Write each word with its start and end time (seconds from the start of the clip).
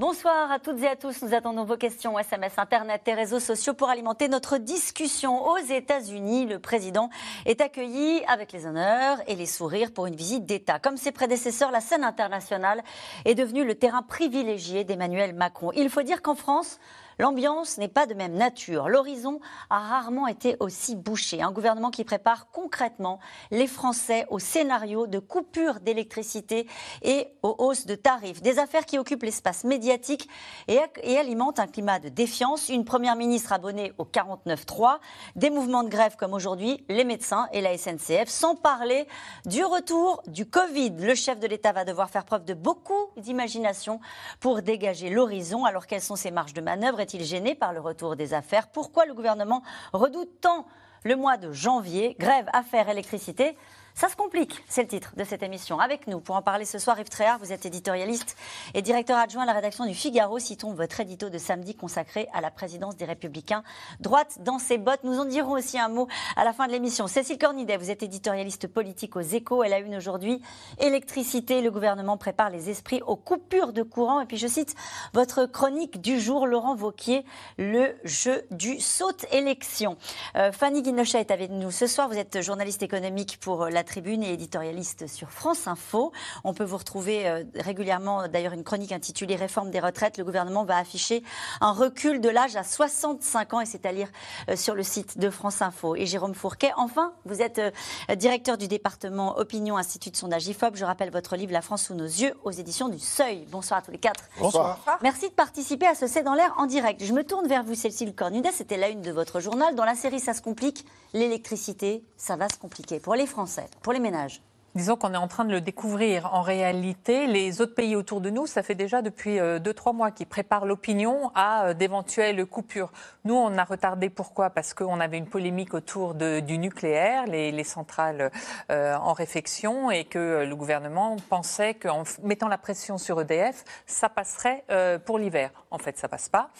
Bonsoir 0.00 0.50
à 0.50 0.58
toutes 0.58 0.82
et 0.82 0.88
à 0.88 0.96
tous. 0.96 1.20
Nous 1.20 1.34
attendons 1.34 1.64
vos 1.64 1.76
questions 1.76 2.18
SMS, 2.18 2.54
Internet 2.56 3.02
et 3.06 3.12
réseaux 3.12 3.38
sociaux 3.38 3.74
pour 3.74 3.90
alimenter 3.90 4.28
notre 4.28 4.56
discussion. 4.56 5.46
Aux 5.46 5.58
États-Unis, 5.58 6.46
le 6.46 6.58
président 6.58 7.10
est 7.44 7.60
accueilli 7.60 8.22
avec 8.26 8.50
les 8.52 8.64
honneurs 8.64 9.18
et 9.26 9.36
les 9.36 9.44
sourires 9.44 9.92
pour 9.92 10.06
une 10.06 10.16
visite 10.16 10.46
d'État. 10.46 10.78
Comme 10.78 10.96
ses 10.96 11.12
prédécesseurs, 11.12 11.70
la 11.70 11.82
scène 11.82 12.02
internationale 12.02 12.82
est 13.26 13.34
devenue 13.34 13.62
le 13.62 13.74
terrain 13.74 14.00
privilégié 14.00 14.84
d'Emmanuel 14.84 15.34
Macron. 15.34 15.70
Il 15.76 15.90
faut 15.90 16.00
dire 16.00 16.22
qu'en 16.22 16.34
France, 16.34 16.78
L'ambiance 17.20 17.76
n'est 17.76 17.88
pas 17.88 18.06
de 18.06 18.14
même 18.14 18.32
nature. 18.32 18.88
L'horizon 18.88 19.40
a 19.68 19.78
rarement 19.78 20.26
été 20.26 20.56
aussi 20.58 20.96
bouché. 20.96 21.42
Un 21.42 21.52
gouvernement 21.52 21.90
qui 21.90 22.02
prépare 22.02 22.50
concrètement 22.50 23.20
les 23.50 23.66
Français 23.66 24.24
au 24.30 24.38
scénario 24.38 25.06
de 25.06 25.18
coupure 25.18 25.80
d'électricité 25.80 26.66
et 27.02 27.26
aux 27.42 27.54
hausses 27.58 27.84
de 27.84 27.94
tarifs. 27.94 28.40
Des 28.40 28.58
affaires 28.58 28.86
qui 28.86 28.98
occupent 28.98 29.24
l'espace 29.24 29.64
médiatique 29.64 30.30
et, 30.66 30.80
alimentent 31.18 31.58
un 31.58 31.66
climat 31.66 31.98
de 31.98 32.08
défiance. 32.08 32.70
Une 32.70 32.86
première 32.86 33.16
ministre 33.16 33.52
abonnée 33.52 33.92
au 33.98 34.06
49-3, 34.06 34.96
des 35.36 35.50
mouvements 35.50 35.82
de 35.82 35.90
grève 35.90 36.16
comme 36.16 36.32
aujourd'hui, 36.32 36.86
les 36.88 37.04
médecins 37.04 37.48
et 37.52 37.60
la 37.60 37.76
SNCF, 37.76 38.28
sans 38.28 38.56
parler 38.56 39.06
du 39.44 39.62
retour 39.62 40.22
du 40.26 40.46
Covid. 40.46 40.94
Le 40.98 41.14
chef 41.14 41.38
de 41.38 41.46
l'État 41.46 41.72
va 41.72 41.84
devoir 41.84 42.08
faire 42.08 42.24
preuve 42.24 42.46
de 42.46 42.54
beaucoup 42.54 43.10
d'imagination 43.18 44.00
pour 44.40 44.62
dégager 44.62 45.10
l'horizon. 45.10 45.66
Alors 45.66 45.86
quelles 45.86 46.00
sont 46.00 46.16
ses 46.16 46.30
marges 46.30 46.54
de 46.54 46.62
manœuvre 46.62 47.09
est-il 47.10 47.24
gêné 47.24 47.54
par 47.54 47.72
le 47.72 47.80
retour 47.80 48.16
des 48.16 48.34
affaires? 48.34 48.68
Pourquoi 48.68 49.04
le 49.04 49.14
gouvernement 49.14 49.62
redoute 49.92 50.40
tant 50.40 50.66
le 51.02 51.16
mois 51.16 51.36
de 51.36 51.52
janvier? 51.52 52.14
Grève, 52.18 52.48
affaires, 52.52 52.88
électricité 52.88 53.56
ça 53.94 54.08
se 54.08 54.16
complique, 54.16 54.62
c'est 54.68 54.82
le 54.82 54.88
titre 54.88 55.12
de 55.16 55.24
cette 55.24 55.42
émission. 55.42 55.78
Avec 55.78 56.06
nous, 56.06 56.20
pour 56.20 56.36
en 56.36 56.42
parler 56.42 56.64
ce 56.64 56.78
soir, 56.78 56.98
Yves 56.98 57.08
Tréhard, 57.08 57.38
vous 57.38 57.52
êtes 57.52 57.66
éditorialiste 57.66 58.36
et 58.74 58.82
directeur 58.82 59.18
adjoint 59.18 59.42
à 59.42 59.46
la 59.46 59.52
rédaction 59.52 59.84
du 59.84 59.94
Figaro. 59.94 60.38
Citons 60.38 60.72
votre 60.72 61.00
édito 61.00 61.28
de 61.28 61.38
samedi 61.38 61.74
consacré 61.74 62.28
à 62.32 62.40
la 62.40 62.50
présidence 62.50 62.96
des 62.96 63.04
Républicains. 63.04 63.62
Droite 64.00 64.38
dans 64.40 64.58
ses 64.58 64.78
bottes. 64.78 65.04
Nous 65.04 65.18
en 65.18 65.24
dirons 65.24 65.52
aussi 65.52 65.78
un 65.78 65.88
mot 65.88 66.08
à 66.36 66.44
la 66.44 66.52
fin 66.52 66.66
de 66.66 66.72
l'émission. 66.72 67.06
Cécile 67.06 67.38
Cornidet, 67.38 67.76
vous 67.76 67.90
êtes 67.90 68.02
éditorialiste 68.02 68.68
politique 68.68 69.16
aux 69.16 69.20
échos. 69.20 69.62
Elle 69.64 69.72
a 69.72 69.78
une 69.78 69.96
aujourd'hui. 69.96 70.40
Électricité, 70.78 71.60
le 71.60 71.70
gouvernement 71.70 72.16
prépare 72.16 72.50
les 72.50 72.70
esprits 72.70 73.02
aux 73.06 73.16
coupures 73.16 73.72
de 73.72 73.82
courant. 73.82 74.20
Et 74.20 74.26
puis 74.26 74.36
je 74.36 74.46
cite 74.46 74.74
votre 75.12 75.46
chronique 75.46 76.00
du 76.00 76.20
jour, 76.20 76.46
Laurent 76.46 76.74
Vauquier, 76.74 77.24
le 77.58 77.94
jeu 78.04 78.46
du 78.50 78.80
saute 78.80 79.26
élection. 79.32 79.96
Euh, 80.36 80.52
Fanny 80.52 80.82
Guinochet 80.82 81.20
est 81.20 81.30
avec 81.30 81.50
nous 81.50 81.70
ce 81.70 81.86
soir. 81.86 82.08
Vous 82.08 82.18
êtes 82.18 82.40
journaliste 82.40 82.82
économique 82.82 83.38
pour 83.40 83.66
la 83.66 83.79
Tribune 83.84 84.22
et 84.22 84.32
éditorialiste 84.32 85.06
sur 85.06 85.30
France 85.30 85.66
Info. 85.66 86.12
On 86.44 86.54
peut 86.54 86.64
vous 86.64 86.76
retrouver 86.76 87.26
euh, 87.26 87.44
régulièrement, 87.54 88.28
d'ailleurs, 88.28 88.52
une 88.52 88.64
chronique 88.64 88.92
intitulée 88.92 89.36
Réforme 89.36 89.70
des 89.70 89.80
retraites. 89.80 90.18
Le 90.18 90.24
gouvernement 90.24 90.64
va 90.64 90.76
afficher 90.76 91.22
un 91.60 91.72
recul 91.72 92.20
de 92.20 92.28
l'âge 92.28 92.56
à 92.56 92.64
65 92.64 93.54
ans 93.54 93.60
et 93.60 93.66
c'est 93.66 93.86
à 93.86 93.92
lire 93.92 94.08
euh, 94.48 94.56
sur 94.56 94.74
le 94.74 94.82
site 94.82 95.18
de 95.18 95.30
France 95.30 95.62
Info. 95.62 95.96
Et 95.96 96.06
Jérôme 96.06 96.34
Fourquet, 96.34 96.72
enfin, 96.76 97.12
vous 97.24 97.42
êtes 97.42 97.58
euh, 97.58 98.14
directeur 98.16 98.58
du 98.58 98.68
département 98.68 99.38
Opinion 99.38 99.76
Institut 99.76 100.10
de 100.10 100.16
sondage 100.16 100.46
IFOP. 100.46 100.76
Je 100.76 100.84
rappelle 100.84 101.10
votre 101.10 101.36
livre 101.36 101.52
La 101.52 101.62
France 101.62 101.84
sous 101.84 101.94
nos 101.94 102.04
yeux 102.04 102.34
aux 102.44 102.50
éditions 102.50 102.88
du 102.88 102.98
Seuil. 102.98 103.46
Bonsoir 103.50 103.80
à 103.80 103.82
tous 103.82 103.90
les 103.90 103.98
quatre. 103.98 104.24
Bonsoir. 104.38 104.78
Merci 105.02 105.28
de 105.28 105.34
participer 105.34 105.86
à 105.86 105.94
ce 105.94 106.06
C'est 106.06 106.22
dans 106.22 106.34
l'air 106.34 106.54
en 106.58 106.66
direct. 106.66 107.02
Je 107.04 107.12
me 107.12 107.24
tourne 107.24 107.46
vers 107.46 107.62
vous, 107.62 107.74
Cécile 107.74 108.14
Cornudet. 108.14 108.52
C'était 108.52 108.76
la 108.76 108.88
une 108.88 109.02
de 109.02 109.12
votre 109.12 109.40
journal. 109.40 109.74
Dans 109.74 109.84
la 109.84 109.94
série 109.94 110.20
Ça 110.20 110.34
se 110.34 110.42
complique, 110.42 110.84
l'électricité, 111.14 112.04
ça 112.16 112.36
va 112.36 112.48
se 112.48 112.58
compliquer 112.58 113.00
pour 113.00 113.14
les 113.14 113.26
Français 113.26 113.69
pour 113.82 113.92
les 113.92 114.00
ménages 114.00 114.42
Disons 114.76 114.94
qu'on 114.94 115.14
est 115.14 115.16
en 115.16 115.26
train 115.26 115.44
de 115.44 115.50
le 115.50 115.60
découvrir. 115.60 116.32
En 116.32 116.42
réalité, 116.42 117.26
les 117.26 117.60
autres 117.60 117.74
pays 117.74 117.96
autour 117.96 118.20
de 118.20 118.30
nous, 118.30 118.46
ça 118.46 118.62
fait 118.62 118.76
déjà 118.76 119.02
depuis 119.02 119.36
2-3 119.36 119.40
euh, 119.40 119.92
mois 119.92 120.10
qu'ils 120.12 120.28
préparent 120.28 120.64
l'opinion 120.64 121.32
à 121.34 121.64
euh, 121.64 121.74
d'éventuelles 121.74 122.46
coupures. 122.46 122.92
Nous, 123.24 123.34
on 123.34 123.58
a 123.58 123.64
retardé. 123.64 124.10
Pourquoi? 124.10 124.50
Parce 124.50 124.72
qu'on 124.72 125.00
avait 125.00 125.18
une 125.18 125.26
polémique 125.26 125.74
autour 125.74 126.14
du 126.14 126.58
nucléaire, 126.58 127.26
les, 127.26 127.50
les 127.50 127.64
centrales 127.64 128.30
euh, 128.70 128.94
en 128.94 129.12
réfection, 129.12 129.90
et 129.90 130.04
que 130.04 130.44
le 130.44 130.56
gouvernement 130.56 131.16
pensait 131.28 131.74
qu'en 131.74 132.04
mettant 132.22 132.46
la 132.46 132.58
pression 132.58 132.96
sur 132.96 133.20
EDF, 133.20 133.64
ça 133.86 134.08
passerait 134.08 134.64
pour 135.04 135.18
l'hiver. 135.18 135.50
En 135.70 135.78
fait, 135.78 135.98
ça 135.98 136.08
passe 136.08 136.28
pas. 136.28 136.50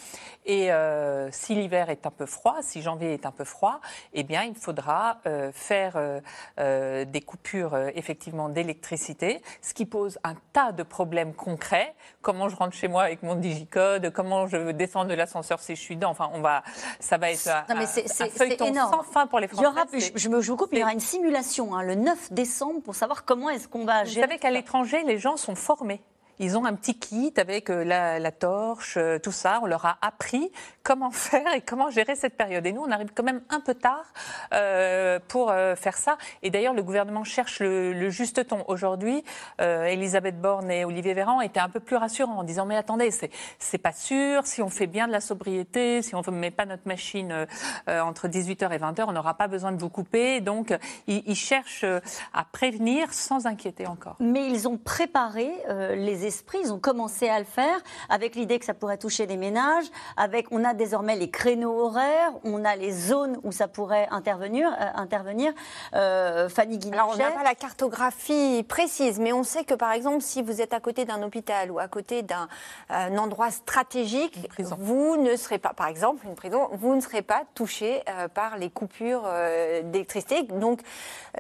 Et 0.47 0.71
si 1.31 1.55
l'hiver 1.55 1.91
est 1.91 2.07
un 2.07 2.11
peu 2.11 2.27
froid, 2.27 2.57
si 2.61 2.83
janvier 2.83 3.15
est 3.15 3.27
un 3.27 3.31
peu 3.31 3.45
froid, 3.45 3.81
eh 4.13 4.23
bien, 4.23 4.43
il 4.43 4.55
faudra 4.55 5.19
faire 5.53 5.99
des 6.57 7.21
coupures 7.25 7.77
effectivement 8.01 8.49
d'électricité, 8.49 9.41
ce 9.63 9.73
qui 9.73 9.87
pose 9.87 10.19
un 10.25 10.35
tas 10.53 10.73
de 10.73 10.83
problèmes 10.83 11.33
concrets. 11.33 11.95
Comment 12.23 12.49
je 12.49 12.57
rentre 12.57 12.75
chez 12.75 12.89
moi 12.89 13.05
avec 13.05 13.23
mon 13.23 13.37
digicode, 13.37 14.11
comment 14.13 14.49
je 14.49 14.73
descends 14.73 15.05
de 15.05 15.15
l'ascenseur 15.15 15.61
si 15.61 15.77
je 15.77 15.81
suis 15.81 15.95
dedans? 15.95 16.11
Enfin, 16.11 16.31
on 16.35 16.41
va, 16.41 16.65
ça 16.99 17.17
va 17.17 17.31
être 17.31 17.47
un, 17.47 17.75
non, 17.75 17.87
feuilleton 17.87 18.75
sans 18.75 19.03
fin 19.05 19.27
pour 19.29 19.39
les 19.39 19.47
Français. 19.47 19.69
Je, 19.93 20.11
je, 20.17 20.29
me, 20.29 20.41
je 20.41 20.51
vous 20.51 20.57
coupe, 20.57 20.71
il 20.73 20.81
y 20.81 20.83
aura 20.83 20.93
une 20.93 21.01
simulation 21.01 21.75
hein, 21.75 21.83
le 21.83 21.95
9 21.95 22.33
décembre 22.33 22.83
pour 22.83 22.97
savoir 22.97 23.25
comment 23.25 23.51
est-ce 23.51 23.69
qu'on 23.69 23.85
va 23.85 24.05
gérer. 24.05 24.27
Vous 24.27 24.29
savez 24.29 24.41
qu'à 24.41 24.51
l'étranger, 24.51 25.03
les 25.05 25.19
gens 25.19 25.37
sont 25.37 25.55
formés. 25.55 26.03
Ils 26.43 26.57
ont 26.57 26.65
un 26.65 26.75
petit 26.75 26.99
kit 26.99 27.35
avec 27.37 27.69
euh, 27.69 27.85
la, 27.85 28.33
torche, 28.33 28.97
euh, 28.97 29.19
tout 29.19 29.31
ça. 29.31 29.61
On 29.63 29.67
leur 29.67 29.85
a 29.85 29.99
appris 30.01 30.51
comment 30.83 31.11
faire 31.11 31.53
et 31.55 31.61
comment 31.61 31.91
gérer 31.91 32.17
cette 32.17 32.37
période. 32.37 32.67
Et 32.67 32.73
nous, 32.73 32.83
on 32.83 32.91
arrive 32.91 33.11
quand 33.15 33.23
même 33.23 33.43
un 33.49 33.61
peu 33.61 33.75
tard 33.75 34.05
euh, 34.53 35.19
pour 35.29 35.53
faire 35.77 35.97
ça. 35.97 36.17
Et 36.43 36.51
d'ailleurs, 36.51 36.75
le 36.75 36.83
gouvernement 36.83 37.25
cherche 37.25 37.61
le, 37.61 38.11
juste 38.11 38.47
ton. 38.47 38.65
Aujourd'hui, 38.69 39.25
Elisabeth 39.59 40.41
Borne 40.41 40.71
et 40.71 40.85
Olivier 40.85 41.15
Véran 41.15 41.41
étaient 41.41 41.61
un 41.61 41.69
peu 41.69 41.81
plus 41.81 41.97
rassurants 41.97 42.39
en 42.39 42.45
disant 42.45 42.67
mais 42.67 42.77
attendez, 42.77 43.11
c'est 43.59 43.79
pas 43.79 43.93
sûr. 43.93 44.47
Si 44.47 44.63
on 44.63 44.69
fait 44.69 44.87
bien 44.87 45.07
de 45.07 45.13
la 45.13 45.21
sobriété, 45.21 46.03
si 46.03 46.15
on 46.15 46.23
ne 46.23 46.31
met 46.31 46.51
pas 46.51 46.67
notre 46.67 46.87
machine 46.87 47.47
entre 47.87 48.29
18h 48.29 48.73
et 48.73 48.79
20h, 48.79 49.05
on 49.09 49.13
n'aura 49.13 49.35
pas 49.35 49.49
besoin 49.49 49.73
de 49.73 49.81
vous 49.81 49.89
couper. 49.89 50.41
Donc, 50.41 50.77
ils, 51.07 51.23
ils, 51.27 51.35
cherchent 51.35 51.87
à 52.33 52.45
prévenir 52.45 53.13
sans 53.13 53.47
inquiéter 53.47 53.87
encore. 53.87 54.17
Mais 54.21 54.47
ils 54.47 54.69
ont 54.69 54.77
préparé 54.79 55.51
les 55.95 56.27
ils 56.63 56.73
ont 56.73 56.79
commencé 56.79 57.29
à 57.29 57.39
le 57.39 57.45
faire 57.45 57.81
avec 58.09 58.35
l'idée 58.35 58.59
que 58.59 58.65
ça 58.65 58.75
pourrait 58.75 58.99
toucher 58.99 59.27
les 59.27 59.37
ménages. 59.37 59.87
Avec, 60.17 60.47
on 60.51 60.65
a 60.65 60.70
désormais 60.75 61.17
les 61.17 61.31
créneaux 61.31 61.79
horaires, 61.79 62.33
on 62.45 62.65
a 62.65 62.77
les 62.77 62.93
zones 62.93 63.39
où 63.43 63.53
ça 63.53 63.69
pourrait 63.69 64.09
intervenir. 64.11 64.71
Euh, 64.81 64.87
intervenir. 64.95 65.53
Euh, 65.95 66.49
Fanny 66.49 66.79
Guinochet. 66.79 66.99
Alors 66.99 67.13
on 67.15 67.19
n'a 67.19 67.31
pas 67.31 67.43
la 67.43 67.55
cartographie 67.55 68.65
précise, 68.69 69.19
mais 69.19 69.33
on 69.33 69.43
sait 69.43 69.65
que 69.65 69.75
par 69.75 69.93
exemple, 69.93 70.21
si 70.21 70.43
vous 70.43 70.61
êtes 70.61 70.73
à 70.73 70.81
côté 70.81 71.05
d'un 71.05 71.23
hôpital 71.23 71.71
ou 71.71 71.79
à 71.79 71.89
côté 71.89 72.23
d'un 72.23 72.49
euh, 72.91 73.17
endroit 73.17 73.51
stratégique, 73.51 74.39
vous 74.59 75.17
ne 75.17 75.37
serez 75.37 75.59
pas, 75.59 75.73
par 75.73 75.89
exemple, 75.89 76.27
une 76.27 76.35
prison, 76.35 76.69
vous 76.73 76.95
ne 76.95 77.01
serez 77.01 77.23
pas 77.23 77.43
touché 77.55 78.03
par 78.35 78.57
les 78.59 78.71
coupures 78.71 79.29
d'électricité. 79.85 80.43
Donc, 80.43 80.81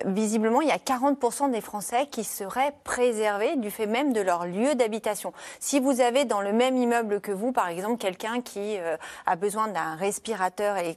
visiblement, 0.05 0.61
il 0.61 0.69
y 0.69 0.73
a 0.73 0.77
40% 0.77 1.51
des 1.51 1.61
Français 1.61 2.07
qui 2.11 2.25
seraient 2.25 2.75
préservés 2.85 3.57
du 3.57 3.71
fait 3.71 3.87
même 3.87 4.13
de 4.13 4.21
leur 4.21 4.47
lieu 4.47 4.75
d'habitation. 4.75 5.33
Si 5.59 5.81
vous 5.81 6.01
avez 6.01 6.25
dans 6.25 6.41
le 6.41 6.53
même 6.53 6.77
immeuble 6.77 7.21
que 7.21 7.33
vous, 7.33 7.53
par 7.53 7.69
exemple, 7.69 7.99
quelqu'un 7.99 8.41
qui 8.41 8.79
a 9.27 9.37
besoin 9.37 9.69
d'un 9.69 9.95
respirateur 9.97 10.77
et 10.79 10.97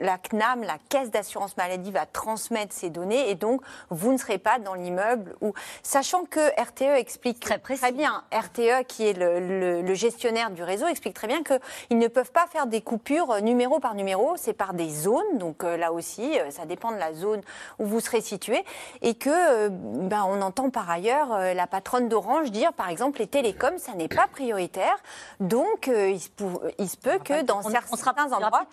la 0.00 0.18
CNAM, 0.18 0.62
la 0.62 0.78
Caisse 0.88 1.10
d'assurance 1.10 1.56
maladie, 1.56 1.90
va 1.90 2.06
transmettre 2.06 2.72
ces 2.72 2.90
données. 2.90 3.30
Et 3.30 3.34
donc 3.34 3.60
vous 3.90 4.12
ne 4.12 4.18
serez 4.18 4.38
pas 4.38 4.58
dans 4.58 4.74
l'immeuble 4.74 5.34
où, 5.40 5.52
sachant 5.82 6.24
que 6.24 6.40
RTE 6.60 6.98
explique 6.98 7.40
très, 7.40 7.58
très 7.58 7.92
bien, 7.92 8.24
RTE 8.32 8.86
qui 8.86 9.06
est 9.06 9.16
le, 9.16 9.94
gestionnaire 9.94 10.50
du 10.50 10.62
réseau 10.62 10.88
explique 10.88 11.14
très 11.14 11.28
bien 11.28 11.42
qu'ils 11.44 11.98
ne 11.98 12.08
peuvent 12.08 12.32
pas 12.32 12.46
faire 12.48 12.66
des 12.66 12.80
coupures 12.80 13.30
euh, 13.30 13.40
numéro 13.40 13.78
par 13.78 13.94
numéro, 13.94 14.34
c'est 14.36 14.52
par 14.52 14.74
des 14.74 14.90
zones, 14.90 15.38
donc 15.38 15.62
euh, 15.62 15.76
là 15.76 15.92
aussi, 15.92 16.36
ça 16.50 16.66
dépend 16.66 16.90
de 16.90 16.96
la 16.96 17.14
zone 17.14 17.40
où 17.78 17.86
vous 17.86 18.00
serez 18.00 18.20
situé. 18.20 18.64
Et 19.02 19.14
que 19.14 19.68
ben, 19.68 20.24
on 20.26 20.42
entend 20.42 20.70
par 20.70 20.90
ailleurs 20.90 21.38
la 21.54 21.66
patronne 21.66 22.08
d'Orange 22.08 22.50
dire, 22.50 22.72
par 22.72 22.88
exemple, 22.88 23.20
les 23.20 23.26
télécoms, 23.26 23.78
ça 23.78 23.94
n'est 23.94 24.08
pas 24.08 24.26
prioritaire. 24.26 24.96
Donc, 25.40 25.88
euh, 25.88 26.16
il, 26.78 26.88
se 26.88 26.96
peut, 26.96 27.18
que 27.18 27.33
dans 27.42 27.62
certains 27.62 28.32
endroits, 28.32 28.66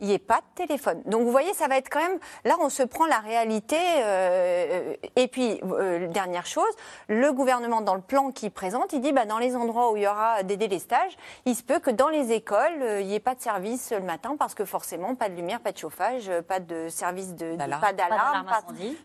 il 0.00 0.06
n'y 0.06 0.14
ait 0.14 0.18
pas 0.18 0.38
de 0.38 0.66
téléphone. 0.66 1.02
Donc, 1.04 1.22
vous 1.22 1.30
voyez, 1.30 1.52
ça 1.52 1.68
va 1.68 1.76
être 1.76 1.90
quand 1.90 2.00
même. 2.00 2.18
Là, 2.44 2.56
on 2.60 2.70
se 2.70 2.82
prend 2.82 3.06
la 3.06 3.18
réalité. 3.18 3.76
Euh, 3.78 4.94
et 5.16 5.28
puis, 5.28 5.60
euh, 5.64 6.08
dernière 6.08 6.46
chose, 6.46 6.64
le 7.08 7.32
gouvernement, 7.32 7.80
dans 7.80 7.94
le 7.94 8.00
plan 8.00 8.30
qu'il 8.30 8.50
présente, 8.50 8.92
il 8.92 9.00
dit 9.00 9.12
bah, 9.12 9.26
dans 9.26 9.38
les 9.38 9.54
endroits 9.54 9.92
où 9.92 9.96
il 9.96 10.04
y 10.04 10.06
aura 10.06 10.42
des 10.42 10.56
délestages, 10.56 11.16
il 11.44 11.54
se 11.54 11.62
peut 11.62 11.78
que 11.78 11.90
dans 11.90 12.08
les 12.08 12.32
écoles, 12.32 13.00
il 13.00 13.06
n'y 13.06 13.14
ait 13.14 13.20
pas 13.20 13.34
de 13.34 13.40
service 13.40 13.92
le 13.92 14.00
matin 14.00 14.36
parce 14.38 14.54
que 14.54 14.64
forcément, 14.64 15.14
pas 15.14 15.28
de 15.28 15.34
lumière, 15.34 15.60
pas 15.60 15.72
de 15.72 15.78
chauffage, 15.78 16.30
pas 16.48 16.60
de 16.60 16.88
service 16.88 17.34
de. 17.34 17.56
pas 17.56 17.92
d'alarme, 17.92 18.46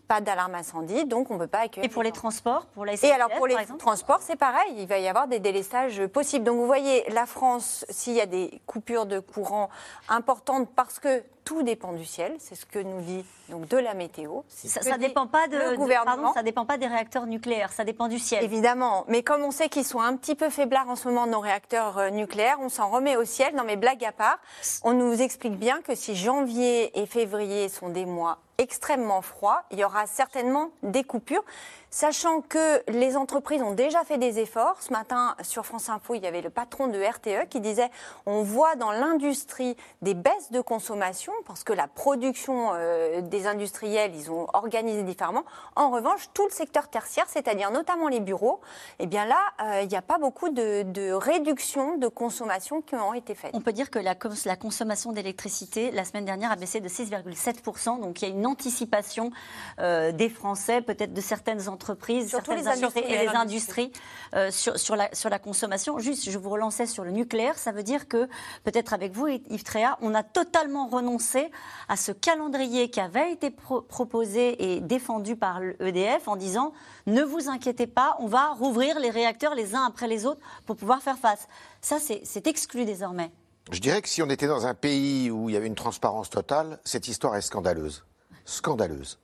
pas, 0.07 0.21
d'alarme 0.21 0.55
incendie. 0.55 1.05
Donc, 1.05 1.31
on 1.31 1.35
ne 1.35 1.39
peut 1.39 1.47
pas 1.47 1.59
accueillir. 1.59 1.89
Et 1.89 1.93
pour 1.93 2.03
les 2.03 2.11
transports 2.11 2.65
pour 2.67 2.85
la 2.85 2.93
Et 2.93 3.11
alors, 3.11 3.29
pour 3.29 3.47
les 3.47 3.57
transports, 3.77 4.19
c'est 4.21 4.37
pareil 4.37 4.53
pareil, 4.53 4.75
il 4.77 4.87
va 4.87 4.99
y 4.99 5.07
avoir 5.07 5.27
des 5.27 5.39
délestages 5.39 6.05
possibles. 6.07 6.45
Donc 6.45 6.57
vous 6.57 6.65
voyez, 6.65 7.03
la 7.09 7.25
France, 7.25 7.85
s'il 7.89 8.13
y 8.13 8.21
a 8.21 8.25
des 8.25 8.61
coupures 8.65 9.02
de 9.05 9.19
courant 9.19 9.69
importantes 10.09 10.69
parce 10.75 10.99
que 10.99 11.23
tout 11.43 11.63
dépend 11.63 11.93
du 11.93 12.05
ciel, 12.05 12.35
c'est 12.39 12.55
ce 12.55 12.65
que 12.65 12.79
nous 12.79 13.01
dit 13.01 13.25
donc 13.49 13.67
de 13.67 13.77
la 13.77 13.93
météo. 13.93 14.41
Ça, 14.47 14.97
dépend 14.97 15.27
pas 15.27 15.47
de, 15.47 15.75
gouvernement. 15.75 16.33
ça 16.33 16.43
dépend 16.43 16.65
pas 16.65 16.77
des 16.77 16.87
réacteurs 16.87 17.25
nucléaires, 17.25 17.73
ça 17.73 17.83
dépend 17.83 18.07
du 18.07 18.19
ciel. 18.19 18.43
Évidemment, 18.43 19.03
mais 19.07 19.23
comme 19.23 19.43
on 19.43 19.51
sait 19.51 19.69
qu'ils 19.69 19.85
sont 19.85 19.99
un 19.99 20.15
petit 20.15 20.35
peu 20.35 20.49
faiblards 20.49 20.89
en 20.89 20.95
ce 20.95 21.07
moment 21.07 21.27
nos 21.27 21.39
réacteurs 21.39 21.97
euh, 21.97 22.09
nucléaires, 22.09 22.57
on 22.61 22.69
s'en 22.69 22.89
remet 22.89 23.17
au 23.17 23.25
ciel. 23.25 23.55
Non 23.55 23.63
mais 23.65 23.75
blague 23.75 24.03
à 24.05 24.11
part, 24.11 24.39
on 24.83 24.93
nous 24.93 25.21
explique 25.21 25.57
bien 25.57 25.81
que 25.81 25.95
si 25.95 26.15
janvier 26.15 26.97
et 26.99 27.05
février 27.05 27.69
sont 27.69 27.89
des 27.89 28.05
mois 28.05 28.39
extrêmement 28.57 29.21
froids, 29.21 29.63
il 29.71 29.79
y 29.79 29.83
aura 29.83 30.05
certainement 30.07 30.71
des 30.83 31.03
coupures. 31.03 31.43
Sachant 31.89 32.41
que 32.41 32.81
les 32.91 33.15
entreprises 33.15 33.61
ont 33.61 33.75
déjà 33.75 34.03
fait 34.03 34.17
des 34.17 34.39
efforts. 34.39 34.81
Ce 34.81 34.91
matin, 34.91 35.35
sur 35.43 35.63
France 35.63 35.89
Info, 35.89 36.15
il 36.15 36.23
y 36.23 36.25
avait 36.25 36.41
le 36.41 36.49
patron 36.49 36.87
de 36.87 36.99
RTE 36.99 37.47
qui 37.49 37.61
disait 37.61 37.91
on 38.25 38.41
voit 38.41 38.75
dans 38.75 38.91
l'industrie 38.91 39.77
des 40.01 40.15
baisses 40.15 40.51
de 40.51 40.59
consommation 40.59 41.31
parce 41.45 41.63
que 41.63 41.71
la 41.71 41.87
production 41.87 42.71
euh, 42.73 43.21
des 43.21 43.45
industriels, 43.45 44.15
ils 44.15 44.31
ont 44.31 44.47
organisé 44.53 45.03
différemment. 45.03 45.43
En 45.75 45.91
revanche, 45.91 46.29
tout 46.33 46.45
le 46.45 46.51
secteur 46.51 46.87
tertiaire, 46.87 47.25
c'est-à-dire 47.27 47.69
notamment 47.69 48.07
les 48.07 48.21
bureaux, 48.21 48.59
eh 48.97 49.05
bien 49.05 49.25
là, 49.25 49.37
euh, 49.61 49.81
il 49.83 49.87
n'y 49.87 49.95
a 49.95 50.01
pas 50.01 50.17
beaucoup 50.17 50.49
de, 50.49 50.81
de 50.81 51.11
réductions 51.11 51.97
de 51.97 52.07
consommation 52.07 52.81
qui 52.81 52.95
ont 52.95 53.13
été 53.13 53.35
faites. 53.35 53.51
On 53.53 53.61
peut 53.61 53.71
dire 53.71 53.91
que 53.91 53.99
la 53.99 54.15
consommation 54.55 55.11
d'électricité, 55.11 55.91
la 55.91 56.05
semaine 56.05 56.25
dernière, 56.25 56.51
a 56.51 56.55
baissé 56.55 56.79
de 56.79 56.89
6,7%. 56.89 57.99
Donc 57.99 58.23
il 58.23 58.27
y 58.27 58.31
a 58.31 58.33
une 58.33 58.47
anticipation 58.53 59.31
euh, 59.79 60.11
des 60.11 60.29
Français, 60.29 60.81
peut-être 60.81 61.13
de 61.13 61.21
certaines 61.21 61.67
entreprises 61.67 62.29
Surtout 62.29 62.51
les 62.51 62.67
industries 62.67 63.03
et 63.07 63.17
les 63.17 63.29
industries 63.29 63.91
euh, 64.35 64.51
sur, 64.51 64.77
sur, 64.77 64.95
la, 64.95 65.09
sur 65.13 65.29
la 65.29 65.39
consommation. 65.39 65.99
Juste, 65.99 66.29
je 66.29 66.37
vous 66.37 66.49
relançais 66.49 66.85
sur 66.85 67.03
le 67.03 67.11
nucléaire. 67.11 67.57
Ça 67.57 67.71
veut 67.71 67.83
dire 67.83 68.07
que, 68.07 68.27
peut-être 68.63 68.93
avec 68.93 69.11
vous, 69.11 69.27
Yves 69.27 69.63
Tréa, 69.63 69.97
on 70.01 70.13
a 70.13 70.23
totalement 70.23 70.87
renoncé 70.87 71.51
à 71.89 71.97
ce 71.97 72.11
calendrier 72.11 72.89
qui 72.89 72.99
avait 72.99 73.31
été 73.31 73.49
proposé 73.49 74.73
et 74.73 74.81
défendu 74.81 75.35
par 75.35 75.59
l'EDF 75.59 76.27
en 76.27 76.35
disant 76.35 76.73
ne 77.07 77.23
vous 77.23 77.49
inquiétez 77.49 77.87
pas, 77.87 78.15
on 78.19 78.27
va 78.27 78.49
rouvrir 78.49 78.99
les 78.99 79.09
réacteurs 79.09 79.55
les 79.55 79.75
uns 79.75 79.83
après 79.83 80.07
les 80.07 80.25
autres 80.25 80.41
pour 80.65 80.75
pouvoir 80.75 81.01
faire 81.01 81.17
face. 81.17 81.47
Ça, 81.81 81.97
c'est 81.99 82.47
exclu 82.47 82.85
désormais. 82.85 83.31
Je 83.71 83.79
dirais 83.79 84.01
que 84.01 84.09
si 84.09 84.21
on 84.21 84.29
était 84.29 84.47
dans 84.47 84.67
un 84.67 84.73
pays 84.73 85.31
où 85.31 85.49
il 85.49 85.53
y 85.53 85.57
avait 85.57 85.67
une 85.67 85.75
transparence 85.75 86.29
totale, 86.29 86.79
cette 86.83 87.07
histoire 87.07 87.35
est 87.35 87.41
scandaleuse. 87.41 88.03
Scandaleuse. 88.45 89.19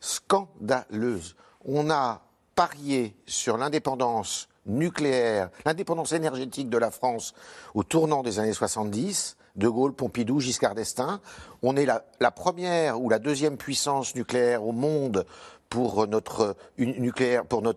Scandaleuse 0.00 1.34
on 1.64 1.90
a 1.90 2.22
parié 2.54 3.14
sur 3.26 3.56
l'indépendance 3.56 4.48
nucléaire, 4.66 5.50
l'indépendance 5.64 6.12
énergétique 6.12 6.68
de 6.68 6.78
la 6.78 6.90
France 6.90 7.34
au 7.74 7.82
tournant 7.82 8.22
des 8.22 8.38
années 8.38 8.52
70, 8.52 9.36
De 9.56 9.68
Gaulle, 9.68 9.92
Pompidou, 9.92 10.40
Giscard 10.40 10.74
d'Estaing. 10.74 11.20
On 11.62 11.76
est 11.76 11.86
la, 11.86 12.30
première 12.30 13.00
ou 13.00 13.08
la 13.08 13.18
deuxième 13.18 13.56
puissance 13.56 14.14
nucléaire 14.14 14.64
au 14.64 14.72
monde 14.72 15.24
pour 15.68 16.06
notre 16.06 16.56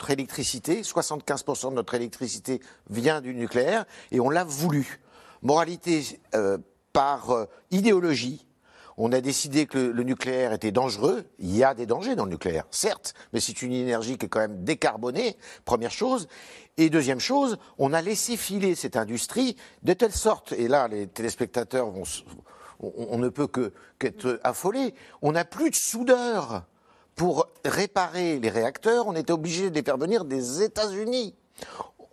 électricité. 0.10 0.82
75% 0.82 1.70
de 1.70 1.76
notre 1.76 1.94
électricité 1.94 2.62
vient 2.90 3.22
du 3.22 3.34
nucléaire 3.34 3.86
et 4.12 4.20
on 4.20 4.30
l'a 4.30 4.44
voulu. 4.44 5.00
Moralité 5.44 6.20
euh, 6.36 6.60
par 6.94 7.32
euh, 7.32 7.46
idéologie, 7.72 8.46
on 9.04 9.12
a 9.14 9.20
décidé 9.20 9.66
que 9.66 9.80
le, 9.80 10.04
nucléaire 10.04 10.54
était 10.54 10.72
dangereux. 10.72 11.24
Il 11.40 11.56
y 11.56 11.64
a 11.64 11.74
des 11.74 11.88
dangers 11.88 12.16
dans 12.16 12.26
le 12.26 12.30
nucléaire, 12.30 12.66
certes, 12.70 13.16
mais 13.34 13.40
c'est 13.40 13.64
une 13.64 13.74
énergie 13.74 14.20
qui 14.20 14.28
est 14.28 14.30
quand 14.30 14.40
même 14.42 14.64
décarbonée, 14.64 15.38
première 15.66 15.90
chose. 15.90 16.28
Et 16.78 16.92
deuxième 16.92 17.20
chose, 17.20 17.58
on 17.80 17.94
a 17.94 18.02
laissé 18.04 18.38
filer 18.38 18.76
cette 18.76 18.98
industrie 18.98 19.56
de 19.82 19.94
telle 19.94 20.12
sorte, 20.12 20.52
et 20.52 20.68
là 20.68 20.88
les 20.88 21.08
téléspectateurs 21.08 21.90
vont, 21.90 22.04
on, 22.80 23.18
ne 23.18 23.30
peut 23.30 23.48
qu'être 23.98 24.40
affolés, 24.44 24.94
on 25.24 25.32
n'a 25.32 25.46
plus 25.46 25.72
de 25.72 25.76
soudeur 25.76 26.66
pour 27.16 27.48
réparer 27.66 28.40
les 28.40 28.50
réacteurs, 28.50 29.08
on 29.08 29.16
était 29.16 29.34
obligé 29.34 29.72
de 29.72 30.24
des 30.26 30.62
États-Unis. 30.62 31.36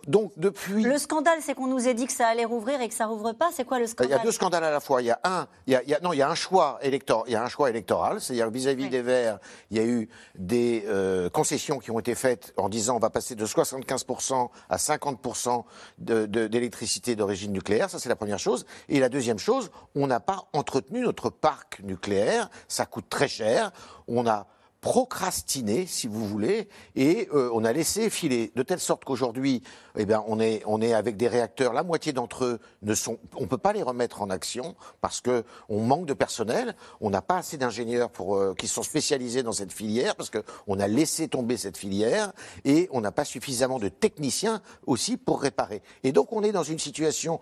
Donc 0.08 0.32
depuis. 0.38 0.82
Le 0.82 0.96
scandale, 0.96 1.38
c'est 1.42 1.54
qu'on 1.54 1.66
nous 1.66 1.86
ait 1.86 1.92
dit 1.92 2.06
que 2.06 2.12
ça 2.12 2.26
allait 2.26 2.46
rouvrir 2.46 2.80
et 2.80 2.88
que 2.88 2.94
ça 2.94 3.06
rouvre 3.06 3.32
pas. 3.32 3.50
C'est 3.52 3.64
quoi 3.64 3.78
le 3.78 3.86
scandale 3.86 4.10
Il 4.10 4.16
y 4.16 4.18
a 4.18 4.22
deux 4.22 4.32
scandales 4.32 4.64
à 4.64 4.70
la 4.70 4.80
fois. 4.80 5.02
Il 5.02 5.04
y 5.04 5.10
a 5.10 5.20
un, 5.22 5.46
il 5.66 5.72
y 5.72 5.94
a, 5.94 6.00
non, 6.00 6.14
il 6.14 6.16
y 6.16 6.22
a 6.22 6.30
un 6.30 6.34
choix 6.34 6.78
électoral. 6.80 7.24
Il 7.28 7.32
y 7.32 7.36
a 7.36 7.44
un 7.44 7.48
choix 7.48 7.68
électoral, 7.68 8.20
c'est-à-dire 8.20 8.50
vis-à-vis 8.50 8.88
des 8.88 9.02
Verts, 9.02 9.38
il 9.70 9.76
y 9.76 9.80
a 9.80 9.84
eu 9.84 10.08
des 10.34 10.84
euh, 10.86 11.28
concessions 11.28 11.78
qui 11.78 11.90
ont 11.90 11.98
été 11.98 12.14
faites 12.14 12.54
en 12.56 12.70
disant 12.70 12.96
on 12.96 13.00
va 13.00 13.10
passer 13.10 13.34
de 13.34 13.44
75% 13.44 14.48
à 14.70 14.76
50% 14.76 15.64
d'électricité 15.98 17.14
d'origine 17.14 17.52
nucléaire. 17.52 17.90
Ça, 17.90 17.98
c'est 17.98 18.08
la 18.08 18.16
première 18.16 18.38
chose. 18.38 18.64
Et 18.88 19.00
la 19.00 19.10
deuxième 19.10 19.38
chose, 19.38 19.70
on 19.94 20.06
n'a 20.06 20.20
pas 20.20 20.48
entretenu 20.54 21.02
notre 21.02 21.28
parc 21.28 21.80
nucléaire. 21.80 22.48
Ça 22.66 22.86
coûte 22.86 23.10
très 23.10 23.28
cher. 23.28 23.72
On 24.06 24.26
a 24.26 24.46
procrastiné, 24.80 25.86
si 25.86 26.06
vous 26.06 26.24
voulez, 26.26 26.68
et 26.94 27.28
euh, 27.34 27.50
on 27.52 27.64
a 27.64 27.72
laissé 27.72 28.10
filer, 28.10 28.52
de 28.54 28.62
telle 28.62 28.78
sorte 28.78 29.04
qu'aujourd'hui, 29.04 29.62
eh 29.96 30.06
bien, 30.06 30.22
on 30.28 30.38
est, 30.38 30.62
on 30.66 30.80
est 30.80 30.94
avec 30.94 31.16
des 31.16 31.26
réacteurs, 31.26 31.72
la 31.72 31.82
moitié 31.82 32.12
d'entre 32.12 32.44
eux 32.44 32.58
ne 32.82 32.94
sont, 32.94 33.18
on 33.34 33.48
peut 33.48 33.58
pas 33.58 33.72
les 33.72 33.82
remettre 33.82 34.22
en 34.22 34.30
action 34.30 34.76
parce 35.00 35.20
que 35.20 35.44
on 35.68 35.80
manque 35.80 36.06
de 36.06 36.14
personnel, 36.14 36.76
on 37.00 37.10
n'a 37.10 37.22
pas 37.22 37.38
assez 37.38 37.56
d'ingénieurs 37.56 38.10
pour 38.10 38.36
euh, 38.36 38.54
qui 38.56 38.68
sont 38.68 38.84
spécialisés 38.84 39.42
dans 39.42 39.52
cette 39.52 39.72
filière 39.72 40.14
parce 40.14 40.30
que 40.30 40.44
on 40.68 40.78
a 40.78 40.86
laissé 40.86 41.26
tomber 41.26 41.56
cette 41.56 41.76
filière 41.76 42.32
et 42.64 42.88
on 42.92 43.00
n'a 43.00 43.12
pas 43.12 43.24
suffisamment 43.24 43.80
de 43.80 43.88
techniciens 43.88 44.62
aussi 44.86 45.16
pour 45.16 45.42
réparer. 45.42 45.82
Et 46.04 46.12
donc 46.12 46.32
on 46.32 46.44
est 46.44 46.52
dans 46.52 46.62
une 46.62 46.78
situation 46.78 47.40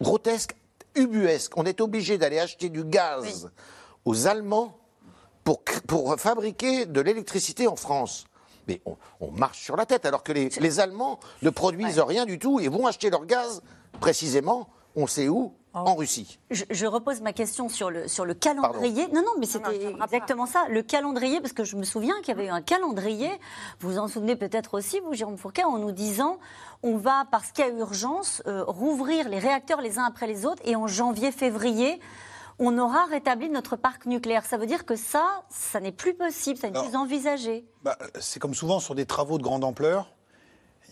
grotesque, 0.00 0.54
ubuesque. 0.94 1.56
On 1.56 1.66
est 1.66 1.80
obligé 1.80 2.16
d'aller 2.16 2.38
acheter 2.38 2.68
du 2.68 2.84
gaz 2.84 3.50
aux 4.04 4.28
Allemands 4.28 4.78
pour, 5.86 6.16
fabriquer 6.18 6.86
de 6.86 7.00
l'électricité 7.00 7.68
en 7.68 7.76
France. 7.76 8.26
Mais 8.68 8.80
on, 9.20 9.30
marche 9.30 9.62
sur 9.62 9.76
la 9.76 9.86
tête, 9.86 10.06
alors 10.06 10.24
que 10.24 10.32
les, 10.32 10.80
Allemands 10.80 11.20
ne 11.42 11.50
produisent 11.50 12.00
rien 12.00 12.24
du 12.24 12.38
tout 12.38 12.58
et 12.58 12.68
vont 12.68 12.86
acheter 12.86 13.10
leur 13.10 13.24
gaz 13.24 13.62
précisément, 14.00 14.68
on 14.96 15.06
sait 15.06 15.28
où, 15.28 15.52
oh. 15.74 15.78
en 15.78 15.94
Russie. 15.94 16.40
Je, 16.50 16.86
repose 16.86 17.20
ma 17.20 17.32
question 17.32 17.68
sur 17.68 17.90
le, 17.90 18.08
sur 18.08 18.24
le 18.24 18.34
calendrier. 18.34 19.06
Non, 19.12 19.22
non, 19.22 19.32
mais 19.38 19.46
c'était 19.46 19.92
exactement 20.02 20.46
ça. 20.46 20.66
Le 20.68 20.82
calendrier, 20.82 21.40
parce 21.40 21.52
que 21.52 21.62
je 21.62 21.76
me 21.76 21.84
souviens 21.84 22.16
qu'il 22.22 22.28
y 22.28 22.30
avait 22.32 22.46
eu 22.46 22.50
un 22.50 22.62
calendrier, 22.62 23.30
vous 23.78 23.90
vous 23.90 23.98
en 23.98 24.08
souvenez 24.08 24.34
peut-être 24.34 24.74
aussi, 24.74 24.98
vous, 25.00 25.14
Jérôme 25.14 25.36
Fourquet, 25.36 25.62
en 25.62 25.78
nous 25.78 25.92
disant 25.92 26.38
on 26.82 26.96
va, 26.96 27.26
parce 27.30 27.52
qu'il 27.52 27.64
y 27.64 27.68
a 27.68 27.70
urgence, 27.70 28.42
euh, 28.46 28.64
rouvrir 28.64 29.28
les 29.28 29.38
réacteurs 29.38 29.80
les 29.80 29.98
uns 29.98 30.04
après 30.04 30.26
les 30.26 30.44
autres 30.44 30.62
et 30.64 30.74
en 30.74 30.88
janvier, 30.88 31.30
février, 31.30 32.00
on 32.58 32.78
aura 32.78 33.04
rétabli 33.06 33.48
notre 33.48 33.76
parc 33.76 34.06
nucléaire. 34.06 34.44
Ça 34.46 34.56
veut 34.56 34.66
dire 34.66 34.84
que 34.84 34.96
ça, 34.96 35.44
ça 35.50 35.80
n'est 35.80 35.92
plus 35.92 36.14
possible, 36.14 36.58
ça 36.58 36.70
n'est 36.70 36.80
plus 36.80 36.96
envisagé. 36.96 37.64
Bah, 37.82 37.98
c'est 38.18 38.40
comme 38.40 38.54
souvent 38.54 38.80
sur 38.80 38.94
des 38.94 39.06
travaux 39.06 39.38
de 39.38 39.42
grande 39.42 39.64
ampleur. 39.64 40.10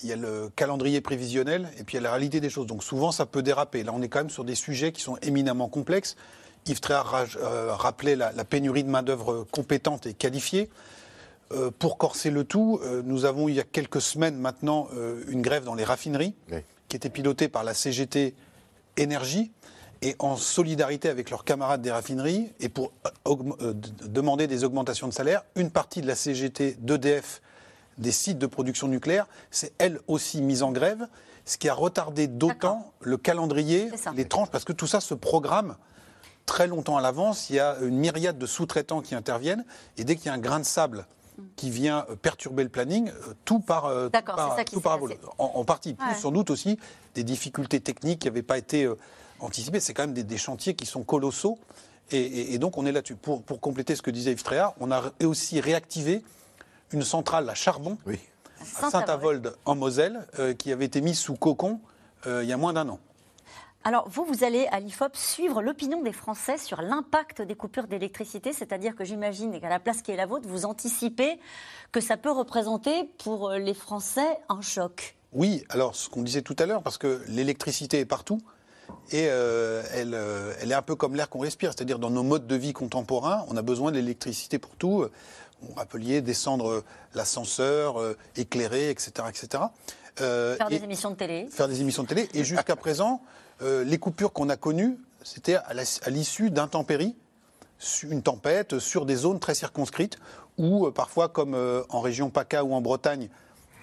Il 0.02 0.09
y 0.09 0.12
a 0.12 0.16
le 0.16 0.50
calendrier 0.56 1.00
prévisionnel 1.00 1.71
et 1.78 1.85
puis 1.85 1.94
il 1.94 1.97
y 1.97 1.99
a 1.99 2.02
la 2.02 2.11
réalité 2.11 2.40
des 2.40 2.50
choses. 2.50 2.66
Donc 2.66 2.83
souvent, 2.83 3.12
ça 3.12 3.26
peut 3.26 3.42
déraper. 3.42 3.83
Là, 3.85 3.92
on 3.94 4.02
est 4.02 4.09
quand 4.09 4.18
même 4.18 4.30
sur 4.30 4.44
des 4.44 4.56
sujets 4.56 4.92
qui 4.92 5.00
sont 5.00 5.16
éminemment 5.23 5.68
complexes. 5.68 6.16
Yves 6.66 6.80
Tréhard 6.80 7.14
euh, 7.37 7.75
rappelait 7.75 8.16
la, 8.16 8.33
pénurie 8.44 8.85
de 8.85 8.88
main-d'œuvre 8.88 9.47
compétente 9.50 10.06
et 10.06 10.14
qualifiée. 10.14 10.71
Euh, 11.52 11.71
pour 11.78 11.99
corser 11.99 12.30
le 12.30 12.44
tout, 12.44 12.80
euh, 12.83 13.02
nous 13.04 13.26
avons 13.26 13.49
il 13.49 13.54
y 13.54 13.61
a 13.61 13.64
quelques 13.64 14.00
semaines 14.00 14.37
maintenant 14.37 14.88
une 15.28 15.42
grève 15.42 15.64
dans 15.64 15.75
les 15.75 15.85
raffineries 15.85 16.35
qui 16.88 16.97
était 16.97 17.11
pilotée 17.11 17.49
par 17.49 17.64
la 17.64 17.75
CGT 17.75 18.35
Énergie 18.97 19.52
et 20.04 20.14
en 20.18 20.37
solidarité 20.37 21.08
avec 21.08 21.30
leurs 21.30 21.44
camarades 21.44 21.80
des 21.80 21.90
raffineries 21.90 22.52
et 22.61 22.68
pour 22.68 22.92
euh, 23.26 23.34
euh, 23.62 23.73
demander 24.04 24.46
des 24.46 24.62
augmentations 24.62 25.08
de 25.08 25.14
salaire, 25.14 25.42
une 25.56 25.70
partie 25.70 26.02
de 26.02 26.06
la 26.06 26.14
CGT 26.14 26.76
d'EDF 26.78 27.40
des 27.96 28.12
sites 28.12 28.38
de 28.38 28.46
production 28.46 28.87
nucléaire 28.87 29.26
s'est 29.50 29.73
elle 29.78 29.99
aussi 30.06 30.42
mise 30.42 30.62
en 30.62 30.73
grève, 30.73 31.08
ce 31.46 31.56
qui 31.56 31.70
a 31.70 31.75
retardé 31.75 32.26
d'autant 32.26 32.92
le 33.00 33.16
calendrier, 33.16 33.90
les 34.14 34.26
tranches, 34.26 34.50
parce 34.50 34.64
que 34.64 34.73
tout 34.73 34.87
ça 34.87 35.00
se 35.00 35.14
programme 35.14 35.76
très 36.44 36.66
longtemps 36.66 36.99
à 36.99 37.00
l'avance. 37.00 37.49
Il 37.49 37.56
y 37.56 37.61
a 37.61 37.78
une 37.80 37.96
myriade 37.96 38.37
de 38.37 38.46
sous-traitants 38.46 39.00
qui 39.00 39.14
interviennent 39.14 39.64
et 39.96 40.04
dès 40.04 40.16
qu'il 40.16 40.26
y 40.26 40.28
a 40.28 40.34
un 40.34 40.38
grain 40.38 40.58
de 40.58 40.64
sable 40.64 41.06
qui 41.56 41.70
vient 41.70 42.04
euh, 42.11 42.16
perturber 42.16 42.62
le 42.62 42.68
planning, 42.68 43.11
tout 43.46 43.61
part, 43.61 43.90
tout 44.70 44.80
part, 44.80 45.00
en, 45.38 45.64
partie, 45.64 45.94
plus 45.94 46.14
sans 46.14 46.30
doute 46.30 46.50
aussi 46.50 46.78
des 47.14 47.25
difficultés 47.25 47.80
techniques 47.80 48.20
qui 48.20 48.28
n'avaient 48.28 48.42
pas 48.42 48.58
été 48.58 48.87
anticiper. 49.44 49.80
C'est 49.80 49.94
quand 49.94 50.06
même 50.06 50.14
des, 50.14 50.38
chantiers 50.38 50.74
qui 50.74 50.86
sont 50.86 51.02
colossaux. 51.02 51.58
Et, 52.10 52.58
donc, 52.58 52.76
on 52.76 52.86
est 52.86 52.92
là-dessus. 52.92 53.16
Pour, 53.16 53.44
compléter 53.60 53.96
ce 53.96 54.02
que 54.02 54.10
disait 54.10 54.32
Yves 54.32 54.42
Tréhard, 54.42 54.74
on 54.80 54.90
a 54.90 55.02
aussi 55.22 55.60
réactivé 55.60 56.22
une 56.92 57.02
centrale 57.02 57.48
à 57.48 57.54
charbon 57.54 57.98
à 58.80 58.90
Saint-Avold, 58.90 59.54
en 59.64 59.74
Moselle, 59.74 60.26
euh, 60.38 60.54
qui 60.54 60.72
avait 60.72 60.84
été 60.84 61.00
mise 61.00 61.18
sous 61.18 61.34
cocon 61.34 61.80
euh, 62.26 62.42
il 62.42 62.48
y 62.48 62.52
a 62.52 62.56
moins 62.56 62.72
d'un 62.72 62.88
an. 62.88 62.98
Alors, 63.86 64.08
vous, 64.08 64.24
vous 64.24 64.44
allez 64.44 64.66
à 64.68 64.80
l'IFOP 64.80 65.14
suivre 65.14 65.60
l'opinion 65.60 66.02
des 66.02 66.12
Français 66.12 66.56
sur 66.56 66.80
l'impact 66.80 67.42
des 67.42 67.54
coupures 67.54 67.86
d'électricité, 67.86 68.54
c'est-à-dire 68.54 68.96
que 68.96 69.04
j'imagine 69.04 69.60
qu'à 69.60 69.68
la 69.68 69.78
place 69.78 70.00
qui 70.00 70.10
est 70.10 70.16
la 70.16 70.24
vôtre, 70.24 70.48
vous 70.48 70.64
anticipez 70.64 71.38
que 71.92 72.00
ça 72.00 72.16
peut 72.16 72.30
représenter 72.30 73.04
pour 73.18 73.50
les 73.50 73.74
Français 73.74 74.38
un 74.48 74.62
choc. 74.62 75.16
Oui, 75.32 75.64
alors 75.68 75.94
ce 75.96 76.08
qu'on 76.08 76.22
disait 76.22 76.40
tout 76.40 76.56
à 76.58 76.64
l'heure, 76.64 76.82
parce 76.82 76.96
que 76.96 77.22
l'électricité 77.28 77.98
est 77.98 78.06
partout. 78.06 78.40
Et 79.10 79.28
euh, 79.28 79.82
elle, 79.92 80.18
elle, 80.60 80.70
est 80.70 80.74
un 80.74 80.82
peu 80.82 80.94
comme 80.94 81.14
l'air 81.14 81.28
qu'on 81.28 81.40
respire, 81.40 81.72
c'est-à-dire 81.72 81.98
dans 81.98 82.10
nos 82.10 82.22
modes 82.22 82.46
de 82.46 82.54
vie 82.54 82.72
contemporains, 82.72 83.44
on 83.48 83.56
a 83.56 83.62
besoin 83.62 83.90
de 83.92 83.96
l'électricité 83.96 84.58
pour 84.58 84.74
tout. 84.76 85.06
On 85.68 85.74
rappeliez 85.74 86.20
descendre 86.20 86.84
l'ascenseur, 87.14 87.96
éclairer, 88.36 88.90
etc., 88.90 89.12
etc. 89.28 89.64
faire 90.16 90.68
des 90.68 90.82
émissions 90.82 91.10
de 91.10 91.16
télé. 91.16 91.46
Faire 91.50 91.68
des 91.68 91.80
émissions 91.80 92.02
de 92.02 92.08
télé. 92.08 92.28
Et 92.34 92.44
jusqu'à 92.44 92.76
présent, 92.76 93.22
les 93.62 93.98
coupures 93.98 94.32
qu'on 94.32 94.48
a 94.48 94.56
connues, 94.56 94.98
c'était 95.22 95.56
à 95.56 96.10
l'issue 96.10 96.50
d'intempéries, 96.50 97.16
une 98.02 98.22
tempête 98.22 98.78
sur 98.78 99.06
des 99.06 99.16
zones 99.16 99.40
très 99.40 99.54
circonscrites, 99.54 100.18
ou 100.58 100.90
parfois, 100.90 101.28
comme 101.28 101.56
en 101.88 102.00
région 102.00 102.30
PACA 102.30 102.64
ou 102.64 102.74
en 102.74 102.80
Bretagne, 102.80 103.28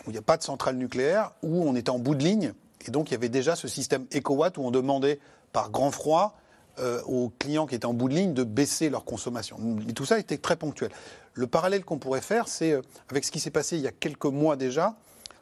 où 0.05 0.09
il 0.09 0.13
n'y 0.13 0.19
a 0.19 0.23
pas 0.23 0.37
de 0.37 0.43
centrale 0.43 0.75
nucléaire, 0.75 1.31
où 1.41 1.67
on 1.67 1.75
était 1.75 1.89
en 1.89 1.99
bout 1.99 2.15
de 2.15 2.23
ligne. 2.23 2.53
Et 2.87 2.91
donc, 2.91 3.09
il 3.09 3.13
y 3.13 3.15
avait 3.15 3.29
déjà 3.29 3.55
ce 3.55 3.67
système 3.67 4.05
EcoWatt 4.13 4.57
où 4.57 4.61
on 4.61 4.71
demandait 4.71 5.19
par 5.51 5.69
grand 5.71 5.91
froid 5.91 6.37
euh, 6.79 7.01
aux 7.03 7.31
clients 7.37 7.67
qui 7.67 7.75
étaient 7.75 7.85
en 7.85 7.93
bout 7.93 8.09
de 8.09 8.15
ligne 8.15 8.33
de 8.33 8.43
baisser 8.43 8.89
leur 8.89 9.03
consommation. 9.03 9.57
Tout 9.95 10.05
ça 10.05 10.19
était 10.19 10.37
très 10.37 10.55
ponctuel. 10.55 10.91
Le 11.33 11.47
parallèle 11.47 11.83
qu'on 11.83 11.97
pourrait 11.97 12.21
faire, 12.21 12.47
c'est 12.47 12.71
euh, 12.71 12.81
avec 13.09 13.25
ce 13.25 13.31
qui 13.31 13.39
s'est 13.39 13.51
passé 13.51 13.77
il 13.77 13.83
y 13.83 13.87
a 13.87 13.91
quelques 13.91 14.25
mois 14.25 14.55
déjà, 14.55 14.95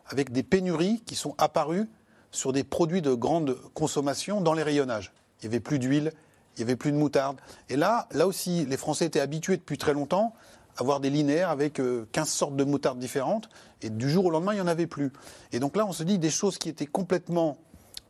avec 0.07 0.31
des 0.31 0.43
pénuries 0.43 1.03
qui 1.05 1.15
sont 1.15 1.35
apparues 1.37 1.87
sur 2.31 2.51
des 2.51 2.63
produits 2.63 3.01
de 3.01 3.13
grande 3.13 3.55
consommation 3.73 4.41
dans 4.41 4.53
les 4.53 4.63
rayonnages. 4.63 5.13
Il 5.41 5.47
n'y 5.49 5.53
avait 5.53 5.59
plus 5.59 5.79
d'huile, 5.79 6.11
il 6.55 6.59
n'y 6.59 6.63
avait 6.63 6.75
plus 6.75 6.91
de 6.91 6.97
moutarde. 6.97 7.37
Et 7.69 7.75
là, 7.75 8.07
là 8.11 8.27
aussi, 8.27 8.65
les 8.65 8.77
Français 8.77 9.05
étaient 9.05 9.19
habitués 9.19 9.57
depuis 9.57 9.77
très 9.77 9.93
longtemps 9.93 10.33
avoir 10.79 10.99
des 10.99 11.09
linéaires 11.09 11.49
avec 11.49 11.73
15 11.73 11.81
euh, 11.81 12.25
sortes 12.25 12.55
de 12.55 12.63
moutardes 12.63 12.99
différentes, 12.99 13.49
et 13.81 13.89
du 13.89 14.09
jour 14.09 14.25
au 14.25 14.29
lendemain, 14.29 14.53
il 14.53 14.57
n'y 14.57 14.61
en 14.61 14.67
avait 14.67 14.87
plus. 14.87 15.11
Et 15.51 15.59
donc 15.59 15.75
là, 15.75 15.85
on 15.85 15.93
se 15.93 16.03
dit 16.03 16.19
des 16.19 16.29
choses 16.29 16.57
qui 16.57 16.69
étaient 16.69 16.85
complètement 16.85 17.57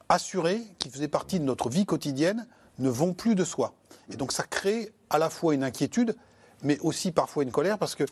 assurées, 0.10 0.62
qui 0.80 0.90
faisaient 0.90 1.08
partie 1.08 1.40
de 1.40 1.46
notre 1.46 1.70
vie 1.70 1.86
quotidienne, 1.86 2.48
ne 2.80 2.90
vont 2.90 3.14
plus 3.14 3.36
de 3.36 3.44
soi. 3.44 3.74
Et 4.12 4.16
donc 4.16 4.32
ça 4.32 4.44
crée 4.44 4.92
à 5.10 5.18
la 5.18 5.30
fois 5.30 5.54
une 5.54 5.64
inquiétude, 5.64 6.16
mais 6.64 6.80
aussi 6.80 7.12
parfois 7.12 7.44
une 7.44 7.52
colère, 7.52 7.78
parce 7.78 7.96
que 7.96 8.06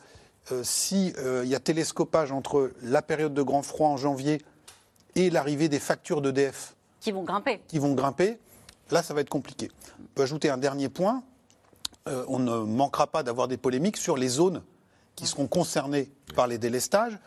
euh, 0.51 0.63
s'il 0.63 1.13
euh, 1.17 1.43
y 1.45 1.55
a 1.55 1.59
télescopage 1.59 2.31
entre 2.31 2.71
la 2.83 3.01
période 3.01 3.33
de 3.33 3.41
grand 3.41 3.63
froid 3.63 3.89
en 3.89 3.97
janvier 3.97 4.41
et 5.15 5.29
l'arrivée 5.29 5.69
des 5.69 5.79
factures 5.79 6.21
d'EDF... 6.21 6.75
Qui 6.99 7.11
vont 7.11 7.23
grimper. 7.23 7.61
Qui 7.67 7.79
vont 7.79 7.93
grimper, 7.93 8.39
là, 8.91 9.03
ça 9.03 9.13
va 9.13 9.21
être 9.21 9.29
compliqué. 9.29 9.71
On 9.99 10.07
peut 10.15 10.23
ajouter 10.23 10.49
un 10.49 10.57
dernier 10.57 10.89
point, 10.89 11.23
euh, 12.07 12.23
on 12.27 12.39
ne 12.39 12.57
manquera 12.59 13.07
pas 13.07 13.23
d'avoir 13.23 13.47
des 13.47 13.57
polémiques 13.57 13.97
sur 13.97 14.15
les 14.17 14.29
zones 14.29 14.61
qui 15.15 15.25
seront 15.25 15.47
concernées 15.47 16.09
par 16.35 16.47
les 16.47 16.57
délestages. 16.57 17.17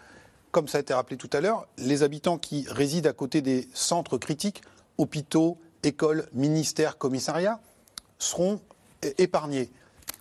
Comme 0.51 0.67
ça 0.67 0.79
a 0.79 0.81
été 0.81 0.95
rappelé 0.95 1.17
tout 1.17 1.31
à 1.33 1.41
l'heure, 1.41 1.67
les 1.79 2.03
habitants 2.03 2.39
qui 2.39 2.67
résident 2.69 3.09
à 3.09 3.13
côté 3.13 3.41
des 3.41 3.69
centres 3.73 4.19
critiques, 4.19 4.63
hôpitaux, 4.99 5.59
écoles, 5.83 6.27
ministères, 6.33 6.99
commissariats, 6.99 7.61
seront 8.19 8.61
épargnés. 9.19 9.71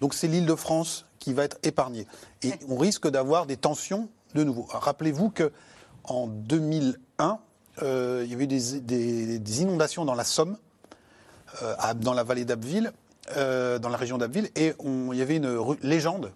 Donc 0.02 0.14
c'est 0.14 0.28
l'île 0.28 0.46
de 0.46 0.56
France 0.56 1.06
qui 1.20 1.34
va 1.34 1.44
être 1.44 1.58
épargnée. 1.64 2.08
Et 2.44 2.54
on 2.70 2.78
risque 2.78 3.08
d'avoir 3.08 3.46
des 3.46 3.58
tensions 3.58 4.10
de 4.36 4.44
nouveau. 4.44 4.68
Rappelez-vous 4.70 5.32
qu'en 5.32 6.28
2001, 6.28 7.40
euh, 7.82 8.22
il 8.26 8.32
y 8.32 8.34
avait 8.34 8.48
des, 8.48 8.80
des, 9.40 9.62
inondations 9.62 10.06
dans 10.06 10.16
la 10.16 10.24
Somme, 10.24 10.58
euh, 11.62 11.76
dans 11.96 12.14
la 12.14 12.24
vallée 12.24 12.46
d'Abbeville, 12.46 12.92
euh, 13.38 13.80
dans 13.80 13.90
la 13.90 13.98
région 13.98 14.18
d'Abbeville, 14.18 14.50
et 14.56 14.74
il 14.84 15.18
y 15.18 15.22
avait 15.22 15.38
une 15.38 15.60
légende 15.82 16.32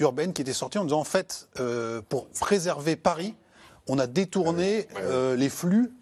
urbaine 0.00 0.32
qui 0.32 0.42
était 0.42 0.52
sortie 0.52 0.78
en 0.78 0.84
disant 0.84 1.00
en 1.00 1.04
fait, 1.04 1.48
euh, 1.58 2.02
pour 2.08 2.28
préserver 2.28 2.96
Paris, 2.96 3.34
on 3.88 3.98
a 3.98 4.06
détourné 4.06 4.86
euh, 4.98 5.36
les 5.36 5.48
flux 5.48 5.92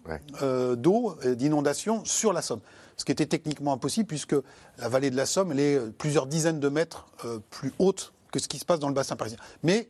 d'eau, 0.75 1.17
d'inondation 1.25 2.03
sur 2.05 2.33
la 2.33 2.41
Somme. 2.41 2.61
Ce 2.97 3.05
qui 3.05 3.11
était 3.11 3.25
techniquement 3.25 3.73
impossible 3.73 4.07
puisque 4.07 4.35
la 4.77 4.89
vallée 4.89 5.09
de 5.09 5.15
la 5.15 5.25
Somme, 5.25 5.51
elle 5.51 5.59
est 5.59 5.79
plusieurs 5.97 6.27
dizaines 6.27 6.59
de 6.59 6.69
mètres 6.69 7.07
plus 7.49 7.73
haute 7.79 8.13
que 8.31 8.39
ce 8.39 8.47
qui 8.47 8.59
se 8.59 8.65
passe 8.65 8.79
dans 8.79 8.89
le 8.89 8.93
bassin 8.93 9.15
parisien. 9.15 9.39
Mais 9.63 9.89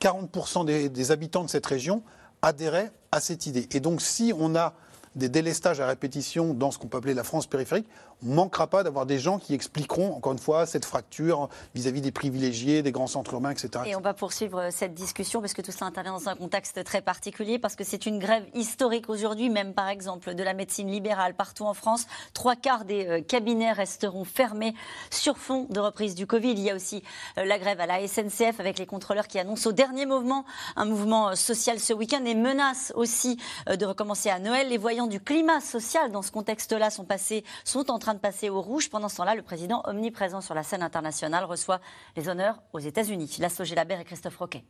40% 0.00 0.66
des, 0.66 0.88
des 0.88 1.10
habitants 1.10 1.42
de 1.42 1.48
cette 1.48 1.66
région 1.66 2.02
adhéraient 2.42 2.92
à 3.12 3.20
cette 3.20 3.46
idée. 3.46 3.66
Et 3.72 3.80
donc 3.80 4.02
si 4.02 4.32
on 4.36 4.54
a 4.54 4.74
des 5.16 5.28
délestages 5.28 5.80
à 5.80 5.86
répétition 5.86 6.54
dans 6.54 6.70
ce 6.70 6.78
qu'on 6.78 6.88
peut 6.88 6.98
appeler 6.98 7.14
la 7.14 7.24
France 7.24 7.46
périphérique, 7.46 7.86
manquera 8.22 8.66
pas 8.66 8.82
d'avoir 8.82 9.06
des 9.06 9.18
gens 9.18 9.38
qui 9.38 9.54
expliqueront, 9.54 10.14
encore 10.14 10.32
une 10.32 10.38
fois, 10.38 10.66
cette 10.66 10.84
fracture 10.84 11.48
vis-à-vis 11.74 12.00
des 12.00 12.12
privilégiés, 12.12 12.82
des 12.82 12.92
grands 12.92 13.06
centres 13.06 13.32
urbains, 13.34 13.50
etc., 13.50 13.84
Et 13.86 13.96
on 13.96 14.00
va 14.00 14.14
poursuivre 14.14 14.60
euh, 14.60 14.68
cette 14.70 14.94
discussion 14.94 15.40
parce 15.40 15.54
que 15.54 15.62
tout 15.62 15.72
cela 15.72 15.86
intervient 15.86 16.12
dans 16.12 16.28
un 16.28 16.34
contexte 16.34 16.82
très 16.84 17.02
particulier, 17.02 17.58
parce 17.58 17.76
que 17.76 17.84
c'est 17.84 18.06
une 18.06 18.18
grève 18.18 18.44
historique 18.54 19.08
aujourd'hui, 19.08 19.50
même 19.50 19.74
par 19.74 19.88
exemple 19.88 20.34
de 20.34 20.42
la 20.42 20.54
médecine 20.54 20.90
libérale 20.90 21.34
partout 21.34 21.64
en 21.64 21.74
France. 21.74 22.06
Trois 22.34 22.56
quarts 22.56 22.84
des 22.84 23.06
euh, 23.06 23.20
cabinets 23.22 23.72
resteront 23.72 24.24
fermés 24.24 24.74
sur 25.10 25.38
fond 25.38 25.66
de 25.70 25.80
reprise 25.80 26.14
du 26.14 26.26
Covid. 26.26 26.52
Il 26.52 26.60
y 26.60 26.70
a 26.70 26.74
aussi 26.74 27.02
euh, 27.38 27.44
la 27.44 27.58
grève 27.58 27.80
à 27.80 27.86
la 27.86 28.06
SNCF 28.06 28.60
avec 28.60 28.78
les 28.78 28.86
contrôleurs 28.86 29.28
qui 29.28 29.38
annoncent 29.38 29.68
au 29.68 29.72
dernier 29.72 30.06
mouvement 30.06 30.44
un 30.76 30.84
mouvement 30.84 31.34
social 31.36 31.78
ce 31.78 31.92
week-end 31.92 32.24
et 32.24 32.34
menacent 32.34 32.92
aussi 32.94 33.38
de 33.66 33.84
recommencer 33.84 34.30
à 34.30 34.38
Noël. 34.38 34.68
Les 34.68 34.78
voyants 34.78 35.06
du 35.06 35.20
climat 35.20 35.60
social 35.60 36.10
dans 36.10 36.22
ce 36.22 36.30
contexte-là 36.30 36.90
sont, 36.90 37.04
passés, 37.04 37.44
sont 37.64 37.90
en 37.90 37.98
train 37.98 38.09
de 38.14 38.20
passer 38.20 38.50
au 38.50 38.60
rouge. 38.60 38.90
Pendant 38.90 39.08
ce 39.08 39.16
temps-là, 39.16 39.34
le 39.34 39.42
président 39.42 39.82
omniprésent 39.84 40.40
sur 40.40 40.54
la 40.54 40.62
scène 40.62 40.82
internationale 40.82 41.44
reçoit 41.44 41.80
les 42.16 42.28
honneurs 42.28 42.62
aux 42.72 42.78
États-Unis. 42.78 43.36
Lasso 43.38 43.64
Gélabert 43.64 44.00
et 44.00 44.04
Christophe 44.04 44.36
Roquet. 44.36 44.64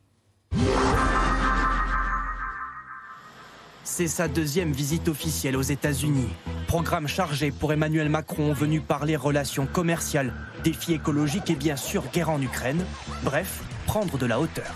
C'est 3.83 4.07
sa 4.07 4.27
deuxième 4.27 4.71
visite 4.71 5.07
officielle 5.07 5.57
aux 5.57 5.61
États-Unis. 5.61 6.29
Programme 6.67 7.07
chargé 7.07 7.51
pour 7.51 7.73
Emmanuel 7.73 8.09
Macron, 8.09 8.53
venu 8.53 8.79
parler 8.79 9.15
relations 9.15 9.65
commerciales, 9.65 10.33
défis 10.63 10.93
écologiques 10.93 11.49
et 11.49 11.55
bien 11.55 11.75
sûr 11.75 12.03
guerre 12.13 12.29
en 12.29 12.41
Ukraine. 12.41 12.85
Bref, 13.23 13.63
prendre 13.87 14.17
de 14.17 14.25
la 14.25 14.39
hauteur. 14.39 14.73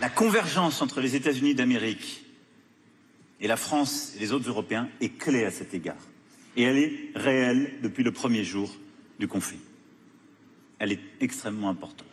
La 0.00 0.10
convergence 0.10 0.82
entre 0.82 1.00
les 1.00 1.16
États-Unis 1.16 1.54
d'Amérique 1.54 2.22
et 3.40 3.48
la 3.48 3.56
France 3.56 4.12
et 4.16 4.20
les 4.20 4.32
autres 4.32 4.48
Européens 4.48 4.88
est 5.00 5.16
clé 5.16 5.44
à 5.44 5.50
cet 5.50 5.74
égard. 5.74 5.96
Et 6.56 6.62
elle 6.62 6.78
est 6.78 7.10
réelle 7.14 7.74
depuis 7.82 8.02
le 8.02 8.12
premier 8.12 8.44
jour 8.44 8.74
du 9.18 9.28
conflit. 9.28 9.58
Elle 10.78 10.92
est 10.92 11.00
extrêmement 11.20 11.68
importante. 11.68 12.06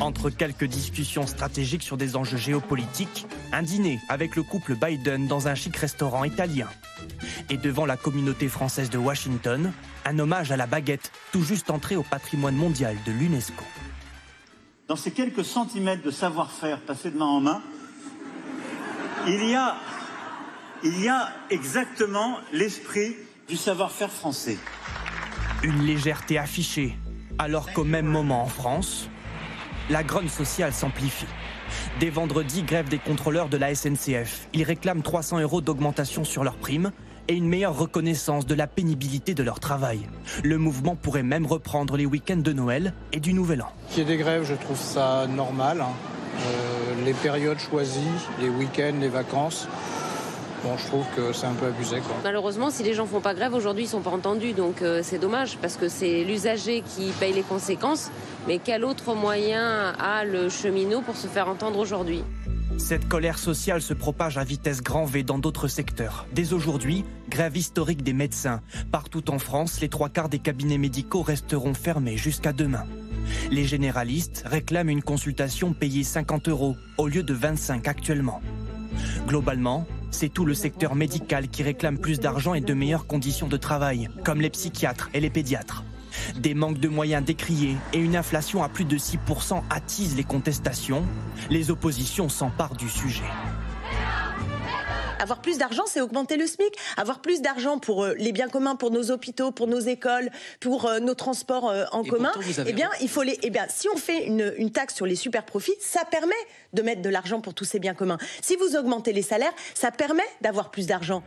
Entre 0.00 0.30
quelques 0.30 0.64
discussions 0.64 1.26
stratégiques 1.26 1.82
sur 1.82 1.96
des 1.96 2.14
enjeux 2.14 2.36
géopolitiques, 2.36 3.26
un 3.52 3.62
dîner 3.62 3.98
avec 4.08 4.36
le 4.36 4.44
couple 4.44 4.76
Biden 4.76 5.26
dans 5.26 5.48
un 5.48 5.56
chic 5.56 5.76
restaurant 5.76 6.22
italien. 6.24 6.68
Et 7.50 7.56
devant 7.56 7.86
la 7.86 7.96
communauté 7.96 8.48
française 8.48 8.90
de 8.90 8.98
Washington, 8.98 9.72
un 10.04 10.18
hommage 10.18 10.52
à 10.52 10.56
la 10.56 10.66
baguette, 10.66 11.10
tout 11.32 11.42
juste 11.42 11.70
entrée 11.70 11.96
au 11.96 12.04
patrimoine 12.04 12.54
mondial 12.54 12.96
de 13.06 13.12
l'UNESCO. 13.12 13.64
Dans 14.86 14.96
ces 14.96 15.10
quelques 15.10 15.44
centimètres 15.44 16.02
de 16.02 16.10
savoir-faire 16.10 16.80
passés 16.80 17.10
de 17.10 17.18
main 17.18 17.26
en 17.26 17.40
main, 17.40 17.62
il 19.26 19.48
y 19.48 19.54
a 19.54 19.76
il 20.84 21.00
y 21.00 21.08
a 21.08 21.32
exactement 21.50 22.38
l'esprit 22.52 23.16
du 23.48 23.56
savoir-faire 23.56 24.10
français. 24.10 24.58
Une 25.62 25.82
légèreté 25.82 26.38
affichée, 26.38 26.96
alors 27.38 27.72
qu'au 27.72 27.84
même 27.84 28.06
moment 28.06 28.42
en 28.42 28.46
France, 28.46 29.08
la 29.88 30.04
grogne 30.04 30.28
sociale 30.28 30.74
s'amplifie. 30.74 31.26
Dès 31.98 32.10
vendredi, 32.10 32.62
grève 32.62 32.88
des 32.88 32.98
contrôleurs 32.98 33.48
de 33.48 33.56
la 33.56 33.74
SNCF. 33.74 34.48
Ils 34.52 34.64
réclament 34.64 35.02
300 35.02 35.40
euros 35.40 35.62
d'augmentation 35.62 36.24
sur 36.24 36.44
leurs 36.44 36.56
primes 36.56 36.92
et 37.26 37.34
une 37.34 37.48
meilleure 37.48 37.76
reconnaissance 37.76 38.44
de 38.44 38.54
la 38.54 38.66
pénibilité 38.66 39.32
de 39.34 39.42
leur 39.42 39.60
travail. 39.60 40.00
Le 40.44 40.58
mouvement 40.58 40.94
pourrait 40.94 41.22
même 41.22 41.46
reprendre 41.46 41.96
les 41.96 42.06
week-ends 42.06 42.36
de 42.36 42.52
Noël 42.52 42.92
et 43.12 43.20
du 43.20 43.32
Nouvel 43.32 43.62
An. 43.62 43.68
Qu'il 43.88 43.98
y 43.98 44.02
ait 44.02 44.16
des 44.16 44.16
grèves, 44.18 44.44
je 44.44 44.54
trouve 44.54 44.78
ça 44.78 45.26
normal. 45.26 45.80
Hein. 45.80 45.92
Euh, 46.38 47.04
les 47.04 47.14
périodes 47.14 47.58
choisies, 47.58 48.00
les 48.40 48.48
week-ends, 48.48 48.98
les 49.00 49.08
vacances, 49.08 49.68
Bon, 50.64 50.76
je 50.76 50.86
trouve 50.86 51.06
que 51.14 51.32
c'est 51.32 51.46
un 51.46 51.54
peu 51.54 51.66
abusé. 51.66 51.98
Malheureusement, 52.24 52.70
si 52.70 52.82
les 52.82 52.94
gens 52.94 53.06
font 53.06 53.20
pas 53.20 53.34
grève 53.34 53.54
aujourd'hui, 53.54 53.84
ils 53.84 53.88
sont 53.88 54.00
pas 54.00 54.10
entendus. 54.10 54.52
Donc 54.52 54.82
euh, 54.82 55.00
c'est 55.02 55.18
dommage 55.18 55.58
parce 55.58 55.76
que 55.76 55.88
c'est 55.88 56.24
l'usager 56.24 56.82
qui 56.82 57.10
paye 57.20 57.32
les 57.32 57.42
conséquences. 57.42 58.10
Mais 58.46 58.58
quel 58.58 58.84
autre 58.84 59.14
moyen 59.14 59.94
a 59.98 60.24
le 60.24 60.48
cheminot 60.48 61.00
pour 61.02 61.16
se 61.16 61.26
faire 61.26 61.48
entendre 61.48 61.78
aujourd'hui? 61.78 62.22
Cette 62.78 63.08
colère 63.08 63.38
sociale 63.38 63.82
se 63.82 63.92
propage 63.92 64.38
à 64.38 64.44
vitesse 64.44 64.82
grand 64.82 65.04
V 65.04 65.22
dans 65.24 65.38
d'autres 65.38 65.68
secteurs. 65.68 66.26
Dès 66.32 66.52
aujourd'hui, 66.52 67.04
grève 67.28 67.56
historique 67.56 68.02
des 68.02 68.12
médecins. 68.12 68.60
Partout 68.92 69.30
en 69.30 69.38
France, 69.38 69.80
les 69.80 69.88
trois 69.88 70.08
quarts 70.08 70.28
des 70.28 70.38
cabinets 70.38 70.78
médicaux 70.78 71.22
resteront 71.22 71.74
fermés 71.74 72.16
jusqu'à 72.16 72.52
demain. 72.52 72.84
Les 73.50 73.64
généralistes 73.64 74.44
réclament 74.46 74.90
une 74.90 75.02
consultation 75.02 75.72
payée 75.72 76.04
50 76.04 76.48
euros 76.48 76.76
au 76.98 77.08
lieu 77.08 77.22
de 77.22 77.34
25 77.34 77.88
actuellement. 77.88 78.40
Globalement, 79.26 79.86
c'est 80.10 80.28
tout 80.28 80.44
le 80.44 80.54
secteur 80.54 80.94
médical 80.94 81.48
qui 81.48 81.62
réclame 81.62 81.98
plus 81.98 82.20
d'argent 82.20 82.54
et 82.54 82.60
de 82.60 82.74
meilleures 82.74 83.06
conditions 83.06 83.48
de 83.48 83.56
travail, 83.56 84.08
comme 84.24 84.40
les 84.40 84.50
psychiatres 84.50 85.10
et 85.14 85.20
les 85.20 85.30
pédiatres. 85.30 85.84
Des 86.38 86.54
manques 86.54 86.78
de 86.78 86.88
moyens 86.88 87.24
décriés 87.24 87.76
et 87.92 87.98
une 87.98 88.16
inflation 88.16 88.62
à 88.62 88.68
plus 88.68 88.84
de 88.84 88.96
6% 88.96 89.62
attisent 89.70 90.16
les 90.16 90.24
contestations. 90.24 91.04
Les 91.50 91.70
oppositions 91.70 92.28
s'emparent 92.28 92.76
du 92.76 92.88
sujet. 92.88 93.24
Avoir 95.18 95.40
plus 95.40 95.58
d'argent, 95.58 95.84
c'est 95.86 96.00
augmenter 96.00 96.36
le 96.36 96.46
SMIC. 96.46 96.74
Avoir 96.96 97.20
plus 97.20 97.42
d'argent 97.42 97.78
pour 97.78 98.04
euh, 98.04 98.14
les 98.18 98.32
biens 98.32 98.48
communs, 98.48 98.76
pour 98.76 98.90
nos 98.90 99.10
hôpitaux, 99.10 99.50
pour 99.50 99.66
nos 99.66 99.80
écoles, 99.80 100.30
pour 100.60 100.86
euh, 100.86 101.00
nos 101.00 101.14
transports 101.14 101.68
euh, 101.70 101.84
en 101.92 102.04
commun. 102.04 102.32
Eh 102.66 102.72
bien, 102.72 102.90
il 103.00 103.08
faut 103.08 103.22
les. 103.22 103.38
Eh 103.42 103.50
bien, 103.50 103.66
si 103.68 103.88
on 103.92 103.96
fait 103.96 104.26
une, 104.26 104.52
une 104.58 104.70
taxe 104.70 104.94
sur 104.94 105.06
les 105.06 105.16
super 105.16 105.44
profits, 105.44 105.74
ça 105.80 106.04
permet 106.04 106.34
de 106.72 106.82
mettre 106.82 107.02
de 107.02 107.08
l'argent 107.10 107.40
pour 107.40 107.54
tous 107.54 107.64
ces 107.64 107.78
biens 107.78 107.94
communs. 107.94 108.18
Si 108.42 108.56
vous 108.56 108.76
augmentez 108.76 109.12
les 109.12 109.22
salaires, 109.22 109.52
ça 109.74 109.90
permet 109.90 110.26
d'avoir 110.40 110.70
plus 110.70 110.86
d'argent. 110.86 111.22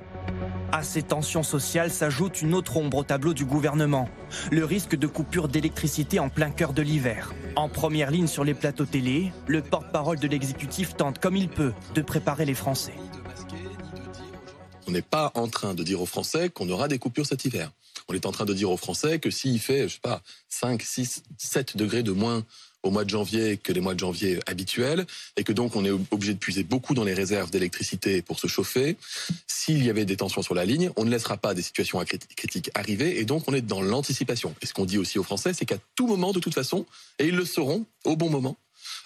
À 0.74 0.84
ces 0.84 1.04
tensions 1.04 1.44
sociales 1.44 1.92
s'ajoute 1.92 2.42
une 2.42 2.54
autre 2.54 2.78
ombre 2.78 3.00
au 3.00 3.04
tableau 3.04 3.34
du 3.34 3.44
gouvernement, 3.44 4.08
le 4.52 4.64
risque 4.64 4.96
de 4.96 5.06
coupure 5.06 5.50
d'électricité 5.50 6.18
en 6.20 6.30
plein 6.30 6.50
cœur 6.50 6.72
de 6.72 6.82
l'hiver. 6.82 7.34
En 7.58 7.68
première 7.68 8.10
ligne 8.10 8.28
sur 8.28 8.46
les 8.46 8.54
plateaux 8.54 8.86
télé, 8.86 9.34
le 9.48 9.62
porte-parole 9.62 10.18
de 10.18 10.28
l'exécutif 10.30 10.96
tente 10.96 11.20
comme 11.20 11.36
il 11.36 11.50
peut 11.50 11.74
de 11.94 12.02
préparer 12.02 12.46
les 12.46 12.54
Français. 12.54 12.94
On 14.92 14.94
n'est 14.94 15.02
pas 15.02 15.32
en 15.36 15.48
train 15.48 15.74
de 15.74 15.84
dire 15.84 16.02
aux 16.02 16.06
Français 16.06 16.50
qu'on 16.50 16.68
aura 16.68 16.90
des 16.90 17.00
coupures 17.00 17.26
cet 17.26 17.46
hiver. 17.46 17.72
On 18.10 18.14
est 18.14 18.26
en 18.26 18.34
train 18.34 18.44
de 18.44 18.54
dire 18.54 18.70
aux 18.70 18.76
Français 18.76 19.20
que 19.20 19.32
s'il 19.32 19.58
fait, 19.58 19.88
je 19.88 19.94
sais 19.94 20.02
pas, 20.02 20.22
5, 20.50 20.82
6, 20.82 21.24
7 21.38 21.78
degrés 21.78 22.04
de 22.04 22.12
moins 22.12 22.44
au 22.84 22.92
mois 22.92 23.06
de 23.06 23.10
janvier 23.10 23.56
que 23.56 23.72
les 23.72 23.80
mois 23.80 23.94
de 23.94 24.02
janvier 24.02 24.40
habituels, 24.48 25.06
et 25.38 25.46
que 25.46 25.54
donc 25.54 25.78
on 25.78 25.86
est 25.86 25.92
obligé 25.92 26.34
de 26.34 26.40
puiser 26.40 26.64
beaucoup 26.64 26.94
dans 26.94 27.06
les 27.06 27.14
réserves 27.14 27.52
d'électricité 27.52 28.22
pour 28.22 28.38
se 28.38 28.48
chauffer. 28.48 28.98
S'il 29.48 29.82
y 29.82 29.90
avait 29.90 30.04
des 30.04 30.18
tensions 30.18 30.42
sur 30.42 30.56
la 30.56 30.66
ligne, 30.66 30.92
on 30.98 31.06
ne 31.06 31.10
laissera 31.10 31.38
pas 31.38 31.54
des 31.54 31.62
situations 31.62 32.04
critiques 32.36 32.70
arriver, 32.76 33.18
et 33.18 33.24
donc 33.24 33.48
on 33.48 33.54
est 33.54 33.62
dans 33.62 33.82
l'anticipation. 33.82 34.54
Et 34.62 34.66
ce 34.66 34.74
qu'on 34.74 34.84
dit 34.84 34.98
aussi 34.98 35.18
aux 35.18 35.24
Français, 35.24 35.54
c'est 35.54 35.66
qu'à 35.66 35.78
tout 35.96 36.08
moment, 36.08 36.34
de 36.34 36.42
toute 36.42 36.54
façon, 36.54 36.86
et 37.18 37.28
ils 37.28 37.36
le 37.38 37.46
sauront 37.46 37.86
au 38.04 38.18
bon 38.18 38.30
moment, 38.30 38.58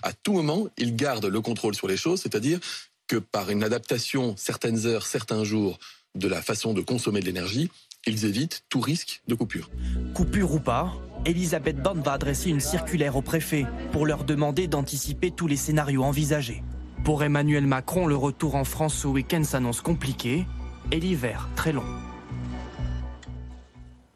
à 0.02 0.14
tout 0.14 0.34
moment, 0.34 0.68
ils 0.80 0.96
gardent 0.96 1.26
le 1.26 1.42
contrôle 1.42 1.76
sur 1.76 1.88
les 1.88 1.98
choses, 1.98 2.22
c'est-à-dire 2.22 2.60
que 3.08 3.18
par 3.18 3.50
une 3.50 3.64
adaptation 3.64 4.36
certaines 4.38 4.86
heures, 4.86 5.06
certains 5.06 5.44
jours 5.44 5.78
de 6.16 6.28
la 6.28 6.42
façon 6.42 6.74
de 6.74 6.82
consommer 6.82 7.20
de 7.20 7.26
l'énergie, 7.26 7.70
ils 8.08 8.26
évitent 8.26 8.64
tout 8.70 8.80
risque 8.80 9.22
de 9.28 9.36
coupure. 9.36 9.70
Coupure 10.14 10.54
ou 10.54 10.60
pas, 10.60 10.94
Elisabeth 11.26 11.82
Borne 11.82 12.02
va 12.02 12.14
adresser 12.14 12.50
une 12.50 12.60
circulaire 12.60 13.16
au 13.16 13.22
préfet 13.22 13.66
pour 13.92 14.06
leur 14.06 14.24
demander 14.24 14.68
d'anticiper 14.68 15.32
tous 15.32 15.48
les 15.48 15.58
scénarios 15.58 16.04
envisagés. 16.04 16.64
Pour 17.04 17.24
Emmanuel 17.24 17.66
Macron, 17.68 18.08
le 18.08 18.16
retour 18.16 18.56
en 18.56 18.64
France 18.64 18.96
ce 18.96 19.08
week-end 19.08 19.44
s'annonce 19.44 19.82
compliqué 19.82 20.46
et 20.92 21.00
l'hiver 21.00 21.50
très 21.56 21.72
long. 21.72 21.86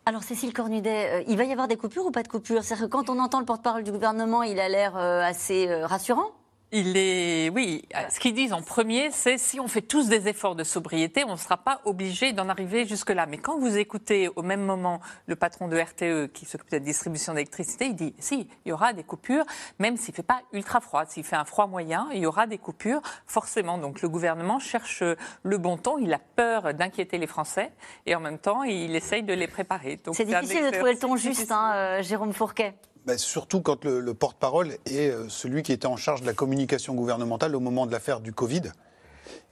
Alors 0.05 0.23
Cécile 0.23 0.53
Cornudet, 0.53 1.19
euh, 1.19 1.23
il 1.27 1.37
va 1.37 1.43
y 1.43 1.51
avoir 1.51 1.67
des 1.67 1.75
coupures 1.75 2.05
ou 2.05 2.11
pas 2.11 2.23
de 2.23 2.27
coupures? 2.27 2.63
C'est-à-dire 2.63 2.87
que 2.87 2.91
quand 2.91 3.11
on 3.11 3.19
entend 3.19 3.39
le 3.39 3.45
porte-parole 3.45 3.83
du 3.83 3.91
gouvernement, 3.91 4.41
il 4.41 4.59
a 4.59 4.67
l'air 4.67 4.97
euh, 4.97 5.21
assez 5.21 5.67
euh, 5.67 5.85
rassurant 5.85 6.31
il 6.71 6.97
est, 6.97 7.49
oui, 7.49 7.83
ce 8.11 8.19
qu'ils 8.19 8.33
disent 8.33 8.53
en 8.53 8.61
premier, 8.61 9.09
c'est 9.11 9.37
si 9.37 9.59
on 9.59 9.67
fait 9.67 9.81
tous 9.81 10.07
des 10.07 10.27
efforts 10.27 10.55
de 10.55 10.63
sobriété, 10.63 11.23
on 11.25 11.31
ne 11.31 11.37
sera 11.37 11.57
pas 11.57 11.81
obligé 11.85 12.31
d'en 12.31 12.47
arriver 12.47 12.85
jusque-là. 12.85 13.25
Mais 13.25 13.37
quand 13.39 13.57
vous 13.57 13.77
écoutez 13.77 14.29
au 14.35 14.43
même 14.43 14.61
moment 14.61 14.99
le 15.25 15.35
patron 15.35 15.67
de 15.67 15.77
RTE 15.77 16.31
qui 16.31 16.45
s'occupe 16.45 16.69
de 16.69 16.75
la 16.75 16.83
distribution 16.83 17.33
d'électricité, 17.33 17.85
il 17.85 17.95
dit 17.95 18.13
si, 18.19 18.47
il 18.65 18.69
y 18.69 18.71
aura 18.71 18.93
des 18.93 19.03
coupures, 19.03 19.45
même 19.79 19.97
s'il 19.97 20.11
ne 20.11 20.15
fait 20.17 20.23
pas 20.23 20.41
ultra 20.53 20.79
froid. 20.79 21.05
S'il 21.05 21.23
fait 21.23 21.35
un 21.35 21.45
froid 21.45 21.65
moyen, 21.65 22.07
il 22.13 22.19
y 22.19 22.25
aura 22.27 22.45
des 22.45 22.59
coupures, 22.59 23.01
forcément. 23.25 23.79
Donc 23.79 24.01
le 24.01 24.09
gouvernement 24.09 24.59
cherche 24.59 25.03
le 25.43 25.57
bon 25.57 25.77
ton, 25.77 25.97
il 25.97 26.13
a 26.13 26.19
peur 26.19 26.73
d'inquiéter 26.75 27.17
les 27.17 27.27
Français 27.27 27.71
et 28.05 28.15
en 28.15 28.19
même 28.19 28.37
temps, 28.37 28.63
il 28.63 28.95
essaye 28.95 29.23
de 29.23 29.33
les 29.33 29.47
préparer. 29.47 29.99
C'est 30.13 30.25
difficile 30.25 30.65
de 30.65 30.71
trouver 30.71 30.93
le 30.93 30.99
ton 30.99 31.15
juste, 31.15 31.51
hein, 31.51 31.71
euh, 31.73 32.03
Jérôme 32.03 32.33
Fourquet. 32.33 32.75
Bah, 33.05 33.17
surtout 33.17 33.61
quand 33.61 33.85
le, 33.85 34.13
porte-parole 34.13 34.73
est 34.85 35.09
euh, 35.09 35.29
celui 35.29 35.63
qui 35.63 35.71
était 35.71 35.87
en 35.87 35.95
charge 35.95 36.21
de 36.21 36.25
la 36.25 36.33
communication 36.33 36.93
gouvernementale 36.93 37.55
au 37.55 37.59
moment 37.59 37.85
de 37.85 37.91
l'affaire 37.91 38.19
du 38.19 38.33
Covid. 38.33 38.63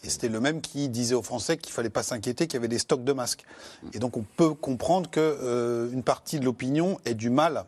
Et 0.03 0.09
c'était 0.09 0.27
le 0.27 0.39
même 0.39 0.59
qui 0.61 0.89
disait 0.89 1.15
aux 1.15 1.21
Français 1.21 1.57
qu'il 1.57 1.71
ne 1.71 1.75
fallait 1.75 1.89
pas 1.89 2.03
s'inquiéter, 2.03 2.47
qu'il 2.47 2.55
y 2.55 2.57
avait 2.57 2.67
des 2.67 2.77
stocks 2.77 3.03
de 3.03 3.13
masques. 3.13 3.45
Et 3.93 3.99
donc 3.99 4.17
on 4.17 4.23
peut 4.23 4.53
comprendre 4.53 5.09
qu'une 5.09 5.23
euh, 5.23 6.01
partie 6.03 6.39
de 6.39 6.45
l'opinion 6.45 6.99
ait 7.05 7.13
du 7.13 7.29
mal 7.29 7.65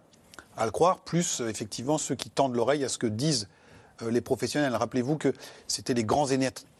à 0.57 0.65
le 0.65 0.71
croire, 0.71 0.99
plus 0.99 1.39
euh, 1.39 1.47
effectivement 1.47 1.97
ceux 1.97 2.15
qui 2.15 2.29
tendent 2.29 2.55
l'oreille 2.55 2.83
à 2.83 2.89
ce 2.89 2.97
que 2.97 3.07
disent 3.07 3.47
les 4.09 4.21
professionnels. 4.21 4.73
Rappelez-vous 4.73 5.17
que 5.17 5.33
c'était 5.67 5.93
les 5.93 6.05
grands 6.05 6.27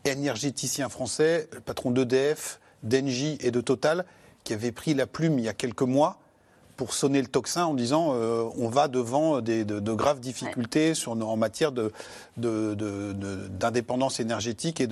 énergéticiens 0.06 0.88
français, 0.88 1.50
le 1.52 1.60
patron 1.60 1.92
d'EDF, 1.92 2.62
d'Engie 2.84 3.38
et 3.42 3.52
de 3.52 3.60
Total, 3.60 4.06
qui 4.46 4.54
avaient 4.54 4.72
pris 4.72 4.94
la 4.94 5.06
plume 5.06 5.38
il 5.38 5.44
y 5.44 5.50
a 5.50 5.54
quelques 5.54 5.82
mois 5.82 6.18
pour 6.80 6.94
sonner 6.94 7.22
le 7.22 7.28
tocsin 7.28 7.66
en 7.66 7.74
disant 7.74 8.14
euh, 8.14 8.46
on 8.58 8.70
va 8.70 8.88
devant 8.88 9.42
des, 9.42 9.66
de, 9.66 9.92
graves 9.92 10.22
difficultés 10.22 10.94
sur, 10.94 11.12
en 11.12 11.36
matière 11.36 11.74
d'indépendance 12.38 14.20
de, 14.20 14.22
énergétique 14.22 14.80
et 14.80 14.88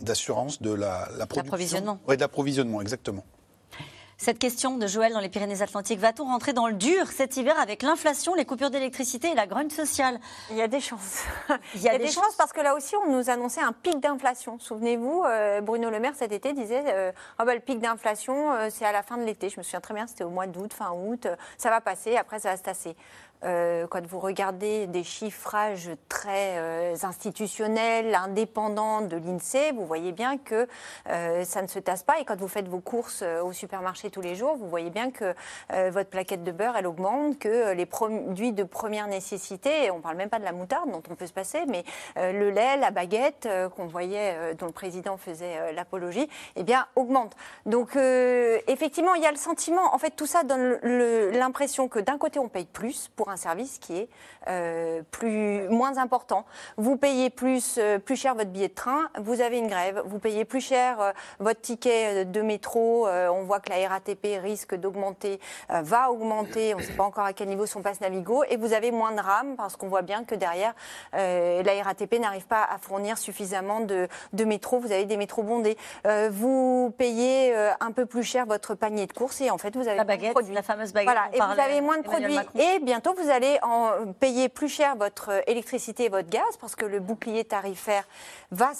d'assurance 0.00 0.62
de, 0.62 0.72
la, 0.72 1.10
la 1.18 1.26
production. 1.26 1.42
L'approvisionnement. 1.42 2.00
Oui, 2.08 2.16
d'approvisionnement, 2.16 2.80
exactement. 2.80 3.22
Cette 4.22 4.38
question 4.38 4.76
de 4.76 4.86
Joël 4.86 5.14
dans 5.14 5.20
les 5.20 5.30
Pyrénées-Atlantiques, 5.30 5.98
va-t-on 5.98 6.26
rentrer 6.26 6.52
dans 6.52 6.66
le 6.66 6.74
dur 6.74 7.06
cet 7.06 7.38
hiver 7.38 7.58
avec 7.58 7.80
l'inflation, 7.80 8.34
les 8.34 8.44
coupures 8.44 8.68
d'électricité 8.68 9.30
et 9.30 9.34
la 9.34 9.46
grogne 9.46 9.70
sociale? 9.70 10.20
Il 10.50 10.58
y 10.58 10.60
a 10.60 10.68
des 10.68 10.80
chances. 10.80 11.22
Il 11.74 11.80
y 11.80 11.88
a, 11.88 11.96
des, 11.96 12.06
chances, 12.06 12.34
parce 12.36 12.52
que 12.52 12.60
là 12.60 12.74
aussi, 12.74 12.94
on 12.96 13.10
nous 13.10 13.30
annonçait 13.30 13.62
un 13.62 13.72
pic 13.72 13.98
d'inflation. 13.98 14.58
Souvenez-vous, 14.58 15.22
euh, 15.24 15.62
Bruno 15.62 15.88
Le 15.88 16.00
Maire 16.00 16.12
cet 16.14 16.32
été 16.32 16.52
disait 16.52 16.84
euh, 16.88 17.12
ah 17.38 17.46
bah, 17.46 17.54
le 17.54 17.60
pic 17.60 17.78
d'inflation, 17.78 18.52
euh, 18.52 18.68
c'est 18.70 18.84
à 18.84 18.92
la 18.92 19.02
fin 19.02 19.16
de 19.16 19.24
l'été. 19.24 19.48
Je 19.48 19.56
me 19.56 19.62
souviens 19.62 19.80
très 19.80 19.94
bien, 19.94 20.06
c'était 20.06 20.24
au 20.24 20.28
mois 20.28 20.46
d'août, 20.46 20.74
fin 20.74 20.90
août. 20.90 21.26
ça 21.56 21.70
va 21.70 21.80
passer, 21.80 22.18
après 22.18 22.40
ça 22.40 22.50
va 22.50 22.58
se 22.58 22.62
tasser. 22.62 22.96
Euh, 23.44 23.86
quand 23.86 24.06
vous 24.06 24.18
regardez 24.18 24.86
des 24.86 25.04
chiffrages 25.04 25.90
très 26.08 26.58
euh, 26.58 26.94
institutionnels, 27.02 28.14
indépendants 28.14 29.00
de 29.00 29.16
l'INSEE, 29.16 29.72
vous 29.72 29.86
voyez 29.86 30.12
bien 30.12 30.36
que 30.36 30.66
euh, 31.08 31.44
ça 31.44 31.62
ne 31.62 31.66
se 31.66 31.78
tasse 31.78 32.02
pas. 32.02 32.20
Et 32.20 32.24
quand 32.24 32.36
vous 32.36 32.48
faites 32.48 32.68
vos 32.68 32.80
courses 32.80 33.22
au 33.42 33.52
supermarché 33.52 34.10
tous 34.10 34.20
les 34.20 34.34
jours, 34.34 34.56
vous 34.56 34.68
voyez 34.68 34.90
bien 34.90 35.10
que 35.10 35.34
votre 35.90 36.10
plaquette 36.10 36.44
de 36.44 36.52
beurre, 36.52 36.76
elle 36.76 36.86
augmente, 36.86 37.38
que 37.38 37.72
les 37.72 37.86
produits 37.86 38.52
de 38.52 38.64
première 38.64 39.06
nécessité, 39.06 39.90
on 39.90 39.96
ne 39.96 40.02
parle 40.02 40.16
même 40.16 40.28
pas 40.28 40.38
de 40.38 40.44
la 40.44 40.52
moutarde 40.52 40.90
dont 40.90 41.02
on 41.10 41.14
peut 41.14 41.26
se 41.26 41.32
passer, 41.32 41.64
mais 41.66 41.84
le 42.16 42.50
lait, 42.50 42.76
la 42.76 42.90
baguette 42.90 43.48
qu'on 43.76 43.86
voyait, 43.86 44.54
dont 44.54 44.66
le 44.66 44.72
président 44.72 45.16
faisait 45.16 45.72
l'apologie, 45.72 46.28
eh 46.56 46.62
bien, 46.62 46.86
augmente. 46.96 47.34
Donc, 47.66 47.96
effectivement, 47.96 49.14
il 49.14 49.22
y 49.22 49.26
a 49.26 49.30
le 49.30 49.36
sentiment, 49.36 49.94
en 49.94 49.98
fait, 49.98 50.10
tout 50.10 50.26
ça 50.26 50.42
donne 50.42 50.78
l'impression 51.32 51.88
que 51.88 51.98
d'un 51.98 52.18
côté, 52.18 52.38
on 52.38 52.48
paye 52.48 52.66
plus 52.66 53.10
pour 53.16 53.29
un 53.30 53.36
service 53.36 53.78
qui 53.78 53.96
est 53.96 54.08
euh, 54.48 55.02
plus, 55.10 55.68
moins 55.68 55.98
important. 55.98 56.44
Vous 56.76 56.96
payez 56.96 57.30
plus, 57.30 57.76
euh, 57.78 57.98
plus 57.98 58.16
cher 58.16 58.34
votre 58.34 58.50
billet 58.50 58.68
de 58.68 58.74
train, 58.74 59.08
vous 59.20 59.40
avez 59.40 59.58
une 59.58 59.68
grève. 59.68 60.02
Vous 60.06 60.18
payez 60.18 60.44
plus 60.44 60.60
cher 60.60 61.00
euh, 61.00 61.12
votre 61.38 61.60
ticket 61.60 62.24
de 62.24 62.42
métro. 62.42 63.06
on 63.08 63.42
voit 63.44 63.60
que 63.60 63.70
la 63.70 63.88
RATP 63.88 64.40
risque 64.42 64.74
d'augmenter, 64.74 65.40
va 65.68 66.10
augmenter. 66.10 66.74
On 66.74 66.78
ne 66.78 66.82
sait 66.82 66.92
pas 66.92 67.04
encore 67.04 67.24
à 67.24 67.32
quel 67.32 67.48
niveau 67.48 67.66
son 67.66 67.82
passe 67.82 68.00
Navigo. 68.00 68.44
Et 68.44 68.56
vous 68.56 68.72
avez 68.72 68.90
moins 68.90 69.12
de 69.12 69.20
rames 69.20 69.56
parce 69.56 69.76
qu'on 69.76 69.88
voit 69.88 70.02
bien 70.02 70.24
que 70.24 70.34
derrière, 70.34 70.74
la 71.12 71.82
RATP 71.82 72.18
n'arrive 72.18 72.46
pas 72.46 72.62
à 72.62 72.78
fournir 72.78 73.18
suffisamment 73.18 73.80
de, 73.80 74.08
de 74.32 74.44
métro. 74.44 74.80
Vous 74.80 74.92
avez 74.92 75.04
des 75.04 75.16
métros 75.16 75.42
bondés. 75.42 75.76
vous 76.30 76.92
payez 76.96 77.54
un 77.80 77.92
peu 77.92 78.06
plus 78.06 78.22
cher 78.22 78.46
votre 78.46 78.74
panier 78.74 79.06
de 79.06 79.12
courses 79.12 79.40
et 79.40 79.50
en 79.50 79.58
fait, 79.58 79.76
vous 79.76 79.86
avez 79.86 79.96
la 79.96 80.04
baguette, 80.04 80.36
la 80.52 80.62
fameuse 80.62 80.92
baguette. 80.92 81.12
Voilà, 81.12 81.28
et 81.32 81.54
vous 81.54 81.60
avez 81.60 81.80
moins 81.80 81.98
de 81.98 82.02
produits. 82.02 82.38
Et 82.58 82.78
bientôt, 82.80 83.14
vous 83.14 83.19
allez 83.28 83.58
en 83.62 84.12
payer 84.18 84.48
plus 84.48 84.68
cher 84.68 84.96
votre 84.96 85.42
électricité 85.48 86.04
et 86.04 86.08
votre 86.08 86.28
gaz 86.28 86.56
parce 86.60 86.76
que 86.76 86.84
le 86.84 87.00
bouclier 87.00 87.44
tarifaire 87.44 88.04
va 88.50 88.72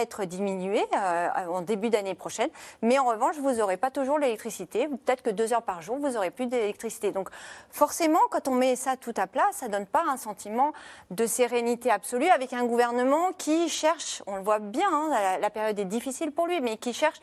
être 0.00 0.24
diminué 0.24 0.80
euh, 0.96 1.28
en 1.48 1.62
début 1.62 1.90
d'année 1.90 2.14
prochaine. 2.14 2.48
Mais 2.82 2.98
en 2.98 3.04
revanche, 3.04 3.36
vous 3.38 3.52
n'aurez 3.52 3.76
pas 3.76 3.90
toujours 3.90 4.18
l'électricité. 4.18 4.88
Peut-être 4.88 5.22
que 5.22 5.30
deux 5.30 5.52
heures 5.52 5.62
par 5.62 5.82
jour, 5.82 5.98
vous 5.98 6.10
n'aurez 6.10 6.30
plus 6.30 6.46
d'électricité. 6.46 7.12
Donc 7.12 7.28
forcément, 7.70 8.20
quand 8.30 8.48
on 8.48 8.54
met 8.54 8.76
ça 8.76 8.96
tout 8.96 9.14
à 9.16 9.26
plat, 9.26 9.48
ça 9.52 9.66
ne 9.66 9.72
donne 9.72 9.86
pas 9.86 10.04
un 10.08 10.16
sentiment 10.16 10.72
de 11.10 11.26
sérénité 11.26 11.90
absolue 11.90 12.28
avec 12.28 12.52
un 12.52 12.64
gouvernement 12.64 13.32
qui 13.36 13.68
cherche, 13.68 14.22
on 14.26 14.36
le 14.36 14.42
voit 14.42 14.58
bien, 14.58 14.88
hein, 14.90 15.08
la, 15.10 15.38
la, 15.38 15.50
période 15.50 15.78
est 15.78 15.84
difficile 15.84 16.30
pour 16.30 16.46
lui, 16.46 16.60
mais 16.60 16.76
qui 16.76 16.92
cherche 16.92 17.20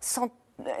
sans 0.00 0.28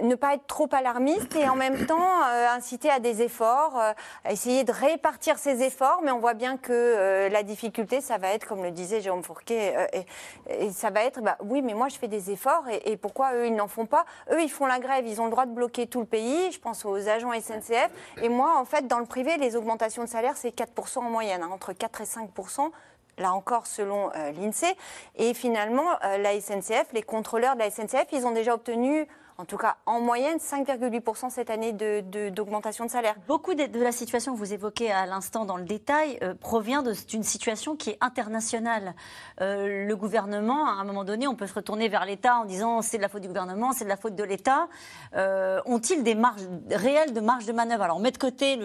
ne 0.02 0.14
pas 0.14 0.34
être 0.34 0.46
trop 0.46 0.68
alarmiste 0.72 1.34
et 1.34 1.48
en 1.48 1.56
même 1.56 1.86
temps 1.86 2.22
euh, 2.22 2.48
inciter 2.50 2.90
à 2.90 3.00
des 3.00 3.22
efforts, 3.22 3.78
euh, 3.80 3.92
essayer 4.30 4.62
de 4.62 4.70
répartir 4.70 5.36
ces 5.38 5.62
efforts, 5.62 6.00
mais 6.04 6.12
on 6.12 6.20
voit 6.20 6.34
bien 6.34 6.56
que 6.56 6.72
euh, 6.72 7.28
la 7.28 7.42
difficulté, 7.42 8.00
ça 8.00 8.16
va 8.16 8.28
être, 8.28 8.46
comme 8.46 8.62
le 8.62 8.70
disait 8.70 9.00
Jérôme 9.00 9.24
Fourquet, 9.24 10.06
et, 10.48 10.70
ça 10.70 10.90
va 10.90 11.04
être, 11.04 11.20
bah, 11.20 11.36
oui, 11.40 11.60
mais 11.60 11.74
moi 11.74 11.88
je 11.88 11.96
fais 11.96 12.08
des 12.08 12.30
efforts 12.30 12.64
et, 12.84 12.96
pourquoi 12.96 13.34
eux 13.34 13.46
ils 13.46 13.54
n'en 13.54 13.66
font 13.66 13.86
pas? 13.86 14.04
Eux 14.30 14.42
ils 14.42 14.50
font 14.50 14.66
la 14.66 14.78
grève, 14.78 15.06
ils 15.06 15.20
ont 15.20 15.24
le 15.24 15.30
droit 15.30 15.46
de 15.46 15.52
bloquer 15.52 15.86
tout 15.86 16.00
le 16.00 16.06
pays, 16.06 16.52
je 16.52 16.60
pense 16.60 16.84
aux 16.84 17.08
agents 17.08 17.32
SNCF, 17.32 17.90
et 18.22 18.28
moi 18.28 18.56
en 18.56 18.64
fait 18.64 18.86
dans 18.86 19.00
le 19.00 19.06
privé, 19.06 19.36
les 19.38 19.56
augmentations 19.56 20.04
de 20.04 20.08
salaire 20.08 20.36
c'est 20.36 20.54
4% 20.54 20.98
en 20.98 21.02
moyenne, 21.02 21.42
hein, 21.42 21.50
entre 21.52 21.72
4 21.72 22.00
et 22.00 22.04
5% 22.04 22.70
là 23.18 23.32
encore 23.32 23.68
selon 23.68 24.10
l'INSEE. 24.36 24.74
Et 25.14 25.34
finalement, 25.34 25.84
la 26.02 26.40
SNCF, 26.40 26.92
les 26.92 27.02
contrôleurs 27.02 27.54
de 27.54 27.60
la 27.60 27.70
SNCF, 27.70 28.06
ils 28.10 28.26
ont 28.26 28.32
déjà 28.32 28.54
obtenu 28.54 29.06
en 29.36 29.44
tout 29.44 29.56
cas 29.56 29.76
en 29.86 30.00
moyenne 30.00 30.38
5,8% 30.38 31.30
cette 31.30 31.50
année 31.50 31.72
d'augmentation 31.72 32.86
de, 32.86 32.90
salaire. 32.90 33.16
Beaucoup 33.26 33.54
de, 33.54 33.82
la 33.82 33.92
situation 33.92 34.32
que 34.32 34.38
vous 34.38 34.52
évoquez 34.52 34.92
à 34.92 35.06
l'instant 35.06 35.44
dans 35.44 35.56
le 35.56 35.64
détail 35.64 36.18
euh, 36.22 36.34
provient 36.34 36.82
d'une 36.82 37.22
situation 37.22 37.76
qui 37.76 37.90
est 37.90 37.98
internationale. 38.00 38.94
Euh, 39.40 39.86
le 39.86 39.96
gouvernement, 39.96 40.66
à 40.66 40.72
un 40.72 40.84
moment 40.84 41.04
donné, 41.04 41.26
on 41.26 41.34
peut 41.34 41.46
se 41.46 41.54
retourner 41.54 41.88
vers 41.88 42.04
l'État 42.04 42.36
en 42.36 42.44
disant 42.44 42.80
c'est 42.82 42.96
de 42.96 43.02
la 43.02 43.08
faute 43.08 43.22
du 43.22 43.28
gouvernement, 43.28 43.72
c'est 43.72 43.84
de 43.84 43.88
la 43.88 43.96
faute 43.96 44.14
de 44.14 44.22
l'État. 44.22 44.68
Euh, 45.16 45.60
ont-ils 45.66 46.02
des 46.04 46.14
marges 46.14 46.46
réelles 46.70 47.12
de 47.12 47.20
marge 47.20 47.46
de 47.46 47.52
manœuvre? 47.52 47.82
Alors 47.82 47.96
on 47.96 48.00
met 48.00 48.12
de 48.12 48.18
côté 48.18 48.58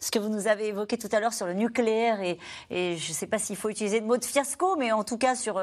ce 0.00 0.10
que 0.10 0.18
vous 0.18 0.28
nous 0.28 0.48
avez 0.48 0.68
évoqué 0.68 0.98
tout 0.98 1.08
à 1.12 1.20
l'heure 1.20 1.32
sur 1.32 1.46
le 1.46 1.54
nucléaire 1.54 2.20
et, 2.20 2.38
et 2.70 2.96
je 2.96 3.10
ne 3.10 3.14
sais 3.14 3.26
pas 3.26 3.38
s'il 3.38 3.56
faut 3.56 3.68
utiliser 3.68 4.00
le 4.00 4.06
mot 4.06 4.16
de 4.16 4.24
fiasco, 4.24 4.76
mais 4.76 4.90
en 4.90 5.04
tout 5.04 5.18
cas 5.18 5.36
sur 5.36 5.60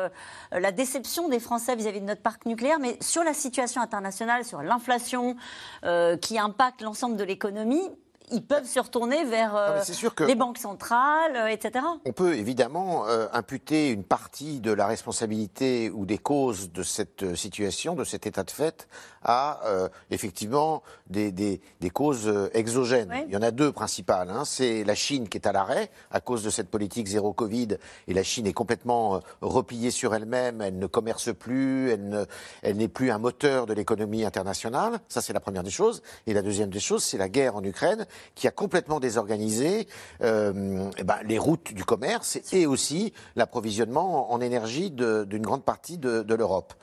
la 0.51 0.71
déception 0.71 1.27
des 1.27 1.39
Français 1.39 1.75
vis-à-vis 1.75 1.99
-vis 1.99 2.01
de 2.01 2.07
notre 2.07 2.21
parc 2.21 2.45
nucléaire, 2.45 2.79
mais 2.79 2.97
sur 3.01 3.23
la 3.23 3.33
situation 3.33 3.81
internationale 3.81 4.20
sur 4.43 4.61
l'inflation 4.61 5.35
euh, 5.83 6.17
qui 6.17 6.37
impacte 6.37 6.81
l'ensemble 6.81 7.17
de 7.17 7.23
l'économie, 7.23 7.89
ils 8.33 8.43
peuvent 8.45 8.65
se 8.65 8.79
retourner 8.79 9.25
vers 9.25 9.55
euh, 9.57 9.81
les 10.25 10.35
banques 10.35 10.57
centrales, 10.57 11.35
euh, 11.35 11.47
etc. 11.47 11.85
On 12.05 12.13
peut 12.13 12.35
évidemment 12.35 13.05
imputer 13.33 13.89
une 13.89 14.03
partie 14.03 14.59
de 14.61 14.71
la 14.71 14.87
responsabilité 14.87 15.89
ou 15.89 16.05
des 16.05 16.17
causes 16.17 16.71
de 16.71 16.83
cette 16.83 17.35
situation, 17.35 17.95
de 17.95 18.03
cet 18.03 18.27
état 18.27 18.43
de 18.43 18.51
fait, 18.51 18.87
à 19.23 19.61
effectivement 20.09 20.83
des, 21.09 21.31
des, 21.31 21.89
causes 21.91 22.31
exogènes. 22.53 23.13
Il 23.27 23.33
y 23.33 23.37
en 23.37 23.41
a 23.41 23.51
deux 23.51 23.71
principales. 23.71 24.29
Hein. 24.29 24.43
C'est 24.45 24.83
la 24.83 24.95
Chine 24.95 25.29
qui 25.29 25.37
est 25.37 25.47
à 25.47 25.51
l'arrêt 25.51 25.89
à 26.11 26.19
cause 26.19 26.43
de 26.43 26.49
cette 26.49 26.69
politique 26.69 27.07
zéro 27.07 27.33
Covid, 27.33 27.77
et 28.07 28.13
la 28.13 28.23
Chine 28.23 28.47
est 28.47 28.53
complètement 28.53 29.21
repliée 29.41 29.91
sur 29.91 30.15
elle-même, 30.15 30.61
elle 30.61 30.79
ne 30.79 30.87
commerce 30.87 31.33
plus, 31.33 31.91
elle, 31.91 32.09
ne, 32.09 32.25
elle 32.61 32.77
n'est 32.77 32.87
plus 32.87 33.11
un 33.11 33.17
moteur 33.17 33.65
de 33.65 33.73
l'économie 33.73 34.25
internationale. 34.25 34.99
Ça, 35.07 35.21
c'est 35.21 35.33
la 35.33 35.39
première 35.39 35.63
des 35.63 35.71
choses. 35.71 36.01
Et 36.27 36.33
la 36.33 36.41
deuxième 36.41 36.69
des 36.69 36.79
choses, 36.79 37.03
c'est 37.03 37.17
la 37.17 37.29
guerre 37.29 37.55
en 37.55 37.63
Ukraine 37.63 38.05
qui 38.35 38.47
a 38.47 38.51
complètement 38.51 38.99
désorganisé 38.99 39.87
euh, 40.21 40.89
eh 40.97 41.03
ben, 41.03 41.17
les 41.25 41.37
routes 41.37 41.73
du 41.73 41.83
commerce 41.83 42.39
et 42.51 42.65
aussi 42.65 43.13
l'approvisionnement 43.35 44.31
en 44.31 44.41
énergie 44.41 44.91
d'une 44.91 45.41
grande 45.41 45.63
partie 45.63 45.97
de, 45.97 46.21
de 46.21 46.35
l'Europe. 46.35 46.73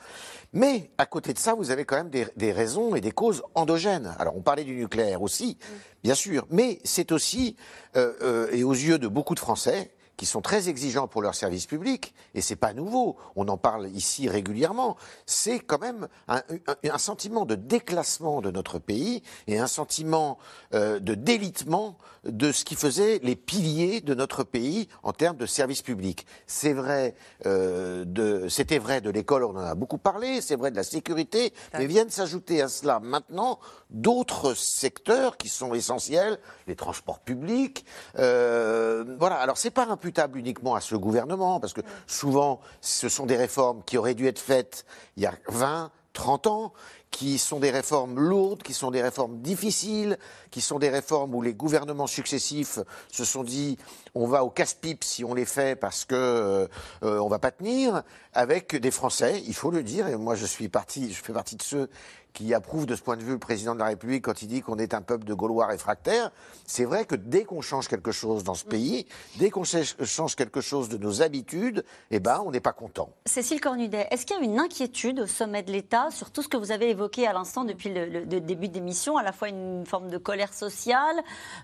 Mais 0.51 0.89
à 0.97 1.05
côté 1.05 1.33
de 1.33 1.37
ça, 1.37 1.53
vous 1.53 1.69
avez 1.69 1.85
quand 1.85 1.95
même 1.95 2.09
des, 2.09 2.25
des, 2.35 2.51
raisons 2.51 2.95
et 2.95 3.01
des 3.01 3.11
causes 3.11 3.43
endogènes. 3.53 4.15
Alors 4.17 4.35
on 4.35 4.41
parlait 4.41 4.63
du 4.63 4.75
nucléaire 4.75 5.21
aussi, 5.21 5.57
bien 6.03 6.15
sûr, 6.15 6.47
mais 6.49 6.79
c'est 6.83 7.11
aussi, 7.11 7.55
euh, 7.95 8.13
euh, 8.21 8.49
et 8.51 8.63
aux 8.63 8.73
yeux 8.73 8.97
de 8.97 9.07
beaucoup 9.07 9.35
de 9.35 9.39
Français, 9.39 9.91
qui 10.19 10.25
sont 10.25 10.41
très 10.41 10.67
exigeants 10.67 11.07
pour 11.07 11.21
leur 11.21 11.33
service 11.33 11.65
public, 11.65 12.13
et 12.35 12.41
c'est 12.41 12.57
pas 12.57 12.73
nouveau, 12.73 13.15
on 13.37 13.47
en 13.47 13.55
parle 13.55 13.87
ici 13.87 14.27
régulièrement, 14.27 14.97
c'est 15.25 15.59
quand 15.59 15.79
même 15.79 16.09
un, 16.27 16.41
un, 16.83 16.97
sentiment 16.97 17.45
de 17.45 17.55
déclassement 17.55 18.41
de 18.41 18.51
notre 18.51 18.79
pays 18.79 19.23
et 19.47 19.59
un 19.59 19.67
sentiment 19.67 20.37
euh, 20.73 20.99
de 20.99 21.15
délitement 21.15 21.97
de 22.25 22.51
ce 22.51 22.65
qui 22.65 22.75
faisait 22.75 23.21
les 23.23 23.37
piliers 23.37 24.01
de 24.01 24.13
notre 24.13 24.43
pays 24.43 24.89
en 25.03 25.13
termes 25.13 25.37
de 25.37 25.45
service 25.45 25.81
public. 25.81 26.25
C'est 26.47 26.73
vrai, 26.73 27.15
euh, 27.45 28.03
c'était 28.49 28.77
vrai 28.77 28.99
de 28.99 29.09
l'école, 29.09 29.45
on 29.45 29.55
en 29.55 29.63
a 29.63 29.73
beaucoup 29.73 29.97
parlé, 29.97 30.41
c'est 30.41 30.57
vrai 30.57 30.69
de 30.69 30.75
la 30.75 30.83
sécurité, 30.83 31.53
mais 31.73 31.85
viennent 31.85 32.09
s'ajouter 32.09 32.61
à 32.61 32.67
cela 32.67 32.99
maintenant 32.99 33.59
d'autres 33.89 34.53
secteurs 34.53 35.37
qui 35.37 35.47
sont 35.47 35.73
essentiels, 35.73 36.39
les 36.67 36.75
transports 36.75 37.19
publics. 37.19 37.85
Euh, 38.17 39.15
voilà, 39.17 39.37
alors 39.37 39.57
c'est 39.57 39.71
pas 39.71 39.85
uniquement 40.35 40.75
à 40.75 40.81
ce 40.81 40.95
gouvernement, 40.95 41.59
parce 41.59 41.73
que 41.73 41.81
souvent 42.07 42.59
ce 42.81 43.09
sont 43.09 43.25
des 43.25 43.37
réformes 43.37 43.83
qui 43.85 43.97
auraient 43.97 44.15
dû 44.15 44.27
être 44.27 44.39
faites 44.39 44.85
il 45.17 45.23
y 45.23 45.25
a 45.25 45.33
20, 45.47 45.91
30 46.13 46.47
ans, 46.47 46.73
qui 47.11 47.37
sont 47.37 47.59
des 47.59 47.71
réformes 47.71 48.19
lourdes, 48.19 48.61
qui 48.61 48.73
sont 48.73 48.91
des 48.91 49.01
réformes 49.01 49.41
difficiles, 49.41 50.17
qui 50.51 50.61
sont 50.61 50.79
des 50.79 50.89
réformes 50.89 51.33
où 51.33 51.41
les 51.41 51.53
gouvernements 51.53 52.07
successifs 52.07 52.79
se 53.11 53.25
sont 53.25 53.43
dit 53.43 53.77
on 54.15 54.27
va 54.27 54.43
au 54.43 54.49
casse-pipe 54.49 55.03
si 55.03 55.23
on 55.23 55.33
les 55.33 55.45
fait 55.45 55.75
parce 55.75 56.05
que 56.05 56.15
euh, 56.15 56.67
on 57.01 57.27
va 57.27 57.39
pas 57.39 57.51
tenir, 57.51 58.03
avec 58.33 58.75
des 58.75 58.91
Français, 58.91 59.41
il 59.47 59.55
faut 59.55 59.71
le 59.71 59.81
dire, 59.81 60.07
et 60.07 60.17
moi 60.17 60.35
je 60.35 60.45
suis 60.45 60.69
parti, 60.69 61.11
je 61.11 61.23
fais 61.23 61.33
partie 61.33 61.55
de 61.55 61.63
ceux 61.63 61.89
qui 62.33 62.53
approuve 62.53 62.85
de 62.85 62.95
ce 62.95 63.01
point 63.01 63.17
de 63.17 63.23
vue 63.23 63.33
le 63.33 63.39
président 63.39 63.73
de 63.73 63.79
la 63.79 63.85
République 63.85 64.23
quand 64.23 64.41
il 64.41 64.47
dit 64.47 64.61
qu'on 64.61 64.77
est 64.77 64.93
un 64.93 65.01
peuple 65.01 65.25
de 65.25 65.33
Gaulois 65.33 65.67
réfractaires. 65.67 66.31
C'est 66.65 66.85
vrai 66.85 67.05
que 67.05 67.15
dès 67.15 67.43
qu'on 67.43 67.61
change 67.61 67.87
quelque 67.87 68.11
chose 68.11 68.43
dans 68.43 68.53
ce 68.53 68.65
mm. 68.65 68.69
pays, 68.69 69.07
dès 69.37 69.49
qu'on 69.49 69.63
change 69.63 70.35
quelque 70.35 70.61
chose 70.61 70.89
de 70.89 70.97
nos 70.97 71.21
habitudes, 71.21 71.83
eh 72.11 72.19
ben, 72.19 72.41
on 72.45 72.51
n'est 72.51 72.59
pas 72.59 72.73
content. 72.73 73.09
Cécile 73.25 73.61
Cornudet, 73.61 74.07
est-ce 74.11 74.25
qu'il 74.25 74.37
y 74.37 74.39
a 74.39 74.43
une 74.43 74.59
inquiétude 74.59 75.21
au 75.21 75.27
sommet 75.27 75.63
de 75.63 75.71
l'État 75.71 76.09
sur 76.11 76.31
tout 76.31 76.41
ce 76.41 76.47
que 76.47 76.57
vous 76.57 76.71
avez 76.71 76.89
évoqué 76.89 77.27
à 77.27 77.33
l'instant 77.33 77.63
depuis 77.63 77.89
le, 77.93 78.25
début 78.25 78.69
de 78.69 78.73
l'émission, 78.73 79.17
à 79.17 79.23
la 79.23 79.31
fois 79.31 79.49
une 79.49 79.85
forme 79.85 80.09
de 80.09 80.17
colère 80.17 80.53
sociale, 80.53 81.17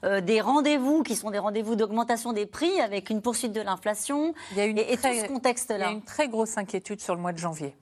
euh, 0.03 0.21
des 0.21 0.41
rendez-vous 0.41 1.03
qui 1.03 1.15
sont 1.15 1.31
des 1.31 1.39
rendez-vous 1.39 1.75
d'augmentation 1.75 2.33
des 2.33 2.45
prix 2.45 2.79
avec 2.81 3.09
une 3.09 3.21
poursuite 3.21 3.53
de 3.53 3.61
l'inflation 3.61 4.33
et, 4.57 4.93
et 4.93 4.97
tout 4.97 5.03
ce 5.03 5.27
contexte-là 5.27 5.77
Il 5.77 5.81
y 5.81 5.83
a 5.83 5.91
une 5.91 6.01
très 6.01 6.27
grosse 6.27 6.57
inquiétude 6.57 7.01
sur 7.01 7.15
le 7.15 7.21
mois 7.21 7.33
de 7.33 7.37
janvier 7.37 7.75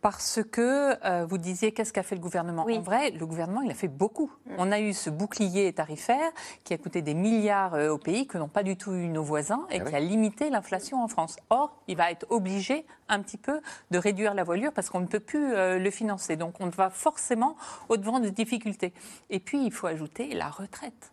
parce 0.00 0.40
que 0.50 0.96
euh, 1.04 1.26
vous 1.26 1.38
disiez 1.38 1.72
qu'est-ce 1.72 1.92
qu'a 1.92 2.02
fait 2.02 2.14
le 2.14 2.20
gouvernement? 2.20 2.64
En 2.64 2.80
vrai, 2.80 3.10
le 3.10 3.26
gouvernement, 3.26 3.62
il 3.62 3.70
a 3.70 3.74
fait 3.74 3.88
beaucoup. 3.88 4.30
Mm. 4.46 4.54
On 4.58 4.72
a 4.72 4.80
eu 4.80 4.92
ce 4.92 5.10
bouclier 5.10 5.72
tarifaire 5.72 6.30
qui 6.64 6.74
a 6.74 6.78
coûté 6.78 7.02
des 7.02 7.14
milliards 7.14 7.74
euh, 7.74 7.90
au 7.90 7.98
pays 7.98 8.26
que 8.26 8.38
n'ont 8.38 8.48
pas 8.48 8.62
du 8.62 8.76
tout 8.76 8.92
eu 8.92 9.08
nos 9.08 9.22
voisins 9.22 9.66
et 9.70 9.80
ah 9.80 9.84
qui 9.84 9.94
a 9.94 10.00
limité 10.00 10.50
l'inflation 10.50 11.02
en 11.02 11.08
France. 11.08 11.36
Or, 11.50 11.76
il 11.88 11.96
va 11.96 12.10
être 12.10 12.26
obligé 12.30 12.86
un 13.08 13.20
petit 13.20 13.38
peu 13.38 13.60
de 13.90 13.98
réduire 13.98 14.34
la 14.34 14.44
voilure 14.44 14.72
parce 14.72 14.90
qu'on 14.90 15.00
ne 15.00 15.06
peut 15.06 15.20
plus 15.20 15.54
euh, 15.54 15.78
le 15.78 15.90
financer. 15.90 16.36
Donc, 16.36 16.54
on 16.60 16.68
va 16.68 16.90
forcément 16.90 17.56
au-devant 17.88 18.20
de 18.20 18.28
difficultés. 18.28 18.92
Et 19.30 19.40
puis, 19.40 19.64
il 19.64 19.72
faut 19.72 19.86
ajouter 19.86 20.34
la 20.34 20.48
retraite 20.48 21.12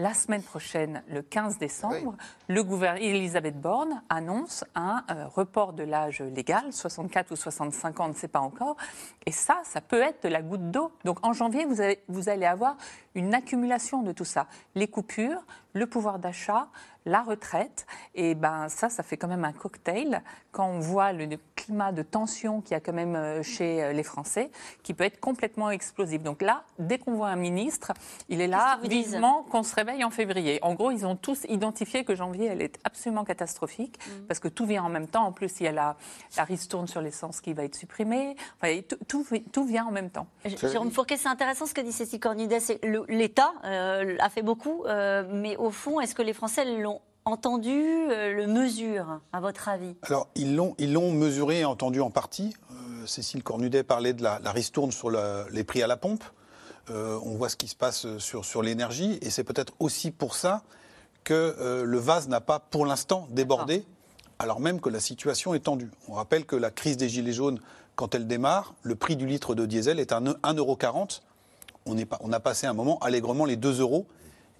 la 0.00 0.14
semaine 0.14 0.42
prochaine, 0.42 1.02
le 1.10 1.20
15 1.20 1.58
décembre, 1.58 2.16
le 2.48 2.64
gouvernement 2.64 3.04
Elisabeth 3.04 3.60
Borne 3.60 4.02
annonce 4.08 4.64
un 4.74 5.04
euh, 5.10 5.26
report 5.26 5.74
de 5.74 5.82
l'âge 5.82 6.22
légal, 6.22 6.72
64 6.72 7.30
ou 7.32 7.36
65 7.36 8.00
ans, 8.00 8.06
on 8.06 8.08
ne 8.08 8.14
sait 8.14 8.26
pas 8.26 8.40
encore. 8.40 8.76
Et 9.26 9.32
ça, 9.32 9.60
ça 9.64 9.82
peut 9.82 10.00
être 10.00 10.22
de 10.22 10.28
la 10.30 10.40
goutte 10.40 10.70
d'eau. 10.70 10.90
Donc 11.04 11.24
en 11.24 11.34
janvier, 11.34 11.66
vous, 11.66 11.82
vous 12.08 12.28
allez 12.30 12.46
avoir 12.46 12.76
une 13.14 13.34
accumulation 13.34 14.02
de 14.02 14.12
tout 14.12 14.24
ça. 14.24 14.46
Les 14.74 14.88
coupures, 14.88 15.42
le 15.74 15.86
pouvoir 15.86 16.18
d'achat, 16.18 16.68
la 17.04 17.22
retraite. 17.22 17.86
Et 18.14 18.34
ben 18.34 18.68
ça, 18.68 18.88
ça 18.88 19.02
fait 19.02 19.18
quand 19.18 19.28
même 19.28 19.44
un 19.44 19.52
cocktail 19.52 20.22
quand 20.52 20.66
on 20.66 20.80
voit 20.80 21.12
le 21.12 21.26
climat 21.54 21.92
de 21.92 22.02
tension 22.02 22.60
qu'il 22.60 22.72
y 22.72 22.74
a 22.74 22.80
quand 22.80 22.92
même 22.92 23.14
euh, 23.14 23.42
chez 23.42 23.82
euh, 23.82 23.92
les 23.92 24.02
Français, 24.02 24.50
qui 24.82 24.94
peut 24.94 25.04
être 25.04 25.20
complètement 25.20 25.70
explosif. 25.70 26.22
Donc 26.22 26.42
là, 26.42 26.64
dès 26.78 26.98
qu'on 26.98 27.14
voit 27.14 27.28
un 27.28 27.36
ministre, 27.36 27.92
il 28.28 28.40
est 28.40 28.46
là 28.46 28.78
vivement 28.82 29.44
qu'on 29.50 29.62
se 29.62 29.74
réveille 29.74 30.02
en 30.04 30.10
février. 30.10 30.58
En 30.62 30.74
gros, 30.74 30.90
ils 30.90 31.06
ont 31.06 31.16
tous 31.16 31.44
identifié 31.48 32.04
que 32.04 32.14
janvier, 32.14 32.46
elle 32.46 32.62
est 32.62 32.78
absolument 32.84 33.24
catastrophique, 33.24 33.98
mm. 33.98 34.26
parce 34.26 34.40
que 34.40 34.48
tout 34.48 34.66
vient 34.66 34.82
en 34.82 34.88
même 34.88 35.06
temps. 35.06 35.24
En 35.24 35.32
plus, 35.32 35.60
il 35.60 35.64
y 35.64 35.68
a 35.68 35.72
la, 35.72 35.96
la 36.36 36.44
ristourne 36.44 36.88
sur 36.88 37.00
l'essence 37.00 37.40
qui 37.40 37.52
va 37.52 37.64
être 37.64 37.76
supprimée. 37.76 38.36
Enfin, 38.60 38.80
tout, 39.06 39.24
tout, 39.52 39.64
vient 39.64 39.86
en 39.86 39.92
même 39.92 40.10
temps. 40.10 40.26
Jérôme 40.44 40.90
Fourquet, 40.90 41.16
c'est 41.16 41.28
intéressant 41.28 41.66
ce 41.66 41.74
que 41.74 41.80
dit 41.80 41.92
Cécile 41.92 42.20
Cornidet. 42.20 42.58
L'État 43.08 43.52
euh, 43.64 44.16
a 44.18 44.28
fait 44.30 44.42
beaucoup, 44.42 44.84
mais 44.86 45.56
au 45.56 45.70
fond, 45.70 46.00
est-ce 46.00 46.14
que 46.14 46.22
les 46.22 46.32
Français 46.32 46.64
l'ont 46.64 47.00
entendu, 47.30 47.70
euh, 47.72 48.32
le 48.34 48.46
mesure, 48.46 49.20
à 49.32 49.40
votre 49.40 49.68
avis 49.68 49.94
Alors, 50.02 50.28
ils 50.34 50.56
l'ont, 50.56 50.74
ils 50.78 50.92
l'ont 50.92 51.12
mesuré 51.12 51.60
et 51.60 51.64
entendu 51.64 52.00
en 52.00 52.10
partie. 52.10 52.54
Euh, 52.70 53.06
Cécile 53.06 53.42
Cornudet 53.42 53.82
parlait 53.82 54.12
de 54.12 54.22
la, 54.22 54.38
ristourne 54.46 54.92
sur 54.92 55.10
les 55.10 55.64
prix 55.64 55.82
à 55.82 55.86
la 55.86 55.96
pompe. 55.96 56.24
Euh, 56.90 57.18
on 57.24 57.36
voit 57.36 57.48
ce 57.48 57.56
qui 57.56 57.68
se 57.68 57.76
passe 57.76 58.18
sur, 58.18 58.44
sur 58.44 58.62
l'énergie. 58.62 59.18
Et 59.22 59.30
c'est 59.30 59.44
peut-être 59.44 59.74
aussi 59.78 60.10
pour 60.10 60.34
ça 60.34 60.62
que 61.22 61.82
le 61.84 61.98
vase 61.98 62.28
n'a 62.28 62.40
pas, 62.40 62.58
pour 62.58 62.86
l'instant, 62.86 63.28
débordé, 63.30 63.84
alors 64.38 64.58
même 64.58 64.80
que 64.80 64.88
la 64.88 65.00
situation 65.00 65.54
est 65.54 65.60
tendue. 65.60 65.90
On 66.08 66.14
rappelle 66.14 66.46
que 66.46 66.56
la 66.56 66.70
crise 66.70 66.96
des 66.96 67.10
Gilets 67.10 67.34
jaunes, 67.34 67.60
quand 67.94 68.14
elle 68.14 68.26
démarre, 68.26 68.74
le 68.82 68.94
prix 68.94 69.16
du 69.16 69.26
litre 69.26 69.54
de 69.54 69.66
diesel 69.66 70.00
est 70.00 70.12
à 70.12 70.20
1,40€. 70.20 71.20
On, 71.86 71.96
on 72.20 72.32
a 72.32 72.40
passé 72.40 72.66
un 72.66 72.72
moment 72.72 72.98
allègrement 73.00 73.44
les 73.44 73.56
2 73.56 73.80
euros. 73.80 74.06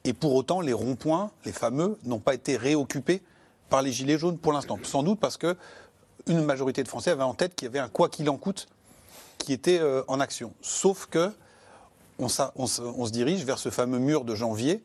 Et 0.05 0.13
pour 0.13 0.35
autant, 0.35 0.61
les 0.61 0.73
ronds-points, 0.73 1.31
les 1.45 1.53
fameux, 1.53 1.99
n'ont 2.05 2.19
pas 2.19 2.35
été 2.35 2.57
réoccupés 2.57 3.23
par 3.69 3.83
les 3.83 3.93
Gilets 3.93 4.19
jaunes 4.19 4.39
pour 4.39 4.53
l'instant. 4.53 4.79
Sans 4.83 5.03
doute 5.03 5.21
parce 5.21 5.37
que 5.37 5.57
une 6.27 6.45
majorité 6.45 6.83
de 6.83 6.89
Français 6.89 7.11
avait 7.11 7.23
en 7.23 7.35
tête 7.35 7.55
qu'il 7.55 7.67
y 7.67 7.69
avait 7.69 7.79
un 7.79 7.89
quoi 7.89 8.09
qu'il 8.09 8.29
en 8.29 8.37
coûte 8.37 8.69
qui 9.39 9.53
était 9.53 9.79
euh, 9.79 10.03
en 10.09 10.21
action. 10.21 10.53
Sauf 10.61 11.07
que 11.07 11.33
on, 12.19 12.29
se 12.29 13.11
dirige 13.11 13.45
vers 13.45 13.59
ce 13.59 13.71
fameux 13.71 13.99
mur 13.99 14.25
de 14.25 14.35
janvier 14.35 14.83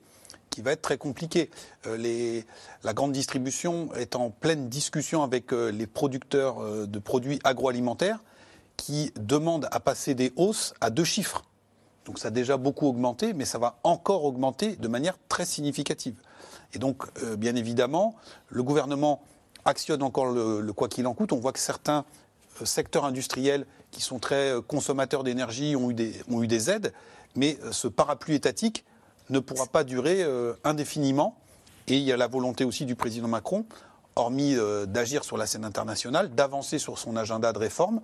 qui 0.50 0.62
va 0.62 0.72
être 0.72 0.82
très 0.82 0.98
compliqué. 0.98 1.50
Euh, 1.86 2.42
la 2.84 2.94
grande 2.94 3.12
distribution 3.12 3.94
est 3.96 4.16
en 4.16 4.30
pleine 4.30 4.70
discussion 4.70 5.22
avec 5.22 5.52
euh, 5.52 5.70
les 5.70 5.86
producteurs 5.86 6.88
de 6.88 7.00
produits 7.00 7.40
agroalimentaires 7.44 8.24
qui 8.78 9.12
demandent 9.18 9.68
à 9.72 9.82
passer 9.82 10.16
des 10.16 10.32
hausses 10.38 10.74
à 10.80 10.90
deux 10.90 11.04
chiffres. 11.04 11.44
Donc 12.06 12.20
ça 12.20 12.28
a 12.30 12.32
déjà 12.32 12.58
beaucoup 12.58 12.88
augmenté, 12.88 13.34
mais 13.34 13.46
ça 13.46 13.58
va 13.58 13.80
encore 13.84 14.26
augmenter 14.26 14.76
de 14.76 14.88
manière 14.88 15.18
très 15.28 15.46
significative. 15.46 16.16
Et 16.74 16.80
donc, 16.80 17.04
euh, 17.24 17.36
bien 17.36 17.56
évidemment, 17.56 18.16
le 18.50 18.64
gouvernement 18.64 19.22
actionne 19.66 20.04
encore 20.04 20.28
le, 20.28 20.72
quoi 20.74 20.88
qu'il 20.88 21.08
en 21.08 21.14
coûte. 21.14 21.34
On 21.34 21.40
voit 21.40 21.52
que 21.52 21.60
certains 21.60 22.06
secteurs 22.64 23.06
industriels 23.06 23.66
qui 23.92 24.02
sont 24.02 24.20
très 24.20 24.54
consommateurs 24.68 25.24
d'énergie 25.24 25.76
ont 25.76 25.90
eu 25.90 26.48
des 26.48 26.70
aides, 26.70 26.94
mais 27.36 27.58
ce 27.72 27.88
parapluie 27.88 28.36
étatique 28.36 28.86
ne 29.30 29.40
pourra 29.40 29.66
pas 29.66 29.84
durer 29.84 30.24
indéfiniment. 30.64 31.36
Et 31.88 31.98
il 31.98 32.04
y 32.04 32.12
a 32.12 32.18
la 32.18 32.28
volonté 32.28 32.64
aussi 32.64 32.86
du 32.86 32.96
président 32.96 33.28
Macron, 33.28 33.66
hormis 34.16 34.56
d'agir 34.88 35.24
sur 35.24 35.36
la 35.36 35.48
scène 35.48 35.66
internationale, 35.66 36.34
d'avancer 36.36 36.78
sur 36.78 37.00
son 37.00 37.18
agenda 37.18 37.52
de 37.52 37.58
réforme 37.58 38.02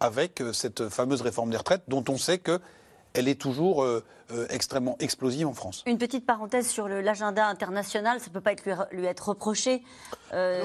avec 0.00 0.42
cette 0.52 0.88
fameuse 0.88 1.20
réforme 1.20 1.50
des 1.50 1.56
retraites 1.56 1.84
dont 1.88 2.04
on 2.08 2.16
sait 2.16 2.38
que 2.38 2.58
elle 3.14 3.28
est 3.28 3.40
toujours 3.40 3.82
euh, 3.82 4.04
euh, 4.30 4.46
extrêmement 4.50 4.96
explosive 5.00 5.46
en 5.46 5.52
France. 5.52 5.82
Une 5.86 5.98
petite 5.98 6.26
parenthèse 6.26 6.68
sur 6.68 6.88
l'agenda 6.88 7.46
international, 7.46 8.20
ça 8.20 8.28
ne 8.28 8.32
peut 8.32 8.40
pas 8.40 8.52
être 8.52 8.64
lui, 8.92 9.04
être 9.04 9.28
reproché. 9.28 9.82
Euh, 10.32 10.62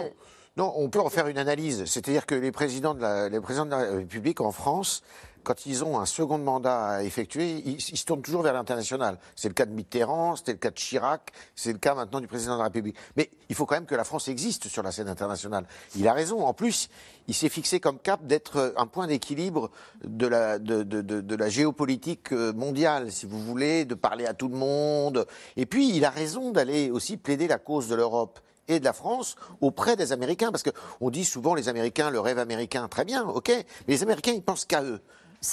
non. 0.55 0.73
on 0.75 0.89
peut 0.89 0.99
en 0.99 1.10
faire 1.10 1.27
une 1.27 1.38
analyse. 1.38 1.86
C'est-à-dire 1.86 2.25
que 2.25 2.36
les 2.36 2.51
présidents, 2.51 2.93
de 2.93 3.01
la, 3.01 3.29
les 3.29 3.39
présidents 3.39 3.65
de 3.65 3.71
la 3.71 3.91
République 3.91 4.41
en 4.41 4.51
France 4.51 5.03
quand 5.47 5.65
ils 5.65 5.86
ont 5.86 5.97
un 5.97 6.05
second 6.05 6.38
mandat 6.39 6.88
à 6.88 7.03
effectuer, 7.03 7.63
ils, 7.65 7.79
se 7.79 8.03
tournent 8.03 8.21
toujours 8.21 8.41
vers 8.41 8.51
l'international. 8.51 9.17
C'est 9.33 9.47
le 9.47 9.53
cas 9.53 9.65
de 9.65 9.71
Mitterrand, 9.71 10.36
c'était 10.36 10.51
le 10.51 10.57
cas 10.57 10.71
de 10.71 10.75
Chirac, 10.75 11.31
c'est 11.55 11.71
le 11.71 11.77
cas 11.77 11.95
maintenant 11.95 12.19
du 12.19 12.27
président 12.27 12.55
de 12.55 12.57
la 12.57 12.65
République. 12.65 12.97
Mais 13.15 13.29
il 13.47 13.55
faut 13.55 13.65
quand 13.65 13.75
même 13.75 13.86
que 13.86 13.95
la 13.95 14.03
France 14.03 14.27
existe 14.27 14.67
sur 14.67 14.83
la 14.83 14.91
scène 14.91 15.07
internationale. 15.07 15.65
Il 15.95 16.05
a 16.05 16.12
raison. 16.12 16.45
En 16.45 16.53
plus, 16.53 16.89
il 17.29 17.33
s'est 17.33 17.47
fixé 17.47 17.79
comme 17.79 17.97
cap 17.97 18.25
d'être 18.27 18.73
un 18.75 18.88
point 18.88 19.07
d'équilibre 19.07 19.71
de 20.03 20.27
la, 20.27 21.49
géopolitique 21.49 22.33
euh, 22.33 22.51
mondiale, 22.51 23.10
si 23.10 23.25
vous 23.25 23.41
voulez, 23.41 23.86
de 23.86 23.95
parler 23.95 24.25
à 24.25 24.33
tout 24.33 24.49
le 24.49 24.57
monde. 24.57 25.27
Et 25.55 25.65
puis, 25.65 25.95
il 25.95 26.03
a 26.03 26.10
raison 26.10 26.51
d'aller 26.51 26.91
aussi 26.91 27.15
plaider 27.15 27.47
la 27.47 27.57
cause 27.57 27.88
de 27.88 27.95
l'Europe 27.95 28.41
et 28.67 28.81
de 28.81 28.83
la 28.83 28.91
France 28.91 29.38
auprès 29.62 29.95
des 29.95 30.12
Américains. 30.12 30.51
Parce 30.51 30.63
qu'on 30.63 31.10
dit 31.10 31.23
souvent 31.23 31.55
les 31.55 31.69
Américains, 31.69 32.10
le 32.10 32.19
rêve 32.19 32.38
américain, 32.38 32.89
très 32.89 33.05
bien, 33.05 33.23
ok, 33.23 33.47
mais 33.47 33.93
les 33.93 34.03
Américains, 34.03 34.33
ils 34.33 34.43
pensent 34.43 34.65
qu'à 34.65 34.83
eux. 34.83 34.99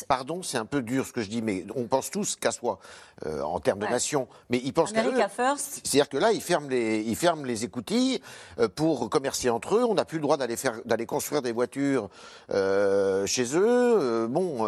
Pardon, 0.09 0.43
c'est 0.43 0.57
un 0.57 0.65
peu 0.65 0.83
dur 0.83 1.07
ce 1.07 1.13
que 1.13 1.21
je 1.21 1.29
dis, 1.29 1.43
mais 1.43 1.67
on 1.77 1.85
pense 1.85 2.11
tous 2.11 2.37
qu'à 2.37 2.51
soi 2.51 2.79
euh, 3.27 3.43
en 3.43 3.61
termes 3.61 3.81
de 3.81 3.87
nation. 3.87 4.29
Mais 4.49 4.61
ils 4.65 4.73
pensent 4.73 4.93
qu'à. 4.93 5.03
C'est-à-dire 5.83 6.09
que 6.09 6.17
là, 6.17 6.33
ils 6.33 6.41
ferment 6.41 6.69
les, 6.69 7.03
ils 7.03 7.17
ferment 7.17 7.45
les 7.45 7.65
écoutilles 7.65 8.21
euh, 8.59 8.69
pour 8.69 9.11
commercer 9.11 9.51
entre 9.51 9.77
eux. 9.77 9.85
On 9.85 9.95
n'a 9.95 10.05
plus 10.05 10.19
le 10.19 10.23
droit 10.23 10.37
d'aller 10.37 10.57
faire, 10.57 10.81
d'aller 10.85 11.07
construire 11.07 11.43
des 11.43 11.53
voitures 11.53 12.09
euh, 12.51 13.27
chez 13.27 13.57
eux. 13.57 14.27
bon. 14.29 14.67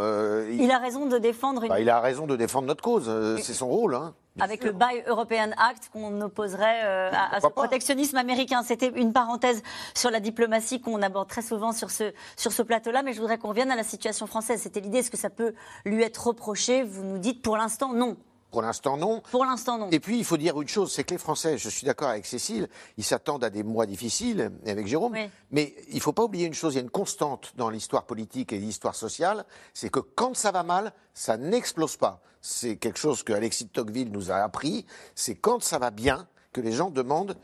Il... 0.51 0.71
a 0.71 0.79
raison 0.79 1.07
de 1.07 1.19
défendre. 1.19 1.63
Une... 1.63 1.69
Bah, 1.71 1.81
il 1.81 1.89
a 1.89 2.01
raison 2.01 2.27
de 2.27 2.37
défendre 2.37 2.67
notre 2.67 2.83
cause. 2.83 3.11
c'est 3.43 3.55
son 3.55 3.69
rôle. 3.69 3.95
Hein 3.95 4.15
avec 4.41 4.65
le 4.65 4.73
Buy 4.73 5.03
European 5.07 5.51
Act 5.57 5.91
qu'on 5.93 6.21
opposerait 6.21 6.85
euh, 6.85 7.11
à, 7.13 7.41
ce 7.41 7.49
protectionnisme 7.49 8.17
américain. 8.17 8.63
C'était 8.63 8.89
une 8.89 9.13
parenthèse 9.13 9.63
sur 9.95 10.11
la 10.11 10.21
diplomatie 10.21 10.81
qu'on 10.81 11.03
aborde 11.03 11.29
très 11.29 11.43
souvent 11.43 11.73
sur 11.73 11.91
ce, 11.91 12.13
sur 12.37 12.53
ce 12.53 12.63
plateau-là, 12.63 13.03
mais 13.03 13.13
je 13.13 13.21
voudrais 13.21 13.39
qu'on 13.39 13.49
revienne 13.49 13.71
à 13.71 13.77
la 13.77 13.85
situation 13.85 14.27
française. 14.27 14.61
C'était 14.63 14.81
l'idée, 14.81 14.99
est-ce 14.99 15.11
que 15.11 15.17
ça 15.17 15.31
peut 15.31 15.55
lui 15.85 16.03
être 16.03 16.27
reproché? 16.27 16.83
Vous 16.83 17.05
nous 17.05 17.19
dites 17.19 17.43
pour 17.43 17.57
l'instant 17.57 17.93
non. 17.93 18.17
Pour 18.51 18.63
l'instant, 18.63 18.97
non. 18.97 19.23
Pour 19.31 19.45
l'instant, 19.45 19.77
non. 19.77 19.91
Et 19.91 20.01
puis, 20.01 20.19
il 20.19 20.25
faut 20.25 20.37
dire 20.37 20.61
une 20.61 20.69
chose, 20.69 20.93
c'est 20.93 21.05
que 21.05 21.11
les 21.11 21.19
Français, 21.19 21.59
je 21.59 21.69
suis 21.69 21.85
d'accord 21.85 22.09
avec 22.09 22.25
Cécile, 22.25 22.69
ils 22.97 23.05
s'attendent 23.05 23.45
à 23.45 23.51
des 23.51 23.63
mois 23.63 23.87
difficiles, 23.87 24.51
et 24.65 24.71
avec 24.71 24.87
Jérôme, 24.87 25.15
mais 25.51 25.75
il 25.89 25.97
ne 25.97 26.01
faut 26.01 26.13
pas 26.13 26.23
oublier 26.23 26.47
une 26.47 26.55
chose, 26.55 26.75
il 26.75 26.77
y 26.77 26.81
a 26.81 26.83
une 26.83 26.91
constante 26.91 27.53
dans 27.57 27.69
l'histoire 27.69 28.05
politique 28.05 28.53
et 28.53 28.59
l'histoire 28.59 28.95
sociale, 28.95 29.45
c'est 29.75 29.91
que 29.91 30.01
quand 30.01 30.37
ça 30.37 30.53
va 30.53 30.63
mal, 30.63 30.93
ça 31.13 31.37
n'explose 31.37 31.97
pas. 31.97 32.23
C'est 32.49 32.77
quelque 32.77 33.01
chose 33.01 33.25
que 33.25 33.33
Alexis 33.33 33.65
de 33.65 33.71
Tocqueville 33.71 34.13
nous 34.13 34.31
a 34.31 34.37
appris, 34.37 34.87
c'est 35.17 35.35
quand 35.35 35.61
ça 35.61 35.81
va 35.81 35.91
bien 35.91 36.29
que 36.53 36.61
les 36.61 36.71
gens 36.71 36.91
demandent 36.91 37.37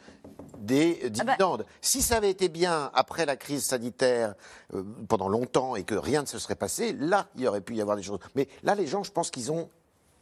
des 0.59 1.01
ah 1.03 1.09
bah 1.09 1.11
dividendes. 1.11 1.67
Si 1.81 2.03
ça 2.03 2.19
avait 2.19 2.31
été 2.31 2.49
bien 2.49 2.89
après 2.95 3.27
la 3.27 3.35
crise 3.35 3.65
sanitaire 3.65 4.37
euh, 4.75 4.85
pendant 5.09 5.29
longtemps 5.29 5.75
et 5.75 5.83
que 5.83 5.97
rien 5.97 6.23
ne 6.23 6.27
se 6.27 6.39
serait 6.39 6.55
passé, 6.55 6.93
là, 6.93 7.27
il 7.35 7.43
y 7.43 7.49
aurait 7.49 7.63
pu 7.63 7.75
y 7.75 7.81
avoir 7.81 7.97
des 7.97 8.05
choses. 8.05 8.21
Mais 8.37 8.47
là, 8.63 8.77
les 8.77 8.87
gens, 8.87 9.03
je 9.03 9.11
pense 9.11 9.33
qu'ils 9.33 9.51
ont, 9.51 9.69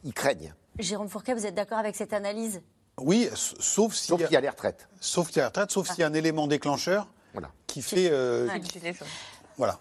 ils 0.03 0.15
craignent. 0.15 0.55
Jérôme 0.79 1.09
Fourquet, 1.09 1.35
vous 1.35 1.45
êtes 1.45 1.53
d'accord 1.53 1.77
avec 1.77 1.95
cette 1.95 2.11
analyse? 2.11 2.59
Oui, 2.97 3.29
sauf 3.35 3.93
s'il 3.93 4.19
y, 4.31 4.35
a 4.35 4.41
les 4.41 4.49
retraites. 4.49 4.89
Sauf 4.99 5.27
qu'il 5.27 5.37
y 5.37 5.39
a 5.41 5.43
les 5.43 5.47
retraites, 5.49 5.69
sauf 5.69 5.87
s'il 5.91 5.99
y 5.99 6.03
a 6.03 6.07
un 6.07 6.13
élément 6.15 6.47
déclencheur 6.47 7.07
qui 7.67 7.83
fait. 7.83 8.09
Euh, 8.11 8.49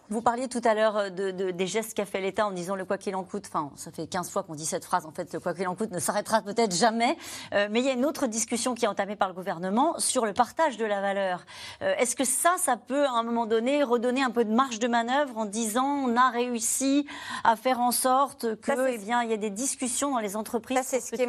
vous 0.08 0.22
parliez 0.22 0.48
tout 0.48 0.60
à 0.64 0.74
l'heure 0.74 0.96
euh, 0.96 1.10
de, 1.10 1.50
des 1.50 1.66
gestes 1.66 1.94
qu'a 1.94 2.06
fait 2.06 2.20
l'État 2.20 2.46
en 2.46 2.50
disant 2.50 2.76
le 2.76 2.84
quoi 2.84 2.98
qu'il 2.98 3.14
en 3.16 3.24
coûte. 3.24 3.44
Enfin, 3.48 3.70
ça 3.76 3.90
fait 3.90 4.06
15 4.06 4.30
fois 4.30 4.42
qu'on 4.42 4.54
dit 4.54 4.66
cette 4.66 4.84
phrase. 4.84 5.06
En 5.06 5.10
fait, 5.10 5.32
le 5.32 5.40
quoi 5.40 5.54
qu'il 5.54 5.66
en 5.68 5.74
coûte 5.74 5.90
ne 5.90 5.98
s'arrêtera 5.98 6.42
peut-être 6.42 6.74
jamais. 6.74 7.16
Euh, 7.54 7.68
mais 7.70 7.80
il 7.80 7.86
y 7.86 7.88
a 7.88 7.92
une 7.92 8.04
autre 8.04 8.26
discussion 8.26 8.74
qui 8.74 8.84
est 8.84 8.88
entamée 8.88 9.16
par 9.16 9.28
le 9.28 9.34
gouvernement 9.34 9.98
sur 9.98 10.26
le 10.26 10.32
partage 10.32 10.76
de 10.76 10.84
la 10.84 11.00
valeur. 11.00 11.44
Euh, 11.82 11.94
est-ce 11.98 12.16
que 12.16 12.24
ça, 12.24 12.56
ça 12.58 12.76
peut 12.76 13.04
à 13.06 13.12
un 13.12 13.22
moment 13.22 13.46
donné 13.46 13.82
redonner 13.82 14.22
un 14.22 14.30
peu 14.30 14.44
de 14.44 14.52
marge 14.52 14.78
de 14.78 14.88
manœuvre 14.88 15.36
en 15.36 15.44
disant 15.44 15.84
on 15.84 16.16
a 16.16 16.30
réussi 16.30 17.06
à 17.44 17.56
faire 17.56 17.80
en 17.80 17.92
sorte 17.92 18.56
que, 18.60 18.88
eh 18.88 18.98
bien, 18.98 19.22
il 19.22 19.30
y 19.30 19.34
a 19.34 19.38
des 19.38 19.50
discussions 19.50 20.12
dans 20.12 20.20
les 20.20 20.36
entreprises. 20.36 20.78
Ça, 20.78 20.82
c'est 20.82 21.00
ce 21.00 21.10
qui 21.12 21.22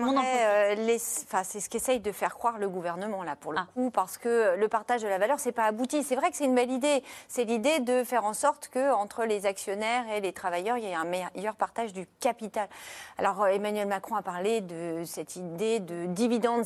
enfin, 1.26 1.44
c'est 1.44 1.60
ce 1.60 1.70
qu'essaye 1.70 2.00
de 2.00 2.12
faire 2.12 2.36
croire 2.36 2.58
le 2.58 2.70
gouvernement 2.70 3.24
là 3.24 3.36
pour 3.36 3.52
le 3.52 3.60
ah. 3.60 3.68
coup, 3.74 3.92
parce 3.92 4.18
que 4.18 4.56
le 4.58 4.68
partage 4.68 5.02
de 5.02 5.08
la 5.08 5.18
valeur, 5.18 5.40
c'est 5.40 5.52
pas 5.52 5.66
abouti. 5.66 6.04
C'est 6.04 6.16
vrai 6.16 6.30
que 6.32 6.38
c'est 6.38 6.46
une 6.46 6.56
belle 6.56 6.72
idée. 6.72 7.04
C'est 7.28 7.44
l'idée 7.44 7.80
de 7.80 8.04
faire 8.04 8.26
en 8.26 8.31
sorte 8.34 8.70
que 8.70 8.92
entre 8.92 9.26
les 9.26 9.46
actionnaires 9.46 10.10
et 10.10 10.22
les 10.22 10.34
travailleurs, 10.34 10.78
il 10.78 10.84
y 10.84 10.88
ait 10.88 10.96
un 10.96 11.06
meilleur 11.06 11.56
partage 11.56 11.94
du 11.94 12.08
capital. 12.20 12.68
Alors 13.18 13.48
Emmanuel 13.48 13.88
Macron 13.88 14.16
a 14.16 14.22
parlé 14.22 14.62
de 14.62 15.04
cette 15.06 15.36
idée 15.36 15.80
de 15.80 16.06
dividendes 16.06 16.66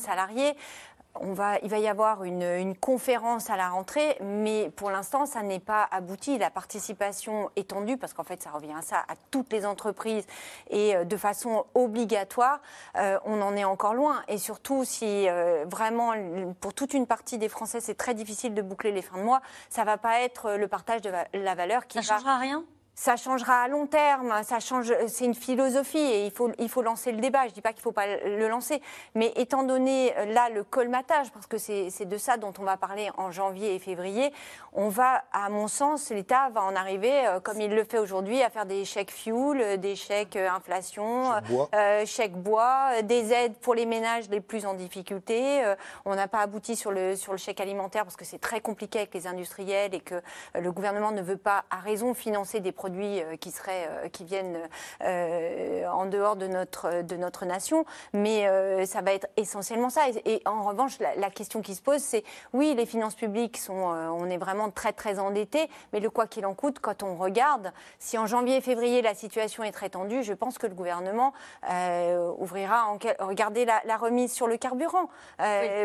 va, 1.22 1.58
il 1.64 1.70
va 1.70 1.80
y 1.80 1.88
avoir 1.88 2.24
une, 2.24 2.76
conférence 2.80 3.50
à 3.50 3.58
la 3.58 3.70
rentrée, 3.70 4.18
mais 4.22 4.70
pour 4.76 4.92
l'instant, 4.92 5.26
ça 5.26 5.42
n'est 5.42 5.60
pas 5.60 5.88
abouti. 5.92 6.38
La 6.38 6.50
participation 6.50 7.50
étendue, 7.56 7.98
parce 7.98 8.14
qu'en 8.14 8.24
fait, 8.24 8.42
ça 8.42 8.52
revient 8.52 8.74
à 8.78 8.82
ça, 8.82 8.98
à 9.08 9.16
toutes 9.32 9.52
les 9.52 9.66
entreprises 9.66 10.26
et 10.70 10.96
euh, 10.96 11.04
de 11.06 11.18
façon 11.18 11.66
obligatoire, 11.74 12.62
euh, 12.98 13.18
on 13.26 13.42
en 13.42 13.56
est 13.56 13.64
encore 13.64 13.94
loin. 13.94 14.24
Et 14.28 14.38
surtout, 14.38 14.84
si 14.84 15.28
euh, 15.28 15.66
vraiment, 15.68 16.14
pour 16.60 16.74
toute 16.74 16.94
une 16.94 17.08
partie 17.08 17.38
des 17.38 17.50
Français, 17.50 17.80
c'est 17.80 17.96
très 17.96 18.14
difficile 18.14 18.54
de 18.54 18.62
boucler 18.62 18.92
les 18.92 19.02
fins 19.02 19.18
de 19.18 19.24
mois, 19.24 19.42
ça 19.70 19.82
ne 19.82 19.86
va 19.86 19.98
pas 19.98 20.22
être 20.22 20.54
le 20.54 20.68
partage 20.68 21.02
de 21.02 21.12
la 21.34 21.56
valeur 21.56 21.88
qui 21.88 22.02
ça 22.04 22.14
va... 22.14 22.20
changera 22.20 22.38
rien? 22.38 22.64
Ça 22.96 23.18
changera 23.18 23.64
à 23.64 23.68
long 23.68 23.88
terme, 23.88 24.34
ça 24.44 24.62
change, 24.62 24.94
c'est 25.08 25.26
une 25.26 25.36
philosophie 25.36 25.98
et 25.98 26.26
il 26.26 26.32
faut, 26.32 26.50
il 26.58 26.70
faut 26.70 26.82
lancer 26.82 27.12
le 27.12 27.20
débat. 27.20 27.42
Je 27.44 27.50
ne 27.50 27.52
dis 27.52 27.62
pas 27.62 27.74
qu'il 27.74 27.82
ne 27.82 27.84
faut 27.84 27.92
pas 27.92 28.08
le 28.08 28.48
lancer, 28.48 28.82
mais 29.16 29.34
étant 29.36 29.64
donné 29.64 30.18
euh, 30.18 30.26
là 30.26 30.50
le 30.50 30.64
colmatage, 30.64 31.30
parce 31.32 31.46
que 31.46 31.58
c'est 31.58 32.06
de 32.06 32.18
ça 32.18 32.38
dont 32.38 32.54
on 32.58 32.64
va 32.64 32.78
parler 32.78 33.10
en 33.18 33.32
janvier 33.32 33.76
et 33.76 33.80
février, 33.80 34.32
on 34.72 34.88
va, 34.88 35.24
à 35.34 35.50
mon 35.50 35.68
sens, 35.68 36.10
l'État 36.10 36.50
va 36.50 36.64
en 36.64 36.76
arriver, 36.76 37.28
euh, 37.28 37.42
comme 37.42 37.60
il 37.60 37.76
le 37.76 37.84
fait 37.84 37.98
aujourd'hui, 37.98 38.42
à 38.42 38.50
faire 38.50 38.66
des 38.66 38.86
chèques 38.86 39.12
fuel, 39.12 39.62
euh, 39.62 39.78
des 39.78 39.96
chèques 39.96 40.38
inflation, 40.38 41.34
chèques 42.06 42.36
bois, 42.36 43.02
des 43.04 43.34
aides 43.34 43.56
pour 43.56 43.76
les 43.76 43.86
ménages 43.86 44.30
les 44.30 44.40
plus 44.40 44.66
en 44.66 44.74
difficulté. 44.74 45.64
on 46.06 46.16
n'a 46.16 46.28
pas 46.28 46.40
abouti 46.40 46.76
sur 46.76 46.92
le, 46.92 47.16
sur 47.16 47.34
le 47.34 47.38
chèque 47.38 47.60
alimentaire 47.60 48.04
parce 48.04 48.16
que 48.16 48.26
c'est 48.26 48.40
très 48.40 48.62
compliqué 48.62 49.00
avec 49.00 49.14
les 49.14 49.28
industriels 49.28 49.94
et 49.94 50.00
que 50.00 50.22
le 50.54 50.72
gouvernement 50.72 51.12
ne 51.12 51.22
veut 51.22 51.38
pas, 51.38 51.66
à 51.70 51.78
raison, 51.78 52.14
financer 52.14 52.60
des 52.60 52.72
produits 52.86 53.20
euh, 53.20 53.36
qui, 53.36 53.50
seraient, 53.50 53.88
euh, 53.90 54.10
qui 54.10 54.26
viennent 54.26 54.60
euh, 55.02 55.88
en 55.88 56.06
dehors 56.06 56.36
de 56.36 56.46
notre, 56.46 57.02
de 57.02 57.16
notre 57.16 57.46
nation. 57.46 57.84
Mais 58.14 58.46
ça 58.86 59.02
va 59.02 59.14
être 59.14 59.28
essentiellement 59.38 59.90
ça. 59.90 60.02
Et, 60.26 60.42
en 60.46 60.64
revanche, 60.64 61.00
la, 61.00 61.30
question 61.30 61.62
qui 61.62 61.74
se 61.74 61.82
pose, 61.82 62.02
c'est 62.02 62.24
oui, 62.54 62.76
les 62.76 62.86
finances 62.86 63.16
publiques 63.16 63.58
sont, 63.58 63.74
on 63.74 64.30
est 64.30 64.38
vraiment 64.38 64.70
très 64.70 64.94
très 64.94 65.20
endettés, 65.20 65.70
mais 65.92 66.00
le 66.00 66.10
quoi 66.10 66.28
qu'il 66.28 66.46
en 66.46 66.54
coûte, 66.54 66.80
quand 66.80 67.04
on 67.04 67.16
regarde, 67.16 67.74
si 68.00 68.18
en 68.18 68.28
janvier 68.28 68.58
et 68.58 68.62
février 68.62 69.02
la 69.02 69.16
situation 69.16 69.64
est 69.64 69.72
très 69.72 69.90
tendue, 69.90 70.24
je 70.24 70.34
pense 70.34 70.58
que 70.58 70.68
le 70.68 70.76
gouvernement 70.76 71.34
ouvrira, 72.38 72.86
en, 72.88 72.98
regardez 73.20 73.66
la, 73.66 73.98
remise 73.98 74.32
sur 74.32 74.48
le 74.48 74.58
carburant. 74.58 75.10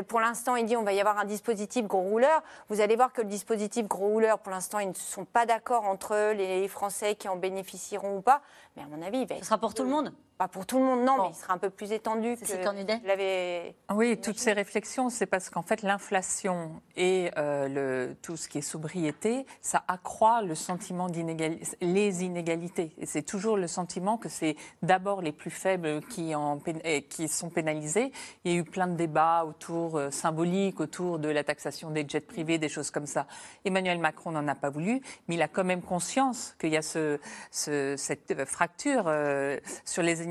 Pour 0.08 0.20
l'instant, 0.20 0.56
il 0.56 0.66
dit 0.66 0.76
on 0.76 0.82
va 0.82 0.92
y 0.92 1.00
avoir 1.00 1.18
un 1.18 1.24
dispositif 1.24 1.86
gros 1.86 2.02
rouleur. 2.02 2.42
Vous 2.68 2.80
allez 2.80 2.96
voir 2.96 3.12
que 3.12 3.22
le 3.22 3.28
dispositif 3.28 3.88
gros 3.88 4.08
rouleur, 4.08 4.38
pour 4.38 4.52
l'instant, 4.52 4.78
ils 4.78 4.88
ne 4.88 4.94
sont 4.94 5.24
pas 5.24 5.46
d'accord 5.46 5.84
entre 5.84 6.32
les 6.32 6.68
Français 6.68 6.89
qui 7.16 7.28
en 7.28 7.36
bénéficieront 7.36 8.18
ou 8.18 8.20
pas. 8.20 8.42
Mais 8.80 8.94
à 8.94 8.96
mon 8.96 9.02
avis, 9.02 9.18
il 9.20 9.26
va 9.26 9.36
Ce 9.38 9.44
sera 9.44 9.58
pour 9.58 9.74
tout 9.74 9.82
le 9.82 9.90
monde? 9.90 10.12
Pas 10.38 10.48
pour 10.48 10.64
tout 10.64 10.78
le 10.78 10.84
monde, 10.84 11.04
non, 11.04 11.24
mais 11.24 11.28
il 11.32 11.34
sera 11.34 11.52
un 11.52 11.58
peu 11.58 11.68
plus 11.68 11.92
étendu 11.92 12.34
que 12.34 12.46
vous 12.46 13.06
l'avez. 13.06 13.76
Oui, 13.92 14.18
toutes 14.18 14.38
ces 14.38 14.54
réflexions, 14.54 15.10
c'est 15.10 15.26
parce 15.26 15.50
qu'en 15.50 15.60
fait, 15.60 15.82
l'inflation 15.82 16.80
et 16.96 17.30
euh, 17.36 17.68
le, 17.68 18.16
tout 18.22 18.38
ce 18.38 18.48
qui 18.48 18.56
est 18.56 18.62
sobriété, 18.62 19.44
ça 19.60 19.84
accroît 19.86 20.40
le 20.40 20.54
sentiment 20.54 21.10
d'inégalité, 21.10 21.76
les 21.82 22.24
inégalités. 22.24 22.94
Et 22.96 23.04
c'est 23.04 23.20
toujours 23.20 23.58
le 23.58 23.66
sentiment 23.66 24.16
que 24.16 24.30
c'est 24.30 24.56
d'abord 24.80 25.20
les 25.20 25.32
plus 25.32 25.50
faibles 25.50 26.00
qui, 26.06 26.34
en, 26.34 26.58
qui 27.10 27.28
sont 27.28 27.50
pénalisés. 27.50 28.10
Il 28.44 28.52
y 28.52 28.54
a 28.54 28.58
eu 28.58 28.64
plein 28.64 28.86
de 28.86 28.96
débats 28.96 29.44
autour 29.44 29.98
euh, 29.98 30.10
symboliques, 30.10 30.80
autour 30.80 31.18
de 31.18 31.28
la 31.28 31.44
taxation 31.44 31.90
des 31.90 32.06
jets 32.08 32.20
privés, 32.20 32.56
des 32.56 32.70
choses 32.70 32.90
comme 32.90 33.06
ça. 33.06 33.26
Emmanuel 33.66 33.98
Macron 33.98 34.32
n'en 34.32 34.48
a 34.48 34.54
pas 34.54 34.70
voulu, 34.70 35.02
mais 35.28 35.34
il 35.34 35.42
a 35.42 35.48
quand 35.48 35.64
même 35.64 35.82
conscience 35.82 36.56
qu'il 36.58 36.70
y 36.70 36.78
a 36.78 36.82
ce, 36.82 37.20
ce, 37.50 37.94
cette 37.98 38.46
fracture 38.46 38.69
fracture 38.70 39.04
euh, 39.06 39.58
sur 39.84 40.02
les 40.02 40.22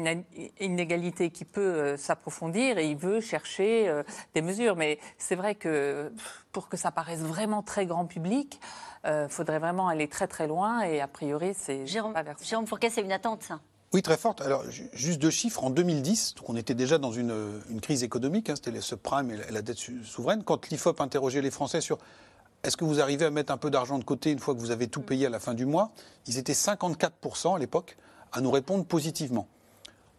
inégalités 0.60 1.30
qui 1.30 1.46
peut 1.46 1.62
euh, 1.62 1.98
s'approfondir 1.98 2.78
et 2.78 2.90
il 2.90 2.98
veut 2.98 3.20
chercher 3.20 3.92
des 4.34 4.42
mesures. 4.42 4.76
Mais 4.76 5.00
c'est 5.18 5.36
vrai 5.36 5.56
que 5.56 6.12
pour 6.52 6.70
que 6.70 6.78
ça 6.78 6.92
paraisse 6.92 7.20
vraiment 7.20 7.62
très 7.62 7.86
grand 7.86 8.06
public, 8.06 8.60
il 9.06 9.28
faudrait 9.30 9.60
vraiment 9.60 9.88
aller 9.88 10.08
très 10.08 10.28
très 10.28 10.48
loin 10.48 10.82
et 10.82 11.00
a 11.00 11.08
priori, 11.08 11.54
c'est 11.58 11.86
Jérôme, 11.86 12.14
Jérôme 12.42 12.68
Fourquet, 12.68 12.90
c'est 12.90 13.02
une 13.02 13.12
attente, 13.12 13.44
ça? 13.44 13.60
Oui, 13.92 14.04
très 14.04 14.18
forte. 14.18 14.42
Alors, 14.42 14.64
juste 14.94 15.20
deux 15.20 15.32
chiffres. 15.32 15.64
En 15.64 15.72
2010, 15.72 16.36
donc 16.36 16.50
on 16.50 16.56
était 16.56 16.76
déjà 16.76 16.98
dans 16.98 17.12
une, 17.12 17.34
crise 17.82 18.04
économique, 18.04 18.50
hein, 18.50 18.56
c'était 18.56 18.72
le 18.72 18.82
subprime 18.82 19.32
et 19.32 19.52
la, 19.52 19.62
dette 19.62 19.78
souveraine. 19.78 20.44
Quand 20.44 20.70
l'IFOP 20.70 21.02
interrogeait 21.02 21.42
les 21.42 21.52
Français 21.52 21.82
sur 21.82 21.98
est-ce 22.64 22.76
que 22.76 22.84
vous 22.84 23.00
arrivez 23.00 23.26
à 23.26 23.32
mettre 23.32 23.54
un 23.54 23.58
peu 23.58 23.70
d'argent 23.70 23.98
de 23.98 24.04
côté 24.04 24.32
une 24.32 24.40
fois 24.40 24.54
que 24.54 24.60
vous 24.60 24.72
avez 24.72 24.88
tout 24.88 25.02
payé 25.02 25.28
à 25.28 25.30
la 25.30 25.40
fin 25.40 25.54
du 25.54 25.66
mois? 25.66 25.92
Ils 26.28 26.38
étaient 26.38 26.54
54% 26.54 27.56
à 27.56 27.60
l'époque 27.60 27.98
à 28.32 28.42
nous 28.42 28.52
répondre 28.52 28.86
positivement. 28.86 29.48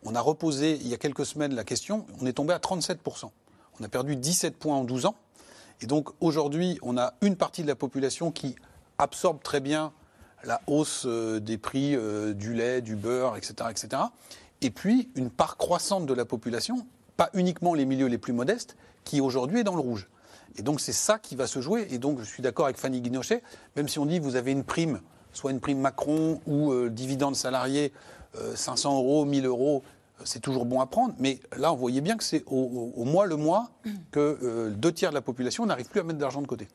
On 0.05 0.15
a 0.15 0.21
reposé 0.21 0.79
il 0.81 0.89
y 0.89 0.95
a 0.95 0.97
quelques 0.97 1.27
semaines 1.27 1.55
la 1.55 1.65
question, 1.65 2.07
on 2.21 2.27
est 2.27 2.33
tombé 2.33 2.55
à 2.55 2.59
37%. 2.59 3.31
On 3.79 3.85
a 3.85 3.89
perdu 3.89 4.17
17 4.17 4.57
points 4.57 4.77
en 4.77 4.85
12 4.85 5.07
ans. 5.07 5.17
Et 5.83 5.87
donc 5.87 6.11
aujourd'hui, 6.21 6.79
on 6.83 6.99
a 6.99 7.15
une 7.23 7.37
partie 7.37 7.63
de 7.63 7.69
la 7.69 7.75
population 7.75 8.31
qui 8.31 8.57
absorbe 8.99 9.43
très 9.43 9.61
bien 9.61 9.93
la 10.45 10.61
hausse 10.67 11.05
euh, 11.07 11.39
des 11.39 11.59
prix 11.59 11.95
euh, 11.95 12.33
du 12.33 12.55
lait, 12.55 12.81
du 12.81 12.97
beurre, 12.97 13.37
etc., 13.37 13.55
etc. 13.71 14.03
Et 14.63 14.71
puis 14.71 15.11
une 15.15 15.31
part 15.31 15.57
croissante 15.57 16.07
de 16.07 16.15
la 16.15 16.25
population, 16.25 16.87
pas 17.17 17.31
uniquement 17.35 17.75
les 17.75 17.85
milieux 17.85 18.07
les 18.07 18.19
plus 18.19 18.33
modestes, 18.33 18.77
qui 19.05 19.21
aujourd'hui 19.21 19.61
est 19.61 19.65
dans 19.65 19.75
le 19.75 19.81
rouge. 19.81 20.09
Et 20.57 20.63
donc 20.63 20.81
c'est 20.81 20.93
ça 20.93 21.19
qui 21.19 21.37
va 21.37 21.47
se 21.47 21.61
jouer. 21.61 21.87
Et 21.91 21.99
donc 21.99 22.21
je 22.21 22.25
suis 22.25 22.43
d'accord 22.43 22.67
avec 22.67 22.77
Fanny 22.77 23.01
Guinochet, 23.01 23.43
même 23.77 23.89
si 23.89 23.99
on 23.99 24.07
dit 24.07 24.19
vous 24.19 24.37
avez 24.37 24.53
une 24.53 24.65
prime, 24.65 25.01
soit 25.33 25.51
une 25.51 25.61
prime 25.61 25.79
Macron 25.79 26.41
ou 26.47 26.73
euh, 26.73 26.89
dividende 26.91 27.37
salarié, 27.37 27.93
500 28.55 28.97
euros, 28.97 29.25
1000 29.25 29.45
euros, 29.45 29.83
c'est 30.25 30.41
toujours 30.41 30.65
bon 30.67 30.81
à 30.81 30.87
prendre, 30.87 31.15
mais 31.19 31.41
là, 31.57 31.73
on 31.73 31.77
voyait 31.77 32.01
bien 32.01 32.17
que 32.17 32.25
c'est 32.25 32.43
au, 32.47 33.05
mois 33.05 33.27
le 33.27 33.37
mois 33.37 33.71
que 34.11 34.39
euh, 34.43 34.71
deux 34.71 34.93
tiers 34.93 35.11
de 35.11 35.15
la 35.15 35.23
population 35.23 35.67
n'arrive 35.67 35.89
plus 35.89 36.01
à 36.01 36.03
mettre 36.03 36.19
d'argent 36.19 36.43
de 36.43 36.47
côté. 36.47 36.69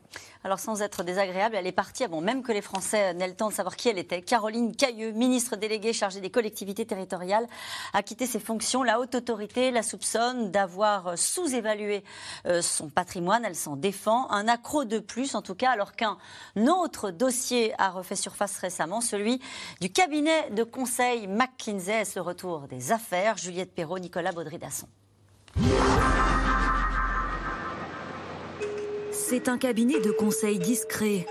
Alors, 0.44 0.60
sans 0.60 0.82
être 0.82 1.04
désagréable, 1.04 1.56
elle 1.56 1.68
est 1.68 1.72
partie 1.72 2.04
avant 2.04 2.22
même 2.22 2.44
que 2.44 2.52
les 2.52 2.62
Français 2.62 3.14
n'aient 3.14 3.28
le 3.28 3.36
temps 3.36 3.50
de 3.50 3.54
savoir 3.54 3.76
qui 3.76 3.90
elle 3.90 3.98
était. 3.98 4.22
Caroline 4.22 4.76
Cailleux, 4.76 5.12
ministre 5.12 5.56
déléguée 5.56 5.94
chargée 5.94 6.22
des 6.22 6.30
collectivités 6.30 6.86
territoriales, 6.86 7.48
a 7.94 8.04
quitté 8.04 8.28
ses 8.28 8.40
fonctions. 8.40 8.84
La 8.84 9.00
haute 9.00 9.16
autorité 9.16 9.72
la 9.72 9.84
soupçonne 9.84 10.52
d'avoir 10.52 11.18
sous-évalué 11.18 12.04
euh, 12.46 12.62
son 12.62 12.90
patrimoine. 12.90 13.44
Elle 13.46 13.56
s'en 13.56 13.76
défend. 13.76 14.30
Un 14.30 14.48
accro 14.48 14.86
de 14.86 15.00
plus, 15.00 15.36
en 15.36 15.42
tout 15.42 15.56
cas, 15.56 15.72
alors 15.72 15.94
qu'un 15.94 16.18
autre 16.68 17.12
dossier 17.12 17.74
a 17.80 17.90
refait 17.90 18.16
surface 18.16 18.58
récemment, 18.58 19.02
celui 19.02 19.42
du 19.82 19.92
cabinet 19.92 20.50
de 20.52 20.64
conseil 20.64 21.28
McKinsey. 21.28 22.06
ce 22.06 22.20
retour 22.20 22.68
des 22.68 22.92
affaires. 22.92 23.35
Juliette 23.38 23.74
Perrault, 23.74 24.00
Nicolas 24.00 24.32
Baudry-Dasson. 24.32 24.88
C'est 29.12 29.50
un 29.50 29.58
cabinet 29.58 30.00
de 30.02 30.12
conseil 30.12 30.60
discret 30.60 31.26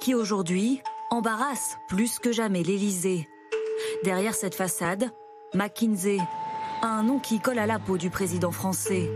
qui 0.00 0.14
aujourd'hui 0.14 0.80
embarrasse 1.10 1.76
plus 1.88 2.18
que 2.18 2.32
jamais 2.32 2.62
l'Élysée. 2.62 3.28
Derrière 4.04 4.34
cette 4.34 4.54
façade, 4.54 5.10
McKinsey, 5.54 6.18
un 6.82 7.02
nom 7.02 7.18
qui 7.18 7.40
colle 7.40 7.58
à 7.58 7.66
la 7.66 7.78
peau 7.78 7.98
du 7.98 8.08
président 8.08 8.52
français. 8.52 9.10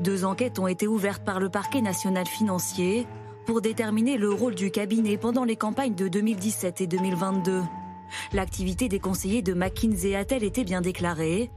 Deux 0.00 0.24
enquêtes 0.24 0.58
ont 0.58 0.66
été 0.66 0.86
ouvertes 0.86 1.24
par 1.24 1.40
le 1.40 1.48
parquet 1.48 1.80
national 1.80 2.26
financier 2.26 3.06
pour 3.46 3.60
déterminer 3.60 4.18
le 4.18 4.30
rôle 4.30 4.54
du 4.54 4.70
cabinet 4.70 5.16
pendant 5.16 5.44
les 5.44 5.56
campagnes 5.56 5.94
de 5.94 6.08
2017 6.08 6.80
et 6.80 6.86
2022. 6.86 7.62
L'activité 8.32 8.88
des 8.88 8.98
conseillers 8.98 9.42
de 9.42 9.54
McKinsey 9.54 10.14
a-t-elle 10.14 10.44
été 10.44 10.64
bien 10.64 10.80
déclarée? 10.80 11.50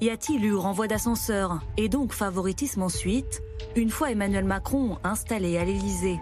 Y 0.00 0.10
a-t-il 0.10 0.44
eu 0.44 0.54
renvoi 0.54 0.88
d'ascenseur 0.88 1.60
et 1.76 1.88
donc 1.88 2.12
favoritisme 2.12 2.82
ensuite, 2.82 3.42
une 3.76 3.90
fois 3.90 4.10
Emmanuel 4.10 4.44
Macron 4.44 4.98
installé 5.04 5.58
à 5.58 5.64
l'Élysée 5.64 6.18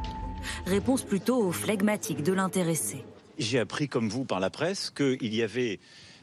Réponse 0.66 1.02
plutôt 1.02 1.50
flegmatique 1.52 2.22
de 2.22 2.32
l'intéressé. 2.32 3.04
J'ai 3.38 3.58
appris, 3.58 3.88
comme 3.88 4.08
vous, 4.08 4.24
par 4.24 4.40
la 4.40 4.50
presse, 4.50 4.90
qu'il 4.90 5.34
y 5.34 5.42
avait 5.42 5.80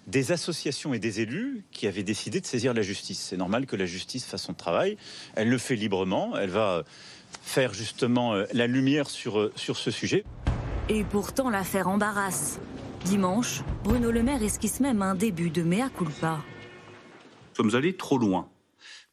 des 0.08 0.32
associations 0.32 0.94
et 0.94 1.00
des 1.00 1.22
élus 1.22 1.64
qui 1.72 1.88
avaient 1.88 2.04
décidé 2.04 2.42
de 2.42 2.46
saisir 2.46 2.74
la 2.74 2.82
justice. 2.82 3.28
C'est 3.30 3.38
normal 3.38 3.66
que 3.66 3.76
la 3.76 3.86
justice 3.86 4.26
fasse 4.26 4.44
son 4.44 4.54
travail. 4.54 4.98
Elle 5.36 5.50
le 5.50 5.58
fait 5.58 5.76
librement. 5.76 6.36
Elle 6.38 6.50
va 6.50 6.84
faire 7.42 7.74
justement 7.74 8.34
euh, 8.34 8.46
la 8.54 8.68
lumière 8.68 9.10
sur, 9.10 9.40
euh, 9.40 9.54
sur 9.56 9.78
ce 9.78 9.92
sujet. 9.92 10.24
Et 10.90 11.04
pourtant, 11.04 11.50
l'affaire 11.50 11.88
embarrasse. 11.88 12.60
Dimanche, 13.06 13.62
Bruno 13.84 14.12
Le 14.12 14.24
Maire 14.24 14.44
esquisse 14.44 14.80
même 14.80 15.02
un 15.02 15.16
début 15.16 15.50
de 15.50 15.62
mea 15.62 15.90
culpa 15.90 16.40
sommes 17.56 17.76
allés 17.76 17.96
trop 17.96 18.18
loin. 18.18 18.50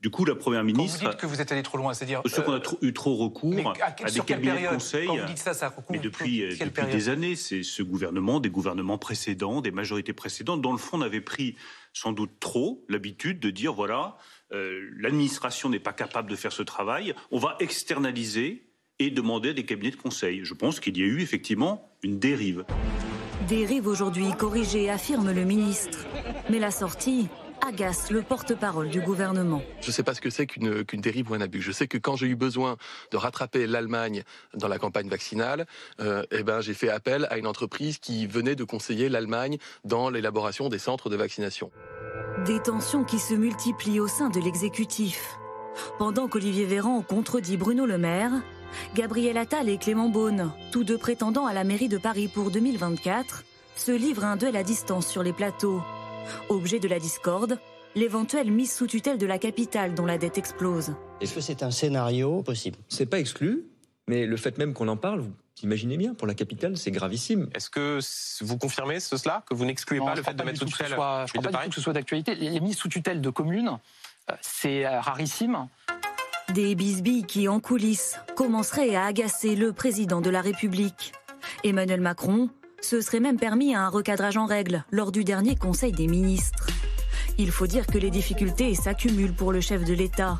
Du 0.00 0.08
coup, 0.08 0.24
la 0.24 0.34
première 0.34 0.64
ministre. 0.64 0.98
Quand 0.98 1.04
vous 1.04 1.10
dites 1.10 1.20
que 1.20 1.26
vous 1.26 1.40
êtes 1.42 1.52
allé 1.52 1.62
trop 1.62 1.76
loin, 1.76 1.92
c'est-à-dire. 1.92 2.22
Ce 2.24 2.40
qu'on 2.40 2.52
a 2.52 2.56
euh, 2.56 2.76
eu 2.80 2.94
trop 2.94 3.16
recours 3.16 3.74
à, 4.02 4.10
des 4.10 4.20
cabinets 4.20 4.62
de 4.62 4.68
conseil. 4.68 5.06
Quand 5.06 5.16
vous 5.16 5.26
dites 5.26 5.38
ça, 5.38 5.52
ça 5.52 5.74
mais 5.90 5.98
depuis, 5.98 6.42
euh, 6.42 6.56
depuis 6.58 6.86
des 6.86 7.10
années, 7.10 7.36
c'est 7.36 7.62
ce 7.62 7.82
gouvernement, 7.82 8.40
des 8.40 8.48
gouvernements 8.48 8.96
précédents, 8.96 9.60
des 9.60 9.70
majorités 9.70 10.14
précédentes, 10.14 10.62
dans 10.62 10.72
le 10.72 10.78
fond, 10.78 10.98
on 10.98 11.02
avait 11.02 11.20
pris 11.20 11.54
sans 11.92 12.12
doute 12.12 12.30
trop 12.40 12.82
l'habitude 12.88 13.40
de 13.40 13.50
dire 13.50 13.74
voilà, 13.74 14.16
euh, 14.52 14.88
l'administration 14.96 15.68
n'est 15.68 15.80
pas 15.80 15.92
capable 15.92 16.30
de 16.30 16.36
faire 16.36 16.52
ce 16.52 16.62
travail, 16.62 17.14
on 17.30 17.38
va 17.38 17.56
externaliser 17.60 18.70
et 19.00 19.10
demander 19.10 19.50
à 19.50 19.52
des 19.52 19.64
cabinets 19.64 19.90
de 19.90 19.96
conseil. 19.96 20.44
Je 20.44 20.54
pense 20.54 20.80
qu'il 20.80 20.96
y 20.98 21.02
a 21.02 21.06
eu 21.06 21.20
effectivement 21.20 21.90
une 22.02 22.18
dérive. 22.18 22.64
Dérive 23.48 23.86
aujourd'hui 23.86 24.30
corrigée, 24.38 24.90
affirme 24.90 25.32
le 25.32 25.44
ministre. 25.44 26.06
Mais 26.50 26.58
la 26.58 26.70
sortie, 26.70 27.28
agace 27.66 28.10
le 28.10 28.22
porte-parole 28.22 28.88
du 28.88 29.00
gouvernement. 29.00 29.62
Je 29.80 29.88
ne 29.88 29.92
sais 29.92 30.02
pas 30.02 30.14
ce 30.14 30.20
que 30.20 30.30
c'est 30.30 30.46
qu'une 30.46 31.00
dérive 31.00 31.30
ou 31.30 31.34
un 31.34 31.40
abus. 31.40 31.62
Je 31.62 31.72
sais 31.72 31.86
que 31.86 31.98
quand 31.98 32.16
j'ai 32.16 32.26
eu 32.26 32.36
besoin 32.36 32.76
de 33.10 33.16
rattraper 33.16 33.66
l'Allemagne 33.66 34.22
dans 34.54 34.68
la 34.68 34.78
campagne 34.78 35.08
vaccinale, 35.08 35.66
euh, 36.00 36.22
eh 36.30 36.42
ben, 36.42 36.60
j'ai 36.60 36.74
fait 36.74 36.90
appel 36.90 37.26
à 37.30 37.38
une 37.38 37.46
entreprise 37.46 37.98
qui 37.98 38.26
venait 38.26 38.56
de 38.56 38.64
conseiller 38.64 39.08
l'Allemagne 39.08 39.58
dans 39.84 40.10
l'élaboration 40.10 40.68
des 40.68 40.78
centres 40.78 41.10
de 41.10 41.16
vaccination. 41.16 41.70
Des 42.46 42.60
tensions 42.60 43.04
qui 43.04 43.18
se 43.18 43.34
multiplient 43.34 44.00
au 44.00 44.08
sein 44.08 44.30
de 44.30 44.40
l'exécutif. 44.40 45.36
Pendant 45.98 46.28
qu'Olivier 46.28 46.64
Véran 46.64 47.02
contredit 47.02 47.56
Bruno 47.56 47.86
Le 47.86 47.98
Maire, 47.98 48.32
Gabriel 48.94 49.36
Attal 49.36 49.68
et 49.68 49.78
Clément 49.78 50.08
Beaune, 50.08 50.52
tous 50.72 50.84
deux 50.84 50.98
prétendants 50.98 51.46
à 51.46 51.54
la 51.54 51.64
mairie 51.64 51.88
de 51.88 51.98
Paris 51.98 52.28
pour 52.28 52.50
2024, 52.50 53.44
se 53.76 53.92
livrent 53.92 54.24
un 54.24 54.36
duel 54.36 54.56
à 54.56 54.62
distance 54.62 55.06
sur 55.06 55.22
les 55.22 55.32
plateaux. 55.32 55.80
Objet 56.48 56.78
de 56.78 56.88
la 56.88 56.98
discorde, 56.98 57.58
l'éventuelle 57.94 58.50
mise 58.50 58.72
sous 58.72 58.86
tutelle 58.86 59.18
de 59.18 59.26
la 59.26 59.38
capitale 59.38 59.94
dont 59.94 60.06
la 60.06 60.18
dette 60.18 60.38
explose. 60.38 60.94
Est-ce 61.20 61.34
que 61.34 61.40
c'est 61.40 61.62
un 61.62 61.70
scénario 61.70 62.42
possible? 62.42 62.78
C'est 62.88 63.06
pas 63.06 63.18
exclu, 63.18 63.64
mais 64.06 64.26
le 64.26 64.36
fait 64.36 64.58
même 64.58 64.74
qu'on 64.74 64.88
en 64.88 64.96
parle, 64.96 65.20
vous 65.20 65.32
imaginez 65.62 65.96
bien, 65.96 66.14
pour 66.14 66.26
la 66.26 66.34
capitale, 66.34 66.76
c'est 66.76 66.90
gravissime. 66.90 67.48
Est-ce 67.54 67.70
que 67.70 68.00
vous 68.42 68.58
confirmez 68.58 69.00
cela, 69.00 69.44
que 69.48 69.54
vous 69.54 69.64
n'excluez 69.64 70.00
pas 70.00 70.14
le 70.14 70.22
fait 70.22 70.34
de 70.34 70.42
mettre 70.42 70.58
sous 70.58 70.64
tutelle 70.64 70.88
Je 70.88 70.92
ne 70.94 70.96
crois 70.96 71.26
pas 71.50 71.50
du 71.50 71.64
tout 71.64 71.68
que 71.70 71.74
ce 71.74 71.80
soit 71.80 71.92
d'actualité. 71.92 72.34
Les 72.34 72.60
mises 72.60 72.76
sous 72.76 72.88
tutelle 72.88 73.20
de 73.20 73.30
communes, 73.30 73.78
euh, 74.30 74.34
c'est 74.40 74.86
euh, 74.86 75.00
rarissime. 75.00 75.68
Des 76.54 76.74
bisbilles 76.74 77.24
qui, 77.24 77.46
en 77.46 77.60
coulisses, 77.60 78.18
commenceraient 78.34 78.96
à 78.96 79.04
agacer 79.04 79.54
le 79.54 79.72
président 79.72 80.20
de 80.20 80.30
la 80.30 80.40
République. 80.40 81.12
Emmanuel 81.62 82.00
Macron 82.00 82.50
ce 82.80 83.00
serait 83.00 83.20
même 83.20 83.38
permis 83.38 83.74
à 83.74 83.82
un 83.82 83.88
recadrage 83.88 84.36
en 84.36 84.46
règle 84.46 84.84
lors 84.90 85.12
du 85.12 85.24
dernier 85.24 85.56
Conseil 85.56 85.92
des 85.92 86.06
ministres. 86.06 86.66
Il 87.38 87.50
faut 87.50 87.66
dire 87.66 87.86
que 87.86 87.98
les 87.98 88.10
difficultés 88.10 88.74
s'accumulent 88.74 89.34
pour 89.34 89.52
le 89.52 89.60
chef 89.60 89.84
de 89.84 89.94
l'État. 89.94 90.38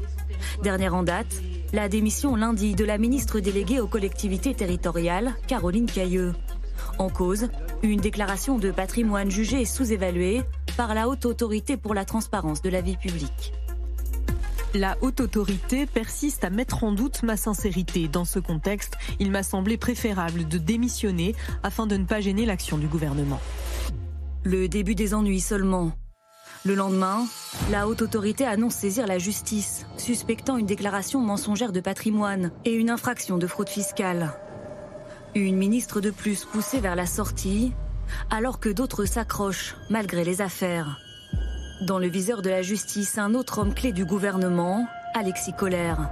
Dernière 0.63 0.95
en 0.95 1.03
date, 1.03 1.41
la 1.73 1.89
démission 1.89 2.37
lundi 2.37 2.75
de 2.75 2.85
la 2.85 2.99
ministre 2.99 3.41
déléguée 3.41 3.81
aux 3.81 3.87
collectivités 3.87 4.55
territoriales, 4.55 5.35
Caroline 5.47 5.87
Cailleux. 5.87 6.35
En 6.99 7.09
cause, 7.09 7.49
une 7.83 8.01
déclaration 8.01 8.59
de 8.59 8.71
patrimoine 8.71 9.31
jugée 9.31 9.65
sous-évaluée 9.65 10.43
par 10.77 10.95
la 10.95 11.09
Haute 11.09 11.27
Autorité 11.27 11.77
pour 11.77 11.95
la 11.95 12.05
transparence 12.05 12.63
de 12.63 12.71
la 12.71 12.81
vie 12.81 12.97
publique. 12.97 13.53
La 14.75 14.97
haute 15.01 15.19
autorité 15.19 15.85
persiste 15.85 16.45
à 16.45 16.51
mettre 16.51 16.85
en 16.85 16.93
doute 16.93 17.25
ma 17.25 17.37
sincérité. 17.37 18.07
Dans 18.07 18.25
ce 18.25 18.39
contexte, 18.39 18.97
il 19.19 19.33
m'a 19.33 19.43
semblé 19.43 19.77
préférable 19.77 20.47
de 20.47 20.59
démissionner 20.59 21.35
afin 21.65 21.89
de 21.89 21.97
ne 21.97 22.05
pas 22.05 22.21
gêner 22.21 22.47
l'action 22.47 22.79
du 22.79 22.87
gouvernement. 22.87 23.41
Le 24.45 24.69
début 24.69 24.95
des 24.95 25.13
ennuis 25.13 25.41
seulement. 25.41 25.91
Le 26.65 26.77
lendemain, 26.77 27.27
la 27.73 27.89
haute 27.89 28.03
autorité 28.03 28.45
annonce 28.45 28.77
saisir 28.77 29.09
la 29.09 29.19
justice, 29.19 29.87
suspectant 29.97 30.57
une 30.57 30.67
déclaration 30.67 31.19
mensongère 31.19 31.73
de 31.73 31.81
patrimoine 31.81 32.53
et 32.65 32.73
une 32.73 32.91
infraction 32.91 33.39
de 33.39 33.49
fraude 33.49 33.69
fiscale. 33.69 34.35
Une 35.35 35.57
ministre 35.57 36.01
de 36.01 36.11
plus 36.11 36.45
poussée 36.45 36.79
vers 36.79 36.95
la 36.95 37.07
sortie, 37.07 37.73
alors 38.31 38.61
que 38.61 38.69
d'autres 38.69 39.05
s'accrochent 39.05 39.75
malgré 39.89 40.23
les 40.23 40.43
affaires. 40.43 41.01
Dans 41.81 41.99
le 41.99 42.09
viseur 42.09 42.43
de 42.43 42.51
la 42.51 42.61
justice, 42.61 43.17
un 43.17 43.35
autre 43.35 43.59
homme 43.59 43.73
clé 43.73 43.93
du 43.93 44.05
gouvernement, 44.05 44.87
Alexis 45.15 45.55
Collère. 45.55 46.11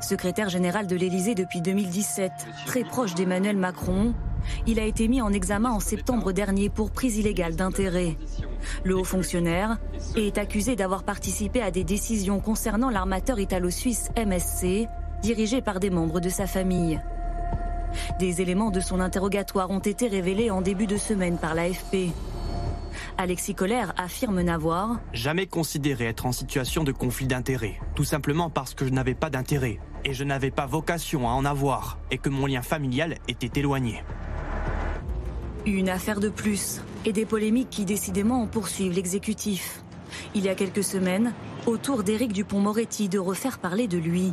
Secrétaire 0.00 0.48
général 0.48 0.88
de 0.88 0.96
l'Élysée 0.96 1.36
depuis 1.36 1.60
2017, 1.60 2.32
très 2.66 2.82
proche 2.82 3.14
d'Emmanuel 3.14 3.56
Macron, 3.56 4.12
Il 4.66 4.80
a 4.80 4.84
été 4.84 5.06
mis 5.06 5.22
en 5.22 5.32
examen 5.32 5.70
en 5.70 5.80
septembre 5.80 6.32
dernier 6.32 6.68
pour 6.68 6.90
prise 6.90 7.16
illégale 7.16 7.54
d'intérêt. 7.54 8.16
Le 8.82 8.96
haut 8.96 9.04
fonctionnaire 9.04 9.78
est 10.16 10.36
accusé 10.36 10.74
d'avoir 10.74 11.04
participé 11.04 11.62
à 11.62 11.70
des 11.70 11.84
décisions 11.84 12.40
concernant 12.40 12.90
l'armateur 12.90 13.38
italo-suisse 13.38 14.10
MSC, 14.16 14.88
dirigé 15.22 15.62
par 15.62 15.80
des 15.80 15.90
membres 15.90 16.20
de 16.20 16.28
sa 16.28 16.46
famille. 16.46 17.00
Des 18.18 18.42
éléments 18.42 18.70
de 18.70 18.80
son 18.80 19.00
interrogatoire 19.00 19.70
ont 19.70 19.78
été 19.78 20.08
révélés 20.08 20.50
en 20.50 20.60
début 20.60 20.86
de 20.86 20.96
semaine 20.96 21.38
par 21.38 21.54
l'AFP. 21.54 22.10
Alexis 23.18 23.54
Collère 23.54 23.92
affirme 23.96 24.40
n'avoir 24.42 25.00
jamais 25.12 25.46
considéré 25.46 26.06
être 26.06 26.26
en 26.26 26.32
situation 26.32 26.84
de 26.84 26.92
conflit 26.92 27.26
d'intérêt, 27.26 27.78
tout 27.94 28.04
simplement 28.04 28.50
parce 28.50 28.74
que 28.74 28.86
je 28.86 28.90
n'avais 28.90 29.14
pas 29.14 29.30
d'intérêt 29.30 29.78
et 30.04 30.12
je 30.12 30.24
n'avais 30.24 30.50
pas 30.50 30.66
vocation 30.66 31.28
à 31.28 31.32
en 31.32 31.44
avoir 31.44 31.98
et 32.10 32.18
que 32.18 32.28
mon 32.28 32.46
lien 32.46 32.62
familial 32.62 33.16
était 33.28 33.60
éloigné. 33.60 34.02
Une 35.66 35.88
affaire 35.88 36.20
de 36.20 36.28
plus 36.28 36.82
et 37.06 37.12
des 37.12 37.24
polémiques 37.24 37.70
qui 37.70 37.84
décidément 37.84 38.46
poursuivent 38.46 38.92
l'exécutif. 38.92 39.82
Il 40.34 40.44
y 40.44 40.48
a 40.48 40.54
quelques 40.54 40.84
semaines, 40.84 41.32
autour 41.66 42.02
d'Éric 42.02 42.32
Dupont-Moretti 42.32 43.08
de 43.08 43.18
refaire 43.18 43.58
parler 43.58 43.88
de 43.88 43.98
lui. 43.98 44.32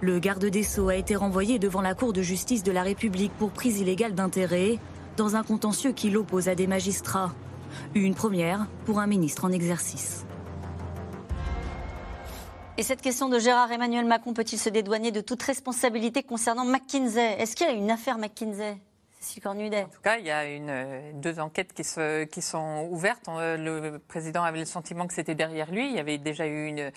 Le 0.00 0.18
garde 0.18 0.44
des 0.44 0.62
Sceaux 0.62 0.88
a 0.88 0.96
été 0.96 1.16
renvoyé 1.16 1.58
devant 1.58 1.80
la 1.80 1.94
Cour 1.94 2.12
de 2.12 2.22
justice 2.22 2.62
de 2.62 2.72
la 2.72 2.82
République 2.82 3.32
pour 3.38 3.50
prise 3.50 3.80
illégale 3.80 4.14
d'intérêt 4.14 4.78
dans 5.16 5.36
un 5.36 5.42
contentieux 5.42 5.92
qui 5.92 6.10
l'oppose 6.10 6.48
à 6.48 6.54
des 6.54 6.66
magistrats. 6.66 7.32
Une 7.94 8.14
première 8.14 8.66
pour 8.84 9.00
un 9.00 9.06
ministre 9.06 9.44
en 9.44 9.52
exercice. 9.52 10.24
Et 12.76 12.82
cette 12.82 13.02
question 13.02 13.28
de 13.28 13.38
Gérard 13.38 13.72
Emmanuel 13.72 14.04
Macron 14.04 14.34
peut-il 14.34 14.58
se 14.58 14.68
dédouaner 14.68 15.10
de 15.10 15.20
toute 15.20 15.42
responsabilité 15.42 16.22
concernant 16.22 16.64
McKinsey? 16.64 17.40
Est-ce 17.40 17.56
qu'il 17.56 17.66
y 17.66 17.70
a 17.70 17.72
une 17.72 17.90
affaire 17.90 18.18
McKinsey 18.18 18.78
en 19.44 19.54
tout 19.54 20.00
cas, 20.02 20.18
il 20.18 20.26
y 20.26 20.30
a 20.30 20.44
une, 20.44 21.20
deux 21.20 21.40
enquêtes 21.40 21.72
qui, 21.72 21.84
se, 21.84 22.24
qui 22.24 22.40
sont 22.40 22.88
ouvertes. 22.90 23.24
Le 23.26 23.98
président 23.98 24.42
avait 24.42 24.60
le 24.60 24.64
sentiment 24.64 25.06
que 25.06 25.14
c'était 25.14 25.34
derrière 25.34 25.70
lui. 25.70 25.88
Il 25.88 25.96
y 25.96 25.98
avait 25.98 26.18
déjà 26.18 26.46
eu 26.46 26.66
une, 26.66 26.90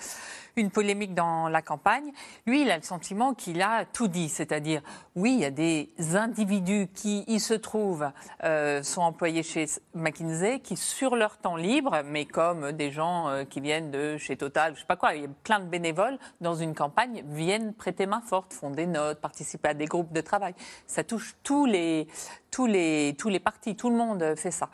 une 0.56 0.72
polémique 0.72 1.14
dans 1.14 1.47
la 1.47 1.62
campagne. 1.62 2.12
Lui, 2.45 2.62
il 2.62 2.72
a 2.72 2.78
le 2.78 2.84
sentiment 2.84 3.34
qu'il 3.34 3.62
a 3.62 3.86
tout 3.86 4.08
dit, 4.08 4.30
c'est-à-dire, 4.30 4.82
oui, 5.16 5.34
il 5.34 5.39
y 5.39 5.45
a 5.45 5.52
des 5.52 5.89
individus 6.16 6.88
qui, 6.93 7.24
il 7.28 7.39
se 7.39 7.54
trouve, 7.54 8.10
euh, 8.43 8.84
sont 8.84 9.02
employés 9.02 9.43
chez 9.43 9.66
McKinsey, 9.93 10.60
qui, 10.60 10.78
sur 10.78 11.16
leur 11.16 11.38
temps 11.38 11.56
libre, 11.56 12.02
mais 12.06 12.26
comme 12.26 12.72
des 12.72 12.91
gens 12.91 13.30
euh, 13.30 13.43
qui 13.43 13.62
viennent 13.62 13.91
de 13.91 14.18
chez 14.18 14.38
Total, 14.38 14.74
je 14.76 14.82
sais 14.82 14.86
pas 14.86 14.95
quoi, 14.95 15.16
il 15.16 15.22
y 15.22 15.26
a 15.26 15.30
plein 15.43 15.60
de 15.60 15.66
bénévoles 15.66 16.18
dans 16.39 16.56
une 16.56 16.74
campagne, 16.74 17.24
viennent 17.28 17.74
prêter 17.74 18.06
main 18.06 18.22
forte, 18.22 18.54
font 18.54 18.72
des 18.72 18.88
notes, 18.88 19.20
participer 19.20 19.70
à 19.70 19.74
des 19.74 19.86
groupes 19.86 20.12
de 20.12 20.22
travail. 20.22 20.54
Ça 20.88 21.04
touche 21.04 21.36
tous 21.43 21.66
les, 21.66 22.08
tous 22.49 22.66
les, 22.66 23.16
tous 23.18 23.30
les 23.30 23.39
partis, 23.39 23.76
tout 23.76 23.89
le 23.89 23.95
monde 23.95 24.36
fait 24.36 24.52
ça. 24.52 24.70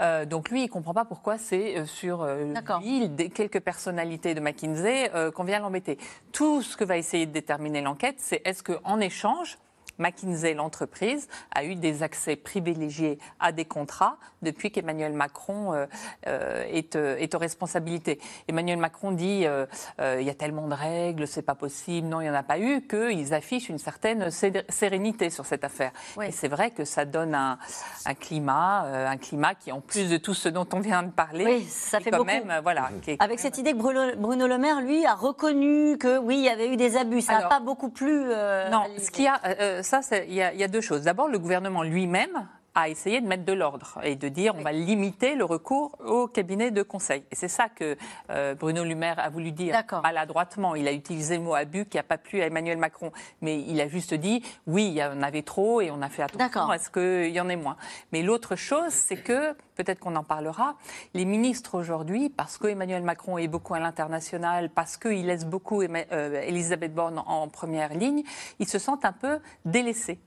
Euh, 0.00 0.24
donc 0.24 0.50
lui, 0.50 0.60
il 0.60 0.66
ne 0.66 0.70
comprend 0.70 0.94
pas 0.94 1.04
pourquoi 1.04 1.38
c'est 1.38 1.78
euh, 1.78 1.86
sur 1.86 2.22
euh, 2.22 2.52
lui, 2.80 3.30
quelques 3.30 3.60
personnalités 3.60 4.34
de 4.34 4.40
McKinsey 4.40 5.10
qu'on 5.34 5.44
vient 5.44 5.60
l'embêter. 5.60 5.98
Tout 6.32 6.62
ce 6.62 6.76
que 6.76 6.84
va 6.84 6.96
essayer 6.96 7.26
de 7.26 7.32
déterminer 7.32 7.80
l'enquête, 7.80 8.16
c'est 8.18 8.42
est-ce 8.44 8.62
qu'en 8.62 9.00
échange, 9.00 9.58
McKinsey, 9.98 10.54
l'entreprise, 10.54 11.28
a 11.54 11.64
eu 11.64 11.74
des 11.74 12.02
accès 12.02 12.36
privilégiés 12.36 13.18
à 13.40 13.52
des 13.52 13.64
contrats 13.64 14.18
depuis 14.42 14.70
qu'Emmanuel 14.70 15.12
Macron 15.12 15.74
euh, 15.74 15.86
euh, 16.26 16.64
est, 16.68 16.96
euh, 16.96 17.16
est, 17.16 17.34
aux 17.34 17.38
responsabilités. 17.38 18.20
Emmanuel 18.48 18.78
Macron 18.78 19.12
dit 19.12 19.44
il 19.46 20.22
y 20.22 20.30
a 20.30 20.34
tellement 20.34 20.68
de 20.68 20.74
règles, 20.74 21.26
c'est 21.26 21.42
pas 21.42 21.54
possible. 21.54 22.06
Non, 22.06 22.20
il 22.20 22.24
n'y 22.24 22.30
en 22.30 22.34
a 22.34 22.42
pas 22.42 22.58
eu. 22.58 22.86
Qu'ils 22.86 23.34
affichent 23.34 23.68
une 23.68 23.78
certaine 23.78 24.30
sérénité 24.30 25.30
sur 25.30 25.46
cette 25.46 25.64
affaire. 25.64 25.92
Et 26.22 26.32
c'est 26.32 26.48
vrai 26.48 26.70
que 26.70 26.84
ça 26.84 27.04
donne 27.04 27.34
un, 27.34 27.58
un 28.04 28.14
climat, 28.14 28.82
un 29.10 29.16
climat 29.16 29.54
qui, 29.54 29.72
en 29.72 29.80
plus 29.80 30.08
de 30.08 30.16
tout 30.16 30.34
ce 30.34 30.48
dont 30.48 30.66
on 30.72 30.80
vient 30.80 31.02
de 31.02 31.10
parler, 31.10 31.44
oui, 31.44 31.64
ça 31.68 32.00
fait 32.00 32.10
quand 32.10 32.18
beaucoup. 32.18 32.30
même, 32.30 32.60
voilà. 32.62 32.90
Avec 33.18 33.40
cette 33.40 33.58
idée 33.58 33.72
que 33.72 33.78
Bruno, 34.16 34.46
Le 34.46 34.58
Maire, 34.58 34.80
lui, 34.80 35.04
a 35.06 35.14
reconnu 35.14 35.98
que 35.98 36.18
oui, 36.18 36.36
il 36.38 36.44
y 36.44 36.48
avait 36.48 36.68
eu 36.68 36.76
des 36.76 36.96
abus. 36.96 37.22
Ça 37.22 37.40
n'a 37.40 37.48
pas 37.48 37.60
beaucoup 37.60 37.90
plu. 37.90 38.24
non, 38.70 38.84
ce 38.98 39.10
qui 39.10 39.26
a 39.26 39.40
ça, 39.86 40.00
il 40.24 40.34
y, 40.34 40.42
a 40.42 40.68
deux 40.68 40.80
choses. 40.80 41.02
D'abord, 41.02 41.28
le 41.28 41.38
gouvernement 41.38 41.82
lui-même 41.82 42.48
a 42.76 42.90
essayé 42.90 43.20
de 43.20 43.26
mettre 43.26 43.44
de 43.44 43.54
l'ordre 43.54 43.98
et 44.02 44.14
de 44.16 44.28
dire 44.28 44.54
on 44.54 44.62
va 44.62 44.70
limiter 44.70 45.34
le 45.34 45.44
recours 45.44 45.96
au 46.06 46.28
cabinet 46.28 46.70
de 46.70 46.82
conseil. 46.82 47.24
Et 47.30 47.34
c'est 47.34 47.48
ça 47.48 47.68
que 47.68 47.96
euh, 48.30 48.54
Bruno 48.54 48.84
Le 48.84 48.94
Maire 48.94 49.18
a 49.18 49.30
voulu 49.30 49.50
dire 49.50 49.74
maladroitement. 50.02 50.76
Il 50.76 50.86
a 50.86 50.92
utilisé 50.92 51.38
le 51.38 51.42
mot 51.42 51.54
abus 51.54 51.86
qui 51.86 51.96
n'a 51.96 52.02
pas 52.02 52.18
plu 52.18 52.42
à 52.42 52.46
Emmanuel 52.46 52.76
Macron. 52.76 53.12
Mais 53.40 53.62
il 53.62 53.80
a 53.80 53.88
juste 53.88 54.12
dit 54.12 54.42
oui, 54.66 54.88
il 54.88 54.92
y 54.92 55.02
en 55.02 55.22
avait 55.22 55.42
trop 55.42 55.80
et 55.80 55.90
on 55.90 56.02
a 56.02 56.10
fait 56.10 56.22
attention 56.22 56.70
à 56.70 56.78
ce 56.78 56.90
qu'il 56.90 57.34
y 57.34 57.40
en 57.40 57.48
ait 57.48 57.56
moins. 57.56 57.76
Mais 58.12 58.22
l'autre 58.22 58.56
chose, 58.56 58.92
c'est 58.92 59.16
que, 59.16 59.54
peut-être 59.76 59.98
qu'on 59.98 60.14
en 60.14 60.24
parlera, 60.24 60.76
les 61.14 61.24
ministres 61.24 61.76
aujourd'hui, 61.76 62.28
parce 62.28 62.58
que 62.58 62.66
Emmanuel 62.66 63.02
Macron 63.02 63.38
est 63.38 63.48
beaucoup 63.48 63.72
à 63.74 63.80
l'international, 63.80 64.68
parce 64.68 64.98
qu'il 64.98 65.26
laisse 65.26 65.46
beaucoup 65.46 65.82
euh, 65.82 66.42
Elisabeth 66.42 66.94
Borne 66.94 67.22
en 67.26 67.48
première 67.48 67.94
ligne, 67.94 68.22
ils 68.58 68.68
se 68.68 68.78
sentent 68.78 69.06
un 69.06 69.12
peu 69.12 69.38
délaissés. 69.64 70.18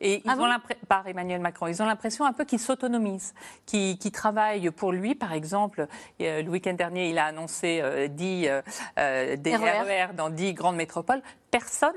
Et 0.00 0.22
ils 0.24 0.30
ah 0.30 0.36
ont 0.38 0.74
par 0.88 1.06
Emmanuel 1.06 1.40
Macron, 1.40 1.66
ils 1.66 1.82
ont 1.82 1.86
l'impression 1.86 2.24
un 2.24 2.32
peu 2.32 2.44
qu'il 2.44 2.58
s'autonomise, 2.58 3.34
qu'il 3.66 3.98
travaille 4.12 4.70
pour 4.70 4.92
lui. 4.92 5.14
Par 5.14 5.32
exemple, 5.32 5.86
euh, 6.20 6.42
le 6.42 6.50
week-end 6.50 6.72
dernier, 6.72 7.10
il 7.10 7.18
a 7.18 7.26
annoncé 7.26 7.80
euh, 7.82 8.08
10 8.08 8.48
euh, 8.98 9.36
des 9.36 9.56
RER 9.56 10.08
e 10.10 10.12
dans 10.14 10.30
10 10.30 10.54
grandes 10.54 10.76
métropoles. 10.76 11.22
Personne 11.50 11.96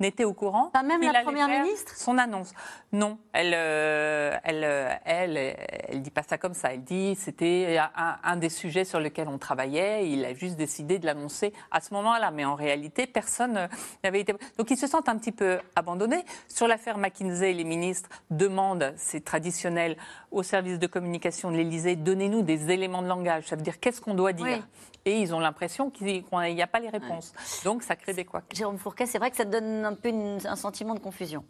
n'était 0.00 0.24
au 0.24 0.32
courant. 0.32 0.70
Pas 0.72 0.82
même 0.82 1.02
la 1.02 1.22
première 1.22 1.48
ministre 1.48 1.96
Son 1.96 2.18
annonce. 2.18 2.52
Non, 2.92 3.18
elle, 3.32 3.52
euh, 3.54 4.36
elle, 4.44 4.64
euh, 4.64 4.94
elle, 5.04 5.56
elle, 5.88 6.02
dit 6.02 6.10
pas 6.10 6.22
ça 6.22 6.38
comme 6.38 6.54
ça. 6.54 6.72
Elle 6.72 6.84
dit 6.84 7.14
c'était 7.16 7.78
un, 8.24 8.36
des 8.36 8.48
sujets 8.48 8.84
sur 8.84 9.00
lesquels 9.00 9.28
on 9.28 9.38
travaillait. 9.38 10.08
Il 10.10 10.24
a 10.24 10.34
juste 10.34 10.56
décidé 10.56 10.98
de 10.98 11.06
l'annoncer 11.06 11.52
à 11.70 11.80
ce 11.80 11.92
moment-là, 11.94 12.30
mais 12.30 12.44
en 12.44 12.54
réalité, 12.54 13.06
personne 13.06 13.68
n'avait 14.04 14.20
été. 14.20 14.34
Donc 14.56 14.70
ils 14.70 14.76
se 14.76 14.86
sentent 14.86 15.08
un 15.08 15.18
petit 15.18 15.32
peu 15.32 15.58
abandonnés. 15.76 16.24
Sur 16.48 16.68
l'affaire 16.68 16.98
McKinsey, 16.98 17.52
les 17.52 17.64
ministres 17.64 18.08
demandent, 18.30 18.94
c'est 18.96 19.24
traditionnel, 19.24 19.96
au 20.30 20.42
service 20.42 20.78
de 20.78 20.86
communication 20.86 21.50
de 21.50 21.56
l'Élysée, 21.56 21.96
donnez-nous 21.96 22.42
des 22.42 22.70
éléments 22.70 23.02
de 23.02 23.08
langage. 23.08 23.44
Ça 23.46 23.56
veut 23.56 23.62
dire 23.62 23.80
qu'est-ce 23.80 24.00
qu'on 24.00 24.14
doit 24.14 24.32
dire 24.32 24.62
et 25.08 25.20
ils 25.20 25.34
ont 25.34 25.40
l'impression 25.40 25.90
qu'il 25.90 26.24
n'y 26.32 26.62
a 26.62 26.66
pas 26.66 26.80
les 26.80 26.90
réponses. 26.90 27.32
Donc 27.64 27.82
ça 27.82 27.96
crée 27.96 28.12
des 28.12 28.24
quoi. 28.24 28.42
Jérôme 28.52 28.78
Fourquet, 28.78 29.06
c'est 29.06 29.18
vrai 29.18 29.30
que 29.30 29.36
ça 29.36 29.44
donne 29.44 29.84
un 29.84 29.94
peu 29.94 30.10
un 30.10 30.56
sentiment 30.56 30.94
de 30.94 31.00
confusion. 31.00 31.44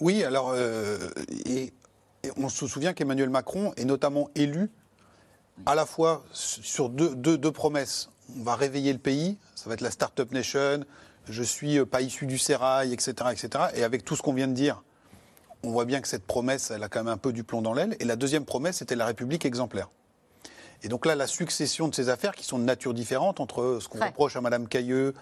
Oui, 0.00 0.24
alors, 0.24 0.50
euh, 0.54 1.10
et, 1.46 1.72
on 2.36 2.48
se 2.48 2.66
souvient 2.66 2.94
qu'Emmanuel 2.94 3.30
Macron 3.30 3.72
est 3.76 3.84
notamment 3.84 4.30
élu 4.34 4.70
à 5.66 5.74
la 5.74 5.86
fois 5.86 6.24
sur 6.32 6.88
deux, 6.88 7.14
deux, 7.14 7.52
promesses. 7.52 8.10
On 8.38 8.42
va 8.42 8.56
réveiller 8.56 8.92
le 8.92 8.98
pays, 8.98 9.38
ça 9.54 9.68
va 9.68 9.74
être 9.74 9.82
la 9.82 9.90
Startup 9.90 10.30
Nation, 10.32 10.84
je 11.28 11.42
suis 11.42 11.78
euh, 11.78 11.84
pas 11.84 12.00
issu 12.00 12.26
du 12.26 12.38
sérail, 12.38 12.92
etc., 12.92 13.12
etc. 13.30 13.66
Et 13.74 13.84
avec 13.84 14.04
tout 14.04 14.16
ce 14.16 14.22
qu'on 14.22 14.32
vient 14.32 14.48
de 14.48 14.54
dire, 14.54 14.82
on 15.62 15.70
voit 15.70 15.84
bien 15.84 16.00
que 16.00 16.08
cette 16.08 16.26
promesse, 16.26 16.70
elle 16.70 16.82
a 16.82 16.88
quand 16.88 17.00
même 17.00 17.12
un 17.12 17.18
peu 17.18 17.32
du 17.32 17.44
plomb 17.44 17.62
dans 17.62 17.74
l'aile. 17.74 17.96
Et 18.00 18.04
la 18.04 18.16
deuxième 18.16 18.44
promesse, 18.44 18.78
c'était 18.78 18.96
la 18.96 19.06
République 19.06 19.44
exemplaire. 19.44 19.88
Et 20.84 20.88
donc 20.88 21.06
là, 21.06 21.14
la 21.14 21.26
succession 21.26 21.88
de 21.88 21.94
ces 21.94 22.10
affaires 22.10 22.34
qui 22.34 22.44
sont 22.44 22.58
de 22.58 22.64
nature 22.64 22.92
différente 22.92 23.40
entre 23.40 23.78
ce 23.80 23.88
qu'on 23.88 24.04
reproche 24.04 24.36
à 24.36 24.42
Mme 24.42 24.68
Cailleux, 24.68 25.14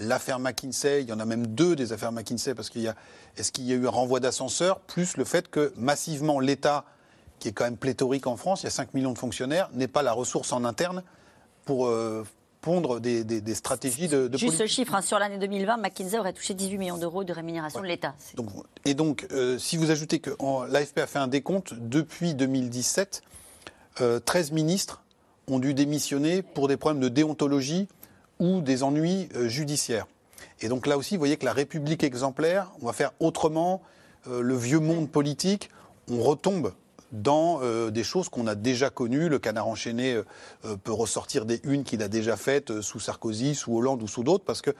l'affaire 0.00 0.40
McKinsey, 0.40 1.02
il 1.02 1.08
y 1.08 1.12
en 1.12 1.20
a 1.20 1.24
même 1.24 1.46
deux 1.46 1.76
des 1.76 1.92
affaires 1.92 2.10
McKinsey, 2.10 2.52
parce 2.54 2.68
qu'il 2.68 2.82
y 2.82 2.88
a, 2.88 2.96
est-ce 3.36 3.52
qu'il 3.52 3.64
y 3.64 3.72
a 3.72 3.76
eu 3.76 3.86
un 3.86 3.90
renvoi 3.90 4.18
d'ascenseur, 4.18 4.80
plus 4.80 5.16
le 5.16 5.24
fait 5.24 5.48
que 5.48 5.72
massivement 5.76 6.40
l'État, 6.40 6.84
qui 7.38 7.46
est 7.46 7.52
quand 7.52 7.62
même 7.62 7.76
pléthorique 7.76 8.26
en 8.26 8.36
France, 8.36 8.62
il 8.62 8.64
y 8.64 8.66
a 8.66 8.70
5 8.70 8.92
millions 8.92 9.12
de 9.12 9.18
fonctionnaires, 9.18 9.70
n'ait 9.72 9.86
pas 9.86 10.02
la 10.02 10.12
ressource 10.12 10.52
en 10.52 10.64
interne 10.64 11.04
pour 11.64 11.86
euh, 11.86 12.24
pondre 12.60 12.98
des, 12.98 13.54
stratégies 13.54 14.08
de, 14.08 14.26
de 14.26 14.36
Juste 14.36 14.58
ce 14.58 14.66
chiffre, 14.66 14.96
hein, 14.96 15.02
sur 15.02 15.20
l'année 15.20 15.38
2020, 15.38 15.76
McKinsey 15.76 16.18
aurait 16.18 16.32
touché 16.32 16.54
18 16.54 16.76
millions 16.76 16.98
d'euros 16.98 17.22
de 17.22 17.32
rémunération 17.32 17.80
de 17.80 17.86
l'État. 17.86 18.16
et 18.84 18.94
donc, 18.94 19.28
euh, 19.30 19.58
si 19.58 19.76
vous 19.76 19.92
ajoutez 19.92 20.18
que 20.18 20.30
l'AFP 20.68 20.98
a 20.98 21.06
fait 21.06 21.20
un 21.20 21.28
décompte, 21.28 21.74
depuis 21.74 22.34
2017, 22.34 23.22
13 23.94 24.50
euh, 24.50 24.54
ministres 24.54 25.03
ont 25.48 25.58
dû 25.58 25.74
démissionner 25.74 26.42
pour 26.42 26.68
des 26.68 26.76
problèmes 26.76 27.02
de 27.02 27.08
déontologie 27.08 27.88
ou 28.38 28.60
des 28.60 28.82
ennuis 28.82 29.28
euh, 29.36 29.48
judiciaires. 29.48 30.06
Et 30.60 30.68
donc 30.68 30.86
là 30.86 30.96
aussi, 30.96 31.14
vous 31.14 31.20
voyez 31.20 31.36
que 31.36 31.44
la 31.44 31.52
République 31.52 32.04
exemplaire, 32.04 32.70
on 32.80 32.86
va 32.86 32.92
faire 32.92 33.12
autrement 33.20 33.82
euh, 34.28 34.40
le 34.40 34.56
vieux 34.56 34.80
monde 34.80 35.10
politique, 35.10 35.70
on 36.10 36.20
retombe 36.20 36.72
dans 37.14 37.60
euh, 37.62 37.90
des 37.90 38.02
choses 38.02 38.28
qu'on 38.28 38.46
a 38.46 38.54
déjà 38.54 38.90
connues. 38.90 39.28
Le 39.28 39.38
canard 39.38 39.68
enchaîné 39.68 40.14
euh, 40.14 40.24
euh, 40.64 40.76
peut 40.76 40.92
ressortir 40.92 41.46
des 41.46 41.60
unes 41.64 41.84
qu'il 41.84 42.02
a 42.02 42.08
déjà 42.08 42.36
faites 42.36 42.80
sous 42.80 42.98
Sarkozy, 42.98 43.54
sous 43.54 43.74
Hollande 43.74 44.02
ou 44.02 44.08
sous 44.08 44.24
d'autres, 44.24 44.44
parce 44.44 44.60
que 44.60 44.72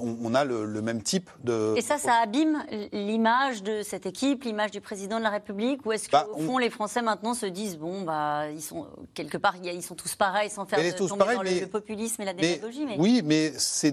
on, 0.00 0.34
a 0.34 0.44
le, 0.44 0.82
même 0.82 1.02
type 1.02 1.28
de. 1.44 1.74
Et 1.76 1.82
ça, 1.82 1.98
ça 1.98 2.14
abîme 2.14 2.64
l'image 2.92 3.62
de 3.62 3.82
cette 3.82 4.06
équipe, 4.06 4.44
l'image 4.44 4.70
du 4.70 4.80
président 4.80 5.18
de 5.18 5.22
la 5.22 5.30
République, 5.30 5.84
ou 5.84 5.92
est-ce 5.92 6.08
qu'au 6.08 6.16
bah, 6.16 6.26
fond 6.46 6.58
les 6.58 6.70
Français 6.70 7.02
maintenant 7.02 7.34
se 7.34 7.46
disent 7.46 7.76
bon 7.76 8.02
bah 8.02 8.50
ils 8.50 8.62
sont 8.62 8.86
quelque 9.14 9.36
part 9.36 9.56
ils 9.62 9.82
sont 9.82 9.94
tous 9.94 10.14
pareils 10.14 10.48
sans 10.48 10.64
faire 10.64 10.78
de, 10.78 10.96
tomber 10.96 11.34
dans 11.34 11.42
le, 11.42 11.66
populisme 11.66 12.22
et 12.22 12.24
la 12.24 12.32
démagogie. 12.32 12.86
Mais... 12.86 12.96
Oui, 12.98 13.22
mais 13.24 13.52
c'est 13.58 13.92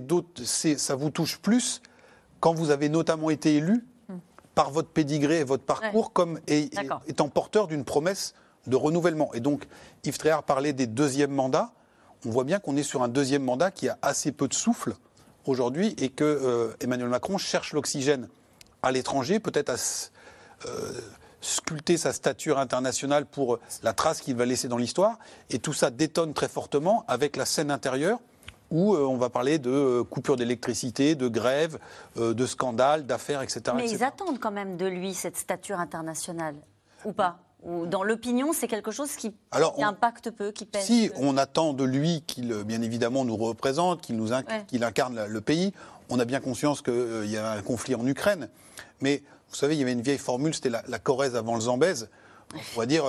ça 0.78 0.96
vous 0.96 1.10
touche 1.10 1.38
plus 1.38 1.82
quand 2.40 2.54
vous 2.54 2.72
avez 2.72 2.88
notamment 2.88 3.30
été 3.30 3.56
élu 3.56 3.84
par 4.58 4.72
votre 4.72 4.90
pédigré 4.90 5.42
et 5.42 5.44
votre 5.44 5.64
parcours 5.64 6.14
comme 6.14 6.40
étant 6.48 7.30
porteur 7.30 7.68
d'une 7.68 7.86
promesse 7.86 8.34
de 8.66 8.76
renouvellement. 8.76 9.32
Et 9.36 9.40
donc, 9.40 9.68
Yves 10.04 10.18
Tréhard 10.18 10.42
parlait 10.42 10.74
des 10.74 10.88
deuxièmes 10.88 11.32
mandats. 11.32 11.74
On 12.26 12.32
voit 12.32 12.44
bien 12.44 12.58
qu'on 12.58 12.76
est 12.76 12.82
sur 12.82 13.04
un 13.04 13.08
deuxième 13.08 13.44
mandat 13.44 13.70
qui 13.70 13.88
a 13.88 14.00
assez 14.02 14.32
peu 14.32 14.48
de 14.48 14.56
souffle 14.56 14.96
aujourd'hui 15.46 15.94
et 16.00 16.10
que 16.10 16.24
euh, 16.24 16.74
Emmanuel 16.80 17.08
Macron 17.08 17.38
cherche 17.38 17.72
l'oxygène 17.74 18.30
à 18.82 18.92
l'étranger, 18.92 19.40
peut-être 19.40 19.70
à 19.70 19.76
euh, 20.66 21.02
sculpter 21.40 21.98
sa 21.98 22.12
stature 22.12 22.58
internationale 22.58 23.28
pour 23.28 23.60
la 23.84 23.94
trace 23.94 24.22
qu'il 24.22 24.36
va 24.36 24.48
laisser 24.48 24.68
dans 24.68 24.78
l'histoire. 24.78 25.20
Et 25.52 25.60
tout 25.60 25.74
ça 25.74 25.92
détonne 25.92 26.34
très 26.34 26.50
fortement 26.50 27.06
avec 27.08 27.36
la 27.36 27.46
scène 27.46 27.70
intérieure 27.70 28.18
où 28.72 28.96
euh, 28.96 29.06
on 29.06 29.18
va 29.18 29.30
parler 29.30 29.60
de 29.60 29.70
euh, 29.70 30.04
coupures 30.04 30.36
d'électricité, 30.36 31.16
de 31.16 31.28
grèves, 31.28 31.80
euh, 32.18 32.34
de 32.34 32.46
scandales, 32.46 33.06
d'affaires, 33.06 33.42
etc. 33.42 33.62
Mais 33.76 33.90
ils 33.90 34.04
attendent 34.04 34.40
quand 34.40 34.52
même 34.52 34.78
de 34.78 34.86
lui 34.86 35.14
cette 35.14 35.38
stature 35.38 35.80
internationale, 35.80 36.56
ou 37.06 37.14
pas? 37.14 37.40
Ou 37.64 37.88
dans 37.88 38.04
l'opinion, 38.04 38.54
c'est 38.54 38.68
quelque 38.68 38.92
chose 38.92 39.16
qui, 39.16 39.34
impacte 39.52 40.30
peu, 40.32 40.52
qui 40.52 40.66
pèse 40.66 40.84
Si 40.84 41.10
on 41.16 41.38
attend 41.38 41.74
de 41.74 41.84
lui 41.84 42.24
qu'il, 42.28 42.54
bien 42.64 42.82
évidemment, 42.82 43.26
nous 43.26 43.36
représente, 43.36 44.02
qu'il 44.02 44.16
nous 44.16 44.30
qu'il 44.68 44.84
incarne 44.84 45.26
le 45.26 45.42
pays, 45.42 45.74
on 46.10 46.20
a 46.20 46.26
bien 46.26 46.40
conscience 46.40 46.82
qu'il 46.82 47.26
y 47.26 47.36
a 47.36 47.52
un 47.52 47.62
conflit 47.64 47.96
en 47.96 48.06
Ukraine. 48.06 48.48
Mais 49.02 49.24
vous 49.50 49.56
savez, 49.56 49.76
il 49.76 49.80
y 49.80 49.82
avait 49.82 49.92
une 49.92 50.02
vieille 50.02 50.20
formule, 50.20 50.54
c'était 50.54 50.70
la, 50.70 51.00
Corrèze 51.00 51.36
avant 51.36 51.56
le 51.56 51.62
Zambèze. 51.62 52.10
On 52.54 52.60
pourrait 52.74 52.88
dire 52.88 53.04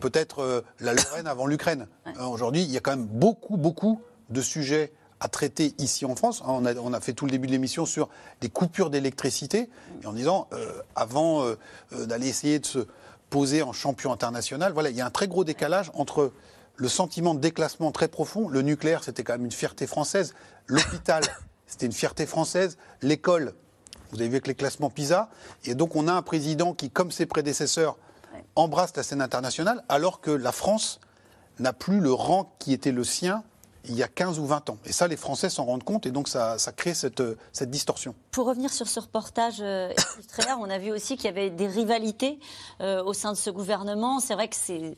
peut-être 0.00 0.64
la 0.80 0.92
Lorraine 0.92 1.26
avant 1.26 1.46
l'Ukraine. 1.46 1.88
Aujourd'hui, 2.20 2.62
il 2.62 2.70
y 2.70 2.76
a 2.76 2.80
quand 2.80 2.92
même 2.94 3.06
beaucoup, 3.06 3.56
beaucoup 3.56 4.02
de 4.30 4.40
sujets 4.42 4.92
à 5.20 5.28
traiter 5.28 5.74
ici 5.78 6.04
en 6.04 6.14
France. 6.14 6.42
On 6.46 6.64
a, 6.64 6.74
on 6.76 6.92
a 6.92 7.00
fait 7.00 7.12
tout 7.12 7.24
le 7.24 7.30
début 7.30 7.46
de 7.46 7.52
l'émission 7.52 7.86
sur 7.86 8.08
des 8.40 8.48
coupures 8.48 8.90
d'électricité, 8.90 9.68
en 10.04 10.12
disant, 10.12 10.48
euh, 10.52 10.80
avant 10.94 11.42
euh, 11.42 11.58
euh, 11.92 12.06
d'aller 12.06 12.28
essayer 12.28 12.58
de 12.58 12.66
se 12.66 12.86
poser 13.30 13.62
en 13.62 13.72
champion 13.72 14.12
international, 14.12 14.72
voilà, 14.72 14.90
il 14.90 14.96
y 14.96 15.00
a 15.00 15.06
un 15.06 15.10
très 15.10 15.28
gros 15.28 15.44
décalage 15.44 15.90
entre 15.94 16.32
le 16.76 16.88
sentiment 16.88 17.34
de 17.34 17.40
déclassement 17.40 17.90
très 17.90 18.08
profond. 18.08 18.48
Le 18.48 18.62
nucléaire, 18.62 19.02
c'était 19.02 19.24
quand 19.24 19.34
même 19.34 19.44
une 19.44 19.52
fierté 19.52 19.86
française. 19.86 20.34
L'hôpital, 20.66 21.24
c'était 21.66 21.86
une 21.86 21.92
fierté 21.92 22.24
française. 22.24 22.78
L'école, 23.02 23.54
vous 24.12 24.20
avez 24.20 24.28
vu 24.28 24.36
avec 24.36 24.46
les 24.46 24.54
classements 24.54 24.88
PISA. 24.88 25.28
Et 25.64 25.74
donc, 25.74 25.96
on 25.96 26.06
a 26.06 26.12
un 26.12 26.22
président 26.22 26.74
qui, 26.74 26.90
comme 26.90 27.10
ses 27.10 27.26
prédécesseurs, 27.26 27.98
embrasse 28.54 28.96
la 28.96 29.02
scène 29.02 29.20
internationale, 29.20 29.84
alors 29.88 30.20
que 30.20 30.30
la 30.30 30.52
France 30.52 31.00
n'a 31.58 31.72
plus 31.72 31.98
le 31.98 32.12
rang 32.12 32.54
qui 32.60 32.72
était 32.72 32.92
le 32.92 33.02
sien 33.02 33.42
il 33.88 33.96
y 33.96 34.02
a 34.02 34.08
15 34.08 34.38
ou 34.38 34.46
20 34.46 34.70
ans. 34.70 34.78
Et 34.84 34.92
ça, 34.92 35.08
les 35.08 35.16
Français 35.16 35.50
s'en 35.50 35.64
rendent 35.64 35.84
compte 35.84 36.06
et 36.06 36.10
donc 36.10 36.28
ça, 36.28 36.56
crée 36.76 36.94
cette, 36.94 37.22
cette, 37.52 37.70
distorsion. 37.70 38.14
Pour 38.30 38.46
revenir 38.46 38.72
sur 38.72 38.88
ce 38.88 39.00
reportage, 39.00 39.58
euh, 39.60 39.92
on 40.58 40.70
a 40.70 40.78
vu 40.78 40.92
aussi 40.92 41.16
qu'il 41.16 41.26
y 41.26 41.28
avait 41.28 41.50
des 41.50 41.66
rivalités 41.66 42.38
euh, 42.80 43.02
au 43.02 43.12
sein 43.12 43.32
de 43.32 43.36
ce 43.36 43.50
gouvernement. 43.50 44.20
C'est 44.20 44.34
vrai 44.34 44.48
que 44.48 44.56
c'est. 44.56 44.96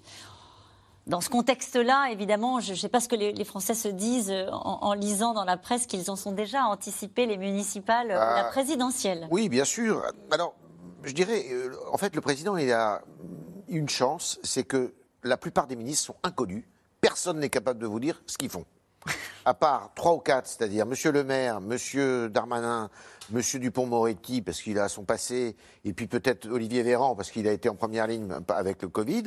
Dans 1.07 1.21
ce 1.21 1.31
contexte-là, 1.31 2.11
évidemment, 2.13 2.61
je 2.61 2.73
ne 2.73 2.77
sais 2.77 2.89
pas 2.89 3.01
ce 3.01 3.09
que 3.09 3.17
les, 3.17 3.45
Français 3.45 3.75
se 3.75 3.89
disent 3.89 4.31
euh, 4.31 4.49
en, 4.51 4.93
lisant 4.93 5.33
dans 5.33 5.45
la 5.45 5.57
presse 5.57 5.87
qu'ils 5.87 6.11
en 6.11 6.15
sont 6.15 6.33
déjà 6.33 6.65
anticipés 6.65 7.27
les 7.27 7.39
municipales, 7.39 8.09
la 8.09 8.47
ah. 8.47 8.51
présidentielle. 8.51 9.27
Oui, 9.31 9.49
bien 9.49 9.65
sûr. 9.65 10.05
Alors, 10.31 10.55
je 11.03 11.13
dirais, 11.13 11.47
en 11.91 11.97
fait, 11.97 12.15
le 12.15 12.21
président, 12.21 12.57
il 12.57 12.71
a 12.71 13.01
une 13.69 13.89
chance, 13.89 14.39
c'est 14.43 14.65
que 14.65 14.95
la 15.25 15.37
plupart 15.37 15.67
des 15.67 15.75
ministres 15.75 16.07
sont 16.07 16.17
inconnus. 16.23 16.65
Personne 17.01 17.41
n'est 17.41 17.49
capable 17.49 17.81
de 17.81 17.87
vous 17.87 17.99
dire 17.99 18.23
ce 18.27 18.37
qu'ils 18.37 18.51
font 18.51 18.67
à 19.45 19.55
part 19.55 19.93
trois 19.95 20.15
ou 20.15 20.19
quatre, 20.19 20.47
c'est-à-dire 20.47 20.87
Monsieur 20.87 21.13
le 21.13 21.25
maire, 21.25 21.61
Monsieur 21.61 22.29
Darmanin, 22.29 22.91
Monsieur 23.31 23.59
Dupont-Moretti, 23.61 24.43
parce 24.43 24.61
qu'il 24.61 24.79
a 24.79 24.89
son 24.89 25.05
passé, 25.05 25.57
et 25.85 25.93
puis 25.93 26.07
peut-être 26.07 26.49
Olivier 26.49 26.83
Véran, 26.83 27.15
parce 27.15 27.31
qu'il 27.31 27.47
a 27.47 27.53
été 27.53 27.69
en 27.69 27.77
première 27.77 28.07
ligne 28.07 28.29
avec 28.49 28.83
le 28.83 28.89
Covid, 28.89 29.25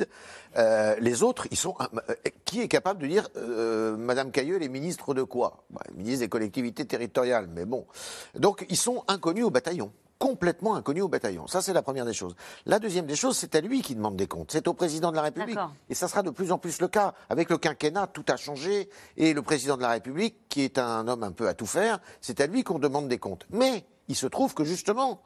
euh, 0.56 0.94
les 1.00 1.22
autres, 1.22 1.46
ils 1.50 1.56
sont. 1.56 1.74
Euh, 1.80 2.14
qui 2.44 2.60
est 2.60 2.68
capable 2.68 3.00
de 3.00 3.06
dire 3.06 3.28
euh, 3.36 3.96
Madame 3.96 4.30
Cailleux, 4.30 4.58
les 4.58 4.68
ministres 4.68 5.14
de 5.14 5.22
quoi? 5.22 5.64
Bah, 5.70 5.80
Ministre 5.94 6.20
des 6.20 6.28
collectivités 6.28 6.84
territoriales, 6.84 7.48
mais 7.52 7.64
bon. 7.64 7.86
Donc, 8.34 8.66
ils 8.68 8.76
sont 8.76 9.04
inconnus 9.08 9.44
au 9.44 9.50
bataillon 9.50 9.90
complètement 10.24 10.74
inconnu 10.74 11.02
au 11.02 11.08
bataillon. 11.08 11.46
Ça, 11.46 11.60
c'est 11.60 11.74
la 11.74 11.82
première 11.82 12.06
des 12.06 12.14
choses. 12.14 12.34
La 12.64 12.78
deuxième 12.78 13.04
des 13.04 13.14
choses, 13.14 13.36
c'est 13.36 13.54
à 13.56 13.60
lui 13.60 13.82
qui 13.82 13.94
demande 13.94 14.16
des 14.16 14.26
comptes. 14.26 14.52
C'est 14.52 14.66
au 14.68 14.72
président 14.72 15.10
de 15.10 15.16
la 15.16 15.20
République. 15.20 15.58
Et 15.90 15.94
ça 15.94 16.08
sera 16.08 16.22
de 16.22 16.30
plus 16.30 16.50
en 16.50 16.56
plus 16.56 16.80
le 16.80 16.88
cas. 16.88 17.12
Avec 17.28 17.50
le 17.50 17.58
quinquennat, 17.58 18.06
tout 18.06 18.24
a 18.28 18.36
changé. 18.38 18.88
Et 19.18 19.34
le 19.34 19.42
président 19.42 19.76
de 19.76 19.82
la 19.82 19.90
République, 19.90 20.48
qui 20.48 20.62
est 20.62 20.78
un 20.78 21.06
homme 21.08 21.24
un 21.24 21.32
peu 21.32 21.46
à 21.46 21.52
tout 21.52 21.66
faire, 21.66 21.98
c'est 22.22 22.40
à 22.40 22.46
lui 22.46 22.64
qu'on 22.64 22.78
demande 22.78 23.06
des 23.06 23.18
comptes. 23.18 23.46
Mais 23.50 23.84
il 24.08 24.16
se 24.16 24.26
trouve 24.26 24.54
que 24.54 24.64
justement, 24.64 25.20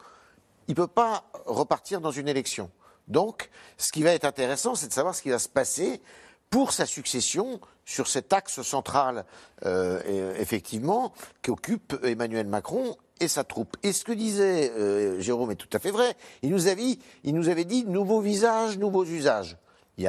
il 0.66 0.72
ne 0.72 0.74
peut 0.74 0.88
pas 0.88 1.30
repartir 1.46 2.00
dans 2.00 2.10
une 2.10 2.26
élection. 2.26 2.68
Donc, 3.06 3.50
ce 3.76 3.92
qui 3.92 4.02
va 4.02 4.10
être 4.10 4.24
intéressant, 4.24 4.74
c'est 4.74 4.88
de 4.88 4.92
savoir 4.92 5.14
ce 5.14 5.22
qui 5.22 5.30
va 5.30 5.38
se 5.38 5.48
passer 5.48 6.02
pour 6.50 6.72
sa 6.72 6.86
succession 6.86 7.60
sur 7.84 8.06
cet 8.06 8.32
axe 8.32 8.62
central, 8.62 9.24
euh, 9.64 10.34
effectivement, 10.38 11.12
qu'occupe 11.42 11.98
Emmanuel 12.02 12.46
Macron 12.46 12.96
et 13.20 13.28
sa 13.28 13.44
troupe. 13.44 13.76
Et 13.82 13.92
ce 13.92 14.04
que 14.04 14.12
disait 14.12 14.70
euh, 14.76 15.20
Jérôme 15.20 15.50
est 15.50 15.56
tout 15.56 15.68
à 15.72 15.78
fait 15.78 15.90
vrai. 15.90 16.14
Il 16.42 16.50
nous, 16.50 16.68
avait, 16.68 16.98
il 17.24 17.34
nous 17.34 17.48
avait 17.48 17.64
dit 17.64 17.84
nouveaux 17.84 18.20
visages, 18.20 18.78
nouveaux 18.78 19.04
usages. 19.04 19.56
Il 19.96 20.02
n'y 20.02 20.06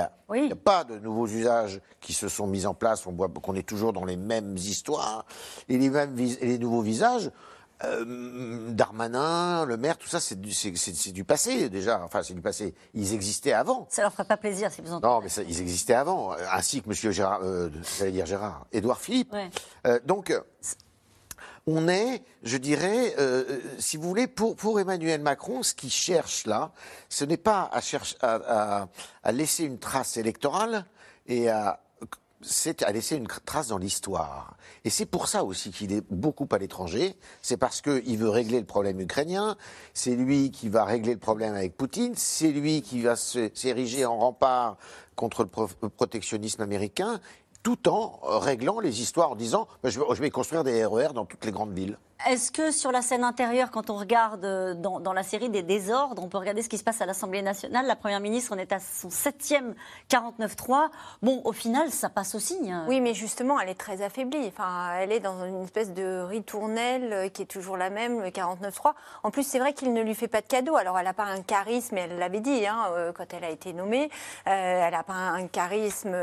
a, 0.52 0.56
pas 0.56 0.84
de 0.84 1.00
nouveaux 1.00 1.26
usages 1.26 1.82
qui 2.00 2.14
se 2.14 2.28
sont 2.28 2.46
mis 2.46 2.68
en 2.68 2.76
place. 2.76 3.08
On 3.08 3.12
voit 3.12 3.28
qu'on 3.28 3.56
est 3.56 3.68
toujours 3.68 3.92
dans 3.92 4.06
les 4.06 4.18
mêmes 4.18 4.56
histoires. 4.56 5.26
Et 5.68 5.80
les, 5.80 5.90
mêmes 5.90 6.16
les 6.16 6.60
nouveaux 6.60 6.84
visages, 6.84 7.32
euh, 7.84 8.71
Darmanin, 8.71 9.65
le 9.65 9.77
maire, 9.77 9.97
tout 9.97 10.07
ça, 10.07 10.19
c'est 10.19 10.39
du, 10.39 10.53
du, 11.13 11.23
passé 11.23 11.69
déjà. 11.69 12.01
Enfin, 12.03 12.23
c'est 12.23 12.34
du 12.34 12.41
passé. 12.41 12.75
Ils 12.93 13.13
existaient 13.13 13.53
avant. 13.53 13.88
Ça 13.89 14.01
leur 14.01 14.11
ferait 14.11 14.25
pas 14.25 14.38
plaisir 14.38 14.71
si 14.71 14.82
vous 14.82 14.93
entendez. 14.93 15.07
Non, 15.07 15.21
mais 15.21 15.30
ça, 15.30 15.43
ils 15.43 15.61
existaient 15.61 15.93
avant, 15.93 16.34
ainsi 16.51 16.82
que 16.82 16.89
Monsieur 16.89 17.11
Gérard, 17.11 17.41
euh, 17.43 17.69
j'allais 17.97 18.11
dire 18.11 18.25
Gérard, 18.25 18.65
Édouard 18.71 18.99
Philippe. 18.99 19.36
Euh, 19.86 19.99
donc, 20.05 20.34
on 21.71 21.88
est, 21.88 22.23
je 22.43 22.57
dirais, 22.57 23.13
euh, 23.19 23.43
euh, 23.47 23.59
si 23.77 23.97
vous 23.97 24.07
voulez, 24.07 24.27
pour, 24.27 24.55
pour 24.55 24.80
Emmanuel 24.80 25.21
Macron, 25.21 25.61
ce 25.63 25.73
qu'il 25.73 25.91
cherche 25.91 26.45
là, 26.45 26.71
ce 27.09 27.25
n'est 27.25 27.38
pas 27.38 27.69
à, 27.71 28.88
à, 29.23 29.32
laisser 29.32 29.65
une 29.65 29.77
trace 29.77 30.17
électorale 30.17 30.86
et 31.27 31.49
à 31.49 31.80
c'est 32.42 32.84
à 32.84 32.92
laisser 32.92 33.18
une 33.18 33.28
trace 33.28 33.68
dans 33.68 33.78
l'histoire. 33.78 34.56
Et 34.86 34.90
c'est 34.90 35.06
pour 35.06 35.28
ça 35.28 35.44
aussi 35.44 35.72
qu'il 35.72 35.92
est 35.92 36.04
beaucoup 36.10 36.48
à 36.52 36.58
l'étranger. 36.58 37.18
C'est 37.42 37.58
parce 37.58 37.82
qu'il 37.82 38.18
veut 38.18 38.30
régler 38.30 38.60
le 38.60 38.66
problème 38.66 39.00
ukrainien. 39.02 39.58
C'est 39.94 40.16
lui 40.16 40.52
qui 40.52 40.70
va 40.70 40.86
régler 40.86 41.14
le 41.14 41.20
problème 41.20 41.54
avec 41.56 41.76
Poutine. 41.76 42.14
C'est 42.16 42.52
lui 42.52 42.82
qui 42.82 43.02
va 43.02 43.16
s'ériger 43.16 44.06
en 44.06 44.18
rempart 44.18 44.78
contre 45.16 45.46
le 45.82 45.90
protectionnisme 45.90 46.62
américain 46.62 47.20
tout 47.62 47.90
en 47.90 48.20
réglant 48.24 48.80
les 48.80 49.02
histoires 49.02 49.32
en 49.32 49.36
disant 49.36 49.68
bah, 49.84 49.90
je 49.90 50.22
vais 50.22 50.30
construire 50.30 50.64
des 50.64 50.86
RER 50.86 51.10
e 51.10 51.14
dans 51.14 51.26
toutes 51.26 51.44
les 51.44 51.52
grandes 51.52 51.74
villes. 51.74 51.98
Est-ce 52.28 52.51
que 52.51 52.72
sur 52.72 52.91
la 52.91 53.01
scène 53.01 53.24
intérieure, 53.24 53.72
quand 53.72 53.89
on 53.89 53.95
regarde 53.95 54.43
euh, 54.43 54.74
dans, 54.74 55.13
la 55.13 55.24
série 55.24 55.49
des 55.49 55.63
désordres, 55.63 56.22
on 56.22 56.28
peut 56.28 56.38
regarder 56.38 56.61
ce 56.61 56.67
qui 56.67 56.78
se 56.78 56.84
passe 56.84 56.99
à 56.99 57.05
l'Assemblée 57.05 57.41
nationale? 57.41 57.86
La 57.88 57.95
Première 57.95 58.20
ministre, 58.20 58.53
on 58.53 58.59
est 58.59 58.74
à 58.74 58.80
son 58.80 59.09
septième 59.09 59.74
49-3. 60.09 60.89
Bon, 61.22 61.41
au 61.45 61.53
final, 61.53 61.91
ça 61.91 62.09
passe 62.09 62.36
aussi. 62.36 62.59
Hein. 62.70 62.84
Oui, 62.89 62.99
mais 62.99 63.13
justement, 63.13 63.57
elle 63.57 63.70
est 63.70 63.80
très 63.80 64.01
affaiblie. 64.01 64.47
Enfin, 64.47 64.95
elle 64.99 65.13
est 65.13 65.22
dans 65.22 65.45
une 65.45 65.63
espèce 65.63 65.93
de 65.93 66.20
ritournelle 66.20 67.13
euh, 67.13 67.30
qui 67.30 67.43
est 67.43 67.45
toujours 67.45 67.78
la 67.78 67.89
même, 67.89 68.22
le 68.22 68.30
49-3. 68.32 68.95
En 69.24 69.32
plus, 69.32 69.43
c'est 69.43 69.59
vrai 69.59 69.72
qu'il 69.72 69.93
ne 69.93 70.01
lui 70.01 70.13
fait 70.13 70.28
pas 70.28 70.41
de 70.41 70.47
cadeau. 70.47 70.76
Alors, 70.76 70.99
elle 70.99 71.05
n'a 71.05 71.13
pas 71.13 71.24
un 71.24 71.41
charisme, 71.41 71.97
elle 71.97 72.17
l'avait 72.17 72.41
dit 72.41 72.67
hein, 72.67 72.88
euh, 72.91 73.13
quand 73.13 73.34
elle 73.34 73.45
a 73.45 73.49
été 73.49 73.72
nommée. 73.72 74.09
elle 74.43 74.91
n'a 74.91 75.03
pas 75.03 75.13
un 75.13 75.47
charisme 75.47 76.17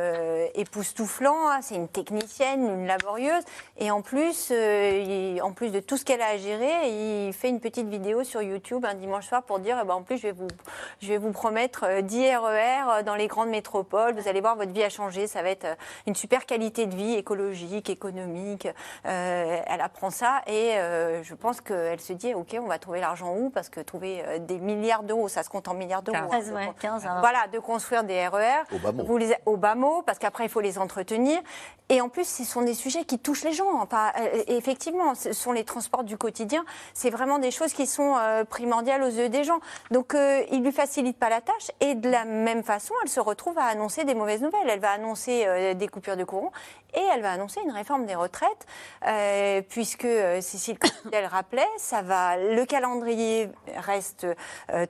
époustouflant. 0.54 1.48
Hein. 1.48 1.60
C'est 1.62 1.76
une 1.76 1.88
technicienne, 1.88 2.64
une 2.64 2.86
laborieuse. 2.86 3.44
Et 3.78 3.90
en 3.90 4.02
plus, 4.02 4.52
en 4.52 5.52
plus 5.52 5.70
de 5.70 5.85
tout 5.86 5.96
ce 5.96 6.04
qu'elle 6.04 6.20
a 6.20 6.28
à 6.28 6.36
gérer. 6.36 7.26
il 7.28 7.32
fait 7.32 7.48
une 7.48 7.60
petite 7.60 7.88
vidéo 7.88 8.24
sur 8.24 8.42
YouTube 8.42 8.84
un 8.84 8.94
dimanche 8.94 9.26
soir 9.26 9.42
pour 9.42 9.58
dire, 9.58 9.78
eh 9.82 9.86
ben, 9.86 9.94
en 9.94 10.02
plus, 10.02 10.18
je 10.18 10.24
vais 10.24 10.32
vous, 10.32 10.48
je 11.00 11.08
vais 11.08 11.18
vous 11.18 11.32
promettre 11.32 12.02
10 12.02 12.26
euh, 12.26 12.38
RER 12.38 13.02
dans 13.04 13.14
les 13.14 13.26
grandes 13.28 13.48
métropoles. 13.48 14.14
Vous 14.14 14.28
allez 14.28 14.40
voir, 14.40 14.56
votre 14.56 14.72
vie 14.72 14.82
a 14.82 14.88
changé. 14.88 15.26
Ça 15.26 15.42
va 15.42 15.50
être 15.50 15.64
euh, 15.64 15.74
une 16.06 16.14
super 16.14 16.44
qualité 16.46 16.86
de 16.86 16.94
vie 16.94 17.14
écologique, 17.14 17.88
économique. 17.88 18.68
Euh, 19.06 19.60
elle 19.66 19.80
apprend 19.80 20.10
ça 20.10 20.42
et 20.46 20.74
je 21.22 21.34
pense 21.34 21.60
qu'elle 21.60 22.00
se 22.00 22.12
dit, 22.12 22.34
OK, 22.34 22.56
on 22.60 22.66
va 22.66 22.78
trouver 22.78 23.00
l'argent 23.00 23.34
où? 23.36 23.50
Parce 23.50 23.68
que 23.68 23.80
trouver 23.80 24.22
des 24.40 24.58
milliards 24.58 25.02
d'euros, 25.02 25.28
ça 25.28 25.42
se 25.42 25.50
compte 25.50 25.68
en 25.68 25.74
milliards 25.74 26.02
d'euros. 26.02 26.28
15, 26.30 26.52
15 26.80 27.08
Voilà, 27.20 27.46
de 27.52 27.58
construire 27.58 28.04
des 28.04 28.26
RER. 28.26 28.62
Au 28.72 28.78
bas 28.78 28.92
Vous 28.92 29.16
les, 29.16 29.34
au 29.46 29.56
bas 29.56 29.74
mot, 29.74 30.02
parce 30.02 30.18
qu'après, 30.18 30.44
il 30.44 30.50
faut 30.50 30.60
les 30.60 30.78
entretenir 30.78 31.06
tenir. 31.06 31.40
Et 31.88 32.00
en 32.00 32.08
plus, 32.08 32.26
ce 32.26 32.44
sont 32.44 32.62
des 32.62 32.74
sujets 32.74 33.04
qui 33.04 33.18
touchent 33.18 33.44
les 33.44 33.52
gens. 33.52 33.80
Enfin, 33.80 34.10
euh, 34.18 34.42
effectivement, 34.48 35.14
ce 35.14 35.32
sont 35.32 35.52
les 35.52 35.64
transports 35.76 36.04
du 36.04 36.16
quotidien. 36.16 36.64
C'est 36.94 37.10
vraiment 37.10 37.38
des 37.38 37.50
choses 37.50 37.74
qui 37.74 37.86
sont 37.86 38.16
euh, 38.16 38.44
primordiales 38.44 39.02
aux 39.02 39.10
yeux 39.10 39.28
des 39.28 39.44
gens. 39.44 39.60
Donc, 39.90 40.14
euh, 40.14 40.42
il 40.50 40.62
lui 40.62 40.72
facilite 40.72 41.18
pas 41.18 41.28
la 41.28 41.42
tâche. 41.42 41.70
Et 41.80 41.94
de 41.94 42.08
la 42.08 42.24
même 42.24 42.62
façon, 42.62 42.94
elle 43.02 43.10
se 43.10 43.20
retrouve 43.20 43.58
à 43.58 43.64
annoncer 43.64 44.04
des 44.04 44.14
mauvaises 44.14 44.40
nouvelles. 44.40 44.68
Elle 44.70 44.80
va 44.80 44.92
annoncer 44.92 45.74
des 45.74 45.88
coupures 45.88 46.16
de 46.16 46.24
courant 46.24 46.50
et 46.94 47.02
elle 47.12 47.20
va 47.20 47.32
annoncer 47.32 47.60
une 47.62 47.72
réforme 47.72 48.06
des 48.06 48.14
retraites, 48.14 48.66
puisque 49.68 50.06
Cécile, 50.40 50.78
elle 51.12 51.26
rappelait, 51.26 51.68
ça 51.76 52.00
va. 52.00 52.36
Le 52.38 52.64
calendrier 52.64 53.50
reste 53.76 54.26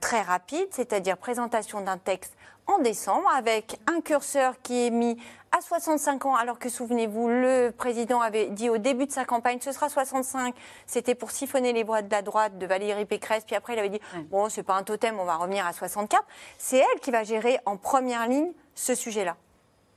très 0.01 0.21
rapide, 0.21 0.69
c'est-à-dire 0.71 1.17
présentation 1.17 1.81
d'un 1.81 1.99
texte 1.99 2.36
en 2.67 2.79
décembre 2.79 3.29
avec 3.35 3.79
un 3.87 4.01
curseur 4.01 4.55
qui 4.63 4.87
est 4.87 4.91
mis 4.91 5.17
à 5.57 5.61
65 5.61 6.27
ans, 6.27 6.35
alors 6.35 6.59
que 6.59 6.69
souvenez-vous, 6.69 7.29
le 7.29 7.71
président 7.71 8.21
avait 8.21 8.47
dit 8.47 8.69
au 8.69 8.79
début 8.79 9.07
de 9.07 9.13
sa 9.13 9.25
campagne, 9.25 9.59
ce 9.61 9.73
sera 9.73 9.89
65. 9.89 10.55
C'était 10.87 11.15
pour 11.15 11.31
siphonner 11.31 11.73
les 11.73 11.83
voix 11.83 12.03
de 12.03 12.11
la 12.11 12.23
droite 12.23 12.59
de 12.59 12.67
Valérie 12.67 13.07
Pécresse. 13.07 13.45
Puis 13.45 13.57
après, 13.57 13.75
il 13.75 13.79
avait 13.79 13.89
dit, 13.89 14.01
bon, 14.31 14.49
c'est 14.49 14.63
pas 14.63 14.75
un 14.75 14.83
totem, 14.83 15.19
on 15.19 15.25
va 15.25 15.37
revenir 15.37 15.65
à 15.67 15.73
64. 15.73 16.25
C'est 16.59 16.79
elle 16.79 17.01
qui 17.01 17.11
va 17.11 17.25
gérer 17.25 17.59
en 17.65 17.77
première 17.77 18.27
ligne 18.29 18.53
ce 18.75 18.95
sujet-là. 18.95 19.37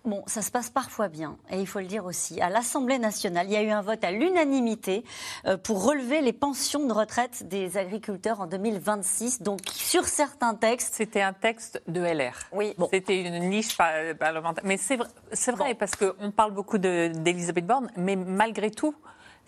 Bon, 0.06 0.24
ça 0.28 0.41
se 0.41 0.50
passe 0.50 0.70
parfois 0.70 1.10
bien, 1.10 1.38
et 1.52 1.60
il 1.60 1.68
faut 1.68 1.80
le 1.80 1.86
dire 1.86 2.06
aussi. 2.06 2.39
À 2.39 2.50
l'Assemblée 2.50 3.00
nationale, 3.00 3.47
il 3.47 3.54
y 3.54 3.58
a 3.58 3.62
eu 3.62 3.70
un 3.70 3.82
vote 3.82 4.02
à 4.04 4.12
l'unanimité 4.12 5.04
euh, 5.45 5.58
pour 5.58 5.84
relever 5.84 6.22
les 6.22 6.32
pensions 6.32 6.88
de 6.88 6.93
retraite 6.93 7.47
des 7.50 7.78
agriculteurs 7.78 8.39
en 8.39 8.47
2026. 8.47 9.41
Donc, 9.41 9.60
sur 9.74 10.06
certains 10.06 10.56
textes. 10.56 10.95
C'était 10.95 11.22
un 11.22 11.34
texte 11.34 11.82
de 11.88 12.00
LR. 12.00 12.34
Oui. 12.54 12.76
C'était 12.91 13.22
une 13.22 13.50
niche 13.50 13.78
parlementaire. 13.78 14.64
Mais 14.66 14.78
c'est 14.78 15.52
vrai, 15.52 15.74
parce 15.76 15.95
qu'on 15.97 16.32
parle 16.32 16.54
beaucoup 16.54 16.78
d'Elisabeth 16.78 17.66
Borne, 17.66 17.91
mais 17.97 18.16
malgré 18.16 18.72
tout, 18.72 18.95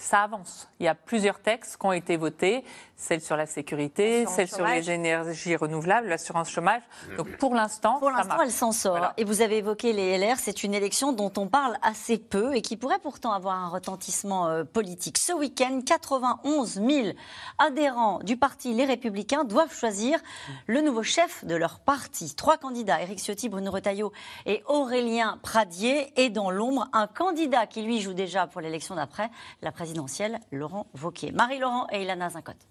ça 0.01 0.23
avance. 0.23 0.67
Il 0.79 0.85
y 0.85 0.89
a 0.89 0.95
plusieurs 0.95 1.39
textes 1.39 1.77
qui 1.77 1.85
ont 1.85 1.91
été 1.91 2.17
votés, 2.17 2.63
celle 2.95 3.21
sur 3.21 3.35
la 3.35 3.45
sécurité, 3.45 4.25
celle 4.25 4.47
sur 4.47 4.65
les 4.65 4.89
énergies 4.91 5.55
renouvelables, 5.55 6.07
l'assurance 6.07 6.49
chômage. 6.49 6.81
Donc 7.17 7.37
pour 7.37 7.53
l'instant, 7.53 7.99
pour 7.99 8.11
l'instant, 8.11 8.41
elle 8.41 8.51
s'en 8.51 8.71
sort. 8.71 9.13
Et 9.17 9.23
vous 9.23 9.41
avez 9.41 9.57
évoqué 9.57 9.93
les 9.93 10.17
LR, 10.17 10.37
c'est 10.37 10.63
une 10.63 10.73
élection 10.73 11.13
dont 11.13 11.31
on 11.37 11.47
parle 11.47 11.77
assez 11.81 12.17
peu 12.17 12.55
et 12.55 12.61
qui 12.61 12.77
pourrait 12.77 12.99
pourtant 12.99 13.31
avoir 13.31 13.55
un 13.55 13.69
retentissement 13.69 14.47
euh, 14.47 14.63
politique. 14.63 15.17
Ce 15.17 15.33
week-end, 15.33 15.81
91 15.85 16.73
000 16.73 17.07
adhérents 17.59 18.19
du 18.19 18.37
parti 18.37 18.73
Les 18.73 18.85
Républicains 18.85 19.43
doivent 19.43 19.73
choisir 19.73 20.19
le 20.67 20.81
nouveau 20.81 21.03
chef 21.03 21.45
de 21.45 21.55
leur 21.55 21.79
parti. 21.79 22.35
Trois 22.35 22.57
candidats, 22.57 23.01
Éric 23.01 23.19
Ciotti, 23.19 23.49
Bruno 23.49 23.71
Retailleau 23.71 24.11
et 24.45 24.63
Aurélien 24.67 25.39
Pradier, 25.41 26.11
et 26.15 26.29
dans 26.29 26.49
l'ombre, 26.51 26.87
un 26.93 27.07
candidat 27.07 27.67
qui 27.67 27.81
lui 27.83 28.01
joue 28.01 28.13
déjà 28.13 28.47
pour 28.47 28.61
l'élection 28.61 28.95
d'après, 28.95 29.29
la 29.61 29.71
présidence 29.71 29.90
Laurent 30.51 30.87
Vauquier. 30.93 31.31
Marie-Laurent 31.31 31.87
et 31.91 32.03
Ilana 32.03 32.29
Zincotte. 32.29 32.67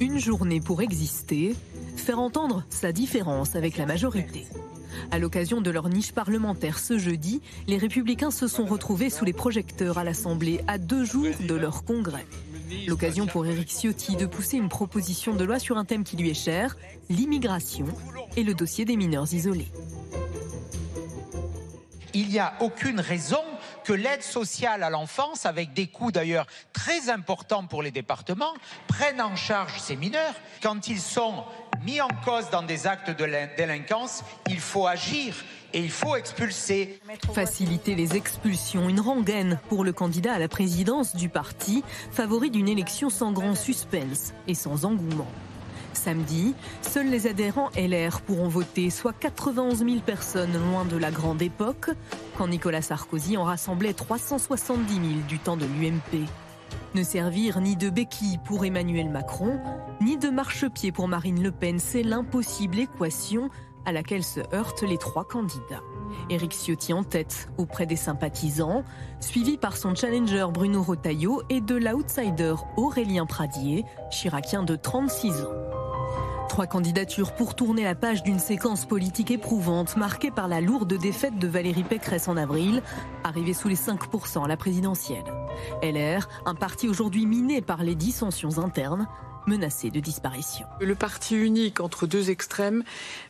Une 0.00 0.18
journée 0.18 0.60
pour 0.60 0.82
exister, 0.82 1.54
faire 1.96 2.18
entendre 2.18 2.64
sa 2.70 2.92
différence 2.92 3.54
avec 3.54 3.76
la 3.76 3.86
majorité. 3.86 4.46
À 5.10 5.18
l'occasion 5.18 5.60
de 5.60 5.70
leur 5.70 5.88
niche 5.88 6.12
parlementaire 6.12 6.78
ce 6.78 6.98
jeudi, 6.98 7.40
les 7.66 7.78
républicains 7.78 8.30
se 8.30 8.46
sont 8.46 8.66
retrouvés 8.66 9.10
sous 9.10 9.24
les 9.24 9.32
projecteurs 9.32 9.98
à 9.98 10.04
l'Assemblée 10.04 10.60
à 10.66 10.78
deux 10.78 11.04
jours 11.04 11.34
de 11.48 11.54
leur 11.54 11.84
congrès. 11.84 12.26
L'occasion 12.88 13.26
pour 13.26 13.46
Éric 13.46 13.68
Ciotti 13.68 14.16
de 14.16 14.26
pousser 14.26 14.56
une 14.56 14.68
proposition 14.68 15.34
de 15.34 15.44
loi 15.44 15.58
sur 15.58 15.78
un 15.78 15.84
thème 15.84 16.04
qui 16.04 16.16
lui 16.16 16.30
est 16.30 16.34
cher, 16.34 16.76
l'immigration 17.08 17.86
et 18.36 18.42
le 18.42 18.54
dossier 18.54 18.84
des 18.84 18.96
mineurs 18.96 19.32
isolés 19.32 19.70
il 22.14 22.28
n'y 22.28 22.38
a 22.38 22.54
aucune 22.60 23.00
raison 23.00 23.42
que 23.84 23.92
l'aide 23.92 24.22
sociale 24.22 24.82
à 24.82 24.90
l'enfance, 24.90 25.46
avec 25.46 25.72
des 25.72 25.86
coûts 25.86 26.12
d'ailleurs 26.12 26.46
très 26.72 27.10
importants 27.10 27.66
pour 27.66 27.82
les 27.82 27.90
départements, 27.90 28.54
prenne 28.86 29.20
en 29.20 29.36
charge 29.36 29.78
ces 29.80 29.96
mineurs. 29.96 30.34
Quand 30.62 30.88
ils 30.88 31.00
sont 31.00 31.44
mis 31.84 32.00
en 32.00 32.08
cause 32.24 32.50
dans 32.50 32.62
des 32.62 32.86
actes 32.86 33.10
de 33.10 33.26
délinquance, 33.56 34.22
il 34.48 34.60
faut 34.60 34.86
agir 34.86 35.34
et 35.72 35.80
il 35.80 35.90
faut 35.90 36.16
expulser. 36.16 37.00
Faciliter 37.32 37.94
les 37.94 38.16
expulsions, 38.16 38.88
une 38.88 39.00
rengaine 39.00 39.58
pour 39.68 39.84
le 39.84 39.92
candidat 39.92 40.34
à 40.34 40.38
la 40.38 40.48
présidence 40.48 41.16
du 41.16 41.28
parti, 41.28 41.82
favori 42.10 42.50
d'une 42.50 42.68
élection 42.68 43.10
sans 43.10 43.32
grand 43.32 43.54
suspense 43.54 44.32
et 44.46 44.54
sans 44.54 44.84
engouement. 44.84 45.28
Samedi, 46.02 46.56
seuls 46.80 47.06
les 47.06 47.28
adhérents 47.28 47.70
LR 47.76 48.22
pourront 48.22 48.48
voter, 48.48 48.90
soit 48.90 49.12
91 49.12 49.78
000 49.78 50.00
personnes 50.04 50.52
loin 50.52 50.84
de 50.84 50.96
la 50.96 51.12
grande 51.12 51.40
époque, 51.40 51.90
quand 52.36 52.48
Nicolas 52.48 52.82
Sarkozy 52.82 53.36
en 53.36 53.44
rassemblait 53.44 53.92
370 53.92 54.94
000 54.94 55.04
du 55.28 55.38
temps 55.38 55.56
de 55.56 55.64
l'UMP. 55.64 56.26
Ne 56.96 57.04
servir 57.04 57.60
ni 57.60 57.76
de 57.76 57.88
béquille 57.88 58.40
pour 58.44 58.64
Emmanuel 58.64 59.10
Macron, 59.10 59.60
ni 60.00 60.16
de 60.16 60.28
marchepied 60.28 60.90
pour 60.90 61.06
Marine 61.06 61.40
Le 61.40 61.52
Pen, 61.52 61.78
c'est 61.78 62.02
l'impossible 62.02 62.80
équation 62.80 63.48
à 63.84 63.92
laquelle 63.92 64.24
se 64.24 64.40
heurtent 64.52 64.82
les 64.82 64.98
trois 64.98 65.24
candidats. 65.24 65.84
Éric 66.30 66.52
Ciotti 66.52 66.92
en 66.92 67.04
tête 67.04 67.48
auprès 67.58 67.86
des 67.86 67.94
sympathisants, 67.94 68.82
suivi 69.20 69.56
par 69.56 69.76
son 69.76 69.94
challenger 69.94 70.46
Bruno 70.52 70.82
Rotaillot 70.82 71.42
et 71.48 71.60
de 71.60 71.76
l'outsider 71.76 72.54
Aurélien 72.76 73.24
Pradier, 73.24 73.84
chiracien 74.10 74.64
de 74.64 74.74
36 74.74 75.42
ans. 75.42 75.81
Trois 76.52 76.66
candidatures 76.66 77.32
pour 77.32 77.54
tourner 77.54 77.82
la 77.82 77.94
page 77.94 78.22
d'une 78.22 78.38
séquence 78.38 78.84
politique 78.84 79.30
éprouvante 79.30 79.96
marquée 79.96 80.30
par 80.30 80.48
la 80.48 80.60
lourde 80.60 80.92
défaite 80.98 81.38
de 81.38 81.48
Valérie 81.48 81.82
Pécresse 81.82 82.28
en 82.28 82.36
avril, 82.36 82.82
arrivée 83.24 83.54
sous 83.54 83.68
les 83.68 83.74
5% 83.74 84.44
à 84.44 84.48
la 84.48 84.58
présidentielle. 84.58 85.24
LR, 85.82 86.28
un 86.44 86.54
parti 86.54 86.90
aujourd'hui 86.90 87.24
miné 87.24 87.62
par 87.62 87.82
les 87.82 87.94
dissensions 87.94 88.58
internes, 88.58 89.08
menacé 89.46 89.88
de 89.88 89.98
disparition. 89.98 90.66
Le 90.78 90.94
parti 90.94 91.36
unique 91.36 91.80
entre 91.80 92.06
deux 92.06 92.28
extrêmes, 92.28 92.84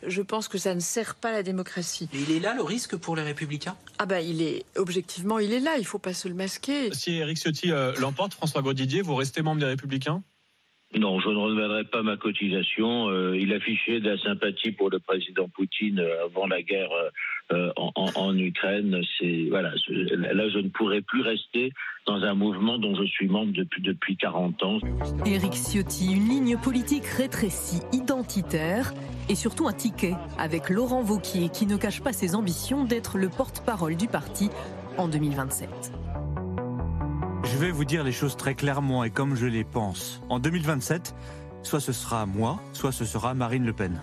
je 0.05 0.21
pense 0.21 0.49
que 0.49 0.59
ça 0.59 0.75
ne 0.75 0.81
sert 0.81 1.15
pas 1.15 1.31
la 1.31 1.45
démocratie. 1.45 2.09
Et 2.13 2.23
il 2.29 2.37
est 2.37 2.41
là 2.41 2.55
le 2.55 2.65
risque 2.65 2.97
pour 2.97 3.15
les 3.15 3.23
républicains? 3.23 3.77
Ah 4.01 4.07
bah 4.07 4.21
il 4.21 4.43
est 4.43 4.65
objectivement 4.75 5.39
il 5.39 5.53
est 5.53 5.61
là, 5.61 5.77
il 5.79 5.87
faut 5.87 6.01
pas 6.01 6.13
se 6.13 6.27
le 6.27 6.35
masquer. 6.35 6.93
Si 6.93 7.13
Eric 7.13 7.39
Ciotti 7.39 7.71
euh, 7.71 7.93
l'emporte, 8.01 8.35
François 8.35 8.63
Grosdidier, 8.63 9.01
vous 9.01 9.15
restez 9.15 9.43
membre 9.43 9.61
des 9.61 9.67
républicains? 9.67 10.25
Non, 10.99 11.21
je 11.21 11.29
ne 11.29 11.37
renouvellerai 11.37 11.85
pas 11.85 12.03
ma 12.03 12.17
cotisation. 12.17 13.09
Euh, 13.09 13.37
il 13.39 13.53
affichait 13.53 14.01
de 14.01 14.11
la 14.11 14.19
sympathie 14.19 14.73
pour 14.73 14.91
le 14.91 14.99
président 14.99 15.49
Poutine 15.49 16.01
euh, 16.01 16.25
avant 16.27 16.47
la 16.47 16.61
guerre 16.63 16.91
euh, 17.53 17.71
en, 17.77 18.37
Ukraine. 18.37 19.01
C'est 19.19 19.47
voilà, 19.49 19.73
là 19.89 20.49
je 20.49 20.59
ne 20.59 20.69
pourrais 20.69 21.01
plus 21.01 21.23
rester 21.23 21.73
dans 22.07 22.23
un 22.23 22.35
mouvement 22.35 22.79
dont 22.79 22.95
je 22.95 23.05
suis 23.05 23.29
membre 23.29 23.53
depuis 23.53 23.83
depuis 23.83 24.17
40 24.17 24.63
ans. 24.65 24.79
Éric 25.25 25.55
Ciotti, 25.55 26.13
une 26.13 26.29
ligne 26.29 26.59
politique 26.59 27.07
rétrécie, 27.07 27.81
identitaire 27.93 28.93
et 29.29 29.35
surtout 29.35 29.69
un 29.69 29.73
ticket 29.73 30.15
avec 30.39 30.69
Laurent 30.69 31.03
Vauquier 31.03 31.49
qui 31.49 31.67
ne 31.67 31.77
cache 31.77 32.03
pas 32.03 32.13
ses 32.13 32.35
ambitions 32.35 32.85
d'être 32.85 33.19
le 33.19 33.29
porte-parole 33.29 33.97
du 33.97 34.09
parti 34.09 34.51
en 34.99 35.09
2027. 35.09 35.69
Je 37.53 37.59
vais 37.59 37.71
vous 37.71 37.85
dire 37.85 38.03
les 38.03 38.13
choses 38.13 38.39
très 38.39 38.55
clairement 38.55 39.05
et 39.05 39.11
comme 39.11 39.37
je 39.37 39.45
les 39.45 39.63
pense. 39.63 40.23
En 40.31 40.39
2027, 40.39 41.15
soit 41.63 41.81
ce 41.81 41.93
sera 41.93 42.25
moi, 42.25 42.59
soit 42.73 42.93
ce 42.93 43.05
sera 43.05 43.35
Marine 43.35 43.67
Le 43.67 43.75
Pen. 43.75 44.01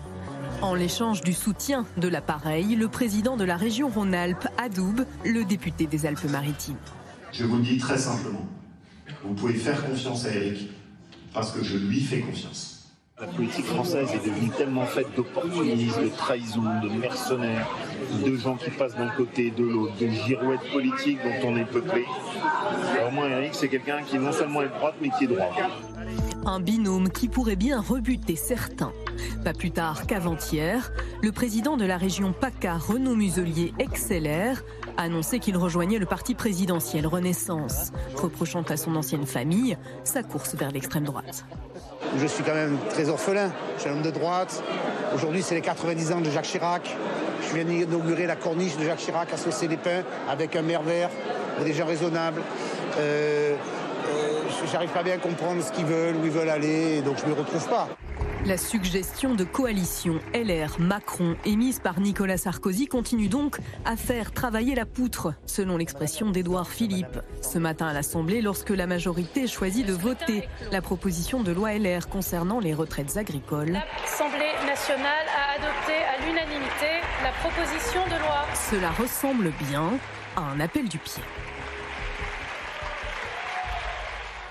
En 0.62 0.76
l'échange 0.76 1.22
du 1.22 1.32
soutien 1.32 1.84
de 1.96 2.06
l'appareil, 2.06 2.76
le 2.76 2.86
président 2.86 3.36
de 3.36 3.42
la 3.42 3.56
région 3.56 3.88
Rhône-Alpes 3.88 4.46
adoube 4.56 5.04
le 5.24 5.44
député 5.44 5.86
des 5.88 6.06
Alpes-Maritimes. 6.06 6.76
Je 7.32 7.44
vous 7.44 7.56
le 7.56 7.62
dis 7.64 7.78
très 7.78 7.98
simplement, 7.98 8.46
vous 9.24 9.34
pouvez 9.34 9.54
faire 9.54 9.84
confiance 9.84 10.26
à 10.26 10.32
Eric 10.32 10.70
parce 11.34 11.50
que 11.50 11.64
je 11.64 11.76
lui 11.76 12.00
fais 12.00 12.20
confiance. 12.20 12.69
La 13.20 13.26
politique 13.26 13.66
française 13.66 14.08
est 14.14 14.26
devenue 14.26 14.48
tellement 14.56 14.86
faite 14.86 15.08
d'opportunisme, 15.14 16.04
de 16.04 16.08
trahison, 16.08 16.62
de 16.82 16.88
mercenaires, 16.88 17.68
de 18.24 18.34
gens 18.34 18.56
qui 18.56 18.70
passent 18.70 18.96
d'un 18.96 19.10
côté 19.10 19.48
et 19.48 19.50
de 19.50 19.62
l'autre, 19.62 19.92
de 20.00 20.08
girouettes 20.08 20.72
politiques 20.72 21.18
dont 21.22 21.48
on 21.48 21.56
est 21.58 21.66
peuplé. 21.66 22.06
au 23.06 23.10
moins, 23.10 23.28
Eric, 23.28 23.50
c'est 23.52 23.68
quelqu'un 23.68 24.02
qui 24.02 24.18
non 24.18 24.32
seulement 24.32 24.62
est 24.62 24.68
droite, 24.68 24.94
mais 25.02 25.10
qui 25.10 25.24
est 25.24 25.26
droit. 25.26 25.54
Un 26.46 26.60
binôme 26.60 27.10
qui 27.10 27.28
pourrait 27.28 27.56
bien 27.56 27.80
rebuter 27.80 28.36
certains. 28.36 28.92
Pas 29.44 29.52
plus 29.52 29.70
tard 29.70 30.06
qu'avant-hier, 30.06 30.90
le 31.22 31.30
président 31.30 31.76
de 31.76 31.84
la 31.84 31.98
région 31.98 32.32
PACA, 32.32 32.78
Renaud 32.78 33.16
Muselier, 33.16 33.74
XLR, 33.78 34.62
a 35.00 35.04
annoncé 35.04 35.38
qu'il 35.38 35.56
rejoignait 35.56 35.98
le 35.98 36.06
parti 36.06 36.34
présidentiel 36.34 37.06
Renaissance, 37.06 37.92
reprochant 38.14 38.62
à 38.68 38.76
son 38.76 38.94
ancienne 38.96 39.26
famille 39.26 39.76
sa 40.04 40.22
course 40.22 40.54
vers 40.54 40.70
l'extrême 40.70 41.04
droite 41.04 41.44
je 42.18 42.26
suis 42.26 42.42
quand 42.42 42.54
même 42.54 42.76
très 42.90 43.08
orphelin. 43.08 43.50
Je 43.76 43.82
suis 43.82 43.90
un 43.90 43.94
homme 43.94 44.02
de 44.02 44.10
droite. 44.10 44.62
Aujourd'hui, 45.14 45.42
c'est 45.42 45.54
les 45.54 45.60
90 45.60 46.12
ans 46.12 46.20
de 46.20 46.30
Jacques 46.30 46.44
Chirac. 46.44 46.96
Je 47.48 47.54
viens 47.54 47.64
d'inaugurer 47.64 48.26
la 48.26 48.36
corniche 48.36 48.76
de 48.76 48.84
Jacques 48.84 48.98
Chirac 48.98 49.32
à 49.32 49.36
Saucé 49.36 49.68
les 49.68 49.76
Pins 49.76 50.02
avec 50.28 50.56
un 50.56 50.62
maire 50.62 50.82
vert, 50.82 51.10
des 51.64 51.72
gens 51.72 51.86
raisonnables. 51.86 52.42
Euh, 52.98 53.54
euh, 53.54 54.40
J'arrive 54.70 54.90
pas 54.90 55.02
bien 55.02 55.14
à 55.14 55.18
comprendre 55.18 55.62
ce 55.62 55.72
qu'ils 55.72 55.84
veulent, 55.84 56.16
où 56.16 56.24
ils 56.24 56.30
veulent 56.30 56.48
aller, 56.48 57.00
donc 57.02 57.16
je 57.18 57.24
ne 57.24 57.30
me 57.30 57.38
retrouve 57.38 57.66
pas. 57.68 57.88
La 58.46 58.56
suggestion 58.56 59.34
de 59.34 59.44
coalition 59.44 60.18
LR-Macron 60.32 61.36
émise 61.44 61.78
par 61.78 62.00
Nicolas 62.00 62.38
Sarkozy 62.38 62.86
continue 62.86 63.28
donc 63.28 63.58
à 63.84 63.96
faire 63.96 64.32
travailler 64.32 64.74
la 64.74 64.86
poutre, 64.86 65.34
selon 65.44 65.76
l'expression 65.76 66.30
d'Édouard 66.30 66.68
Philippe. 66.68 67.20
Ce 67.42 67.58
matin 67.58 67.88
à 67.88 67.92
l'Assemblée, 67.92 68.40
lorsque 68.40 68.70
la 68.70 68.86
majorité 68.86 69.46
choisit 69.46 69.86
de 69.86 69.92
voter 69.92 70.48
la 70.72 70.80
proposition 70.80 71.42
de 71.42 71.52
loi 71.52 71.74
LR 71.74 72.08
concernant 72.08 72.60
les 72.60 72.72
retraites 72.72 73.18
agricoles. 73.18 73.72
L'Assemblée 73.72 74.52
nationale 74.66 75.26
a 75.36 75.56
adopté 75.56 75.92
à 75.92 76.24
l'unanimité 76.24 77.04
la 77.22 77.32
proposition 77.32 78.04
de 78.06 78.18
loi. 78.22 78.46
Cela 78.70 78.90
ressemble 78.92 79.52
bien 79.68 79.90
à 80.36 80.40
un 80.40 80.60
appel 80.60 80.88
du 80.88 80.96
pied. 80.96 81.22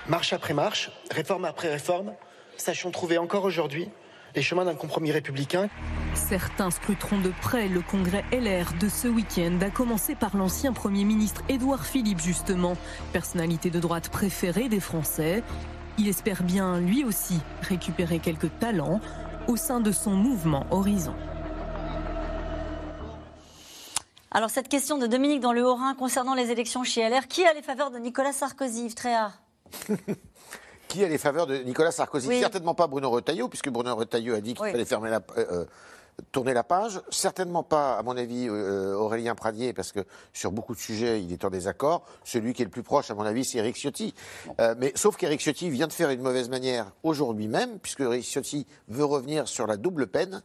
Marche 0.06 0.32
après 0.32 0.54
marche, 0.54 0.90
réforme 1.10 1.44
après 1.44 1.68
réforme, 1.70 2.12
sachons 2.60 2.90
trouver 2.90 3.18
encore 3.18 3.44
aujourd'hui 3.44 3.88
les 4.34 4.42
chemins 4.42 4.64
d'un 4.64 4.74
compromis 4.74 5.10
républicain. 5.10 5.68
Certains 6.14 6.70
scruteront 6.70 7.18
de 7.18 7.32
près 7.40 7.68
le 7.68 7.80
congrès 7.80 8.24
LR 8.32 8.74
de 8.78 8.88
ce 8.88 9.08
week-end, 9.08 9.58
à 9.60 9.70
commencer 9.70 10.14
par 10.14 10.36
l'ancien 10.36 10.72
Premier 10.72 11.04
ministre 11.04 11.42
Édouard 11.48 11.84
Philippe, 11.84 12.20
justement, 12.20 12.76
personnalité 13.12 13.70
de 13.70 13.80
droite 13.80 14.08
préférée 14.08 14.68
des 14.68 14.80
Français. 14.80 15.42
Il 15.98 16.08
espère 16.08 16.42
bien, 16.42 16.80
lui 16.80 17.04
aussi, 17.04 17.40
récupérer 17.62 18.20
quelques 18.20 18.56
talents 18.58 19.00
au 19.48 19.56
sein 19.56 19.80
de 19.80 19.90
son 19.90 20.12
mouvement 20.12 20.66
Horizon. 20.70 21.14
Alors 24.32 24.50
cette 24.50 24.68
question 24.68 24.96
de 24.96 25.08
Dominique 25.08 25.40
dans 25.40 25.52
le 25.52 25.66
Haut-Rhin 25.66 25.94
concernant 25.94 26.34
les 26.34 26.52
élections 26.52 26.84
chez 26.84 27.08
LR, 27.08 27.26
qui 27.26 27.44
a 27.44 27.52
les 27.52 27.62
faveurs 27.62 27.90
de 27.90 27.98
Nicolas 27.98 28.32
Sarkozy, 28.32 28.86
Yves 28.86 28.94
Tréhard? 28.94 29.42
qui 30.90 31.04
a 31.04 31.08
les 31.08 31.18
faveurs 31.18 31.46
de 31.46 31.56
Nicolas 31.58 31.92
Sarkozy 31.92 32.40
Certainement 32.40 32.74
pas 32.74 32.88
Bruno 32.88 33.08
Retailleau, 33.10 33.48
puisque 33.48 33.70
Bruno 33.70 33.94
Retailleau 33.94 34.34
a 34.34 34.40
dit 34.40 34.54
qu'il 34.54 34.70
fallait 34.70 34.84
fermer 34.84 35.08
la, 35.08 35.20
euh, 35.38 35.46
euh, 35.52 35.64
tourner 36.32 36.52
la 36.52 36.64
page. 36.64 37.00
Certainement 37.10 37.62
pas, 37.62 37.96
à 37.96 38.02
mon 38.02 38.16
avis, 38.16 38.48
euh, 38.48 38.94
Aurélien 38.94 39.36
Pradier, 39.36 39.72
parce 39.72 39.92
que 39.92 40.00
sur 40.32 40.50
beaucoup 40.50 40.74
de 40.74 40.80
sujets, 40.80 41.22
il 41.22 41.32
est 41.32 41.44
en 41.44 41.50
désaccord. 41.50 42.04
Celui 42.24 42.54
qui 42.54 42.62
est 42.62 42.64
le 42.64 42.72
plus 42.72 42.82
proche, 42.82 43.08
à 43.10 43.14
mon 43.14 43.22
avis, 43.22 43.44
c'est 43.44 43.58
Eric 43.58 43.76
Ciotti. 43.76 44.14
mais 44.78 44.92
sauf 44.96 45.16
qu'Eric 45.16 45.40
Ciotti 45.40 45.70
vient 45.70 45.86
de 45.86 45.92
faire 45.92 46.10
une 46.10 46.22
mauvaise 46.22 46.48
manière 46.48 46.90
aujourd'hui 47.04 47.46
même, 47.46 47.78
puisque 47.78 48.00
Eric 48.00 48.24
Ciotti 48.24 48.66
veut 48.88 49.04
revenir 49.04 49.46
sur 49.46 49.68
la 49.68 49.76
double 49.76 50.08
peine. 50.08 50.42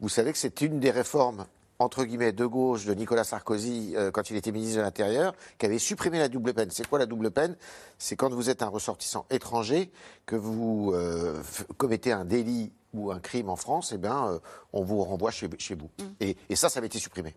Vous 0.00 0.08
savez 0.08 0.32
que 0.32 0.38
c'est 0.38 0.60
une 0.60 0.80
des 0.80 0.90
réformes 0.90 1.46
entre 1.84 2.04
guillemets, 2.04 2.32
de 2.32 2.46
gauche 2.46 2.86
de 2.86 2.94
Nicolas 2.94 3.24
Sarkozy 3.24 3.94
euh, 3.96 4.10
quand 4.10 4.30
il 4.30 4.36
était 4.36 4.50
ministre 4.52 4.78
de 4.78 4.82
l'Intérieur, 4.82 5.34
qui 5.58 5.66
avait 5.66 5.78
supprimé 5.78 6.18
la 6.18 6.28
double 6.28 6.54
peine. 6.54 6.70
C'est 6.70 6.86
quoi 6.86 6.98
la 6.98 7.06
double 7.06 7.30
peine? 7.30 7.56
C'est 7.98 8.16
quand 8.16 8.32
vous 8.32 8.50
êtes 8.50 8.62
un 8.62 8.68
ressortissant 8.68 9.26
étranger, 9.30 9.92
que 10.26 10.36
vous 10.36 10.92
euh, 10.94 11.40
commettez 11.76 12.12
un 12.12 12.24
délit 12.24 12.72
ou 12.94 13.12
un 13.12 13.20
crime 13.20 13.48
en 13.48 13.56
France, 13.56 13.92
eh 13.94 13.98
bien, 13.98 14.28
euh, 14.28 14.38
on 14.72 14.82
vous 14.82 15.02
renvoie 15.04 15.30
chez, 15.30 15.48
vous. 15.48 15.90
Mm. 15.98 16.02
Et, 16.20 16.36
et 16.48 16.56
ça, 16.56 16.68
ça 16.68 16.78
avait 16.78 16.86
été 16.86 16.98
supprimé. 16.98 17.34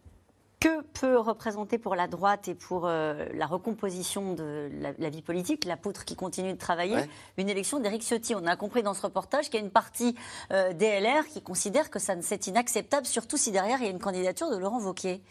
Que 0.60 0.82
peut 0.82 1.20
représenter 1.20 1.78
pour 1.78 1.96
la 1.96 2.08
droite 2.08 2.48
et 2.48 2.56
pour 2.56 2.88
euh, 2.88 3.28
la 3.36 3.46
recomposition 3.46 4.34
de 4.34 4.72
la, 4.98 5.10
vie 5.10 5.22
politique, 5.22 5.66
la 5.66 5.78
poutre 5.78 6.04
qui 6.04 6.16
continue 6.16 6.54
de 6.54 6.58
travailler, 6.58 6.98
une 7.38 7.48
élection 7.48 7.80
d'Éric 7.80 8.02
Ciotti 8.02 8.34
On 8.34 8.48
a 8.48 8.56
compris 8.56 8.82
dans 8.82 8.96
ce 8.96 9.04
reportage 9.04 9.52
qu'il 9.52 9.60
y 9.60 9.62
a 9.62 9.66
une 9.66 9.72
partie 9.72 10.16
euh, 10.52 10.74
DLR 10.74 11.28
qui 11.28 11.44
considère 11.44 11.92
que 11.92 12.00
ça 12.00 12.16
c'est 12.22 12.48
inacceptable, 12.48 13.06
surtout 13.06 13.38
si 13.38 13.52
derrière 13.52 13.78
il 13.82 13.84
y 13.84 13.88
a 13.88 13.92
une 13.92 14.00
candidature 14.00 14.50
de 14.50 14.58
Laurent 14.58 14.82
Wauquiez. 14.82 15.22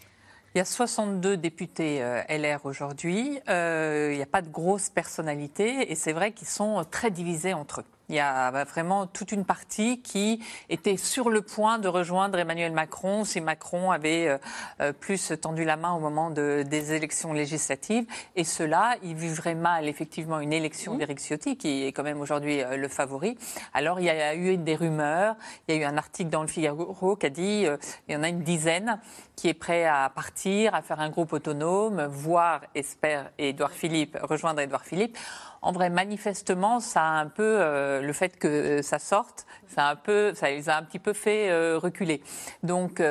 Il 0.55 0.59
y 0.59 0.61
a 0.61 0.65
62 0.65 1.37
députés 1.37 2.05
euh, 2.05 2.23
LR 2.29 2.65
aujourd'hui. 2.65 3.41
il 3.49 4.17
n'y 4.17 4.23
a 4.23 4.29
pas 4.31 4.43
de 4.43 4.49
grosses 4.49 4.91
personnalités 4.91 5.91
et 5.91 5.97
c'est 5.97 6.13
vrai 6.13 6.31
qu'ils 6.31 6.47
sont 6.47 6.85
très 6.89 7.11
divisés 7.11 7.53
entre 7.53 7.81
eux. 7.81 7.96
Il 8.09 8.15
y 8.15 8.21
a 8.21 8.53
bah, 8.53 8.65
vraiment 8.65 9.07
toute 9.07 9.33
une 9.33 9.45
partie 9.45 10.01
qui 10.01 10.43
était 10.69 10.97
sur 10.97 11.29
le 11.29 11.43
point 11.43 11.79
de 11.79 11.89
rejoindre 11.89 12.39
Emmanuel 12.39 12.73
Macron 12.73 13.25
si 13.25 13.41
Macron 13.41 13.91
avait 13.91 14.29
euh, 14.29 14.39
euh, 14.81 14.93
plus 14.93 15.33
tendu 15.41 15.65
la 15.65 15.77
main 15.77 15.93
au 15.93 15.99
moment 15.99 16.31
de, 16.31 16.65
des 16.67 16.93
élections 16.93 17.33
législatives. 17.33 18.07
Et 18.37 18.45
cela, 18.45 18.97
il 19.03 19.17
vivrait 19.17 19.57
mal 19.57 19.89
effectivement 19.89 20.39
une 20.39 20.53
élection 20.53 20.95
mmh. 20.95 20.99
d'Éric 20.99 21.19
Ciotti, 21.19 21.57
qui 21.57 21.85
est 21.85 21.93
quand 21.93 22.05
même 22.05 22.21
aujourd'hui 22.21 22.63
euh, 22.63 22.77
le 22.77 22.89
favori. 22.89 23.37
Alors 23.75 23.99
il 23.99 24.07
y 24.07 24.11
a 24.11 24.35
eu 24.35 24.57
des 24.57 24.77
rumeurs, 24.77 25.35
il 25.67 25.75
y 25.75 25.79
a 25.79 25.81
eu 25.81 25.85
un 25.85 25.97
article 25.97 26.31
dans 26.31 26.43
le 26.43 26.49
Figaro 26.49 27.17
qui 27.17 27.27
a 27.27 27.31
dit 27.31 27.67
il 28.09 28.15
y 28.15 28.17
en 28.17 28.23
a 28.23 28.29
une 28.29 28.43
dizaine 28.43 29.01
qui 29.37 29.49
est 29.49 29.55
prêt 29.55 29.85
à 29.85 30.11
partir, 30.13 30.75
à 30.75 30.81
faire 30.81 30.99
un 30.99 31.11
groupe 31.11 31.35
autonome, 31.35 32.07
voir, 32.07 32.63
espère, 32.75 33.31
Édouard 33.37 33.73
Philippe, 33.73 34.17
rejoindre 34.23 34.61
Édouard 34.61 34.85
Philippe. 34.85 35.19
En 35.61 35.73
vrai, 35.73 35.91
manifestement, 35.91 36.81
ça 36.81 37.03
a 37.03 37.21
un 37.21 37.27
peu 37.27 37.43
euh, 37.43 38.01
le 38.01 38.13
fait 38.15 38.39
que 38.39 38.49
euh, 38.49 38.83
ça 38.83 38.99
sorte, 38.99 39.47
ça 39.69 39.89
a 39.89 39.91
un 39.91 39.97
peu, 39.97 40.33
ça 40.35 40.49
les 40.49 40.71
a 40.71 40.77
un 40.77 40.83
petit 40.83 40.99
peu 40.99 41.13
fait 41.13 41.51
euh, 41.51 41.79
reculer. 41.79 42.23
Donc 42.63 43.03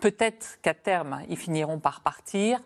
peut-être 0.00 0.58
qu'à 0.62 0.74
terme, 0.74 1.22
ils 1.28 1.36
finiront 1.36 1.78
par 1.78 2.00
partir. 2.00 2.60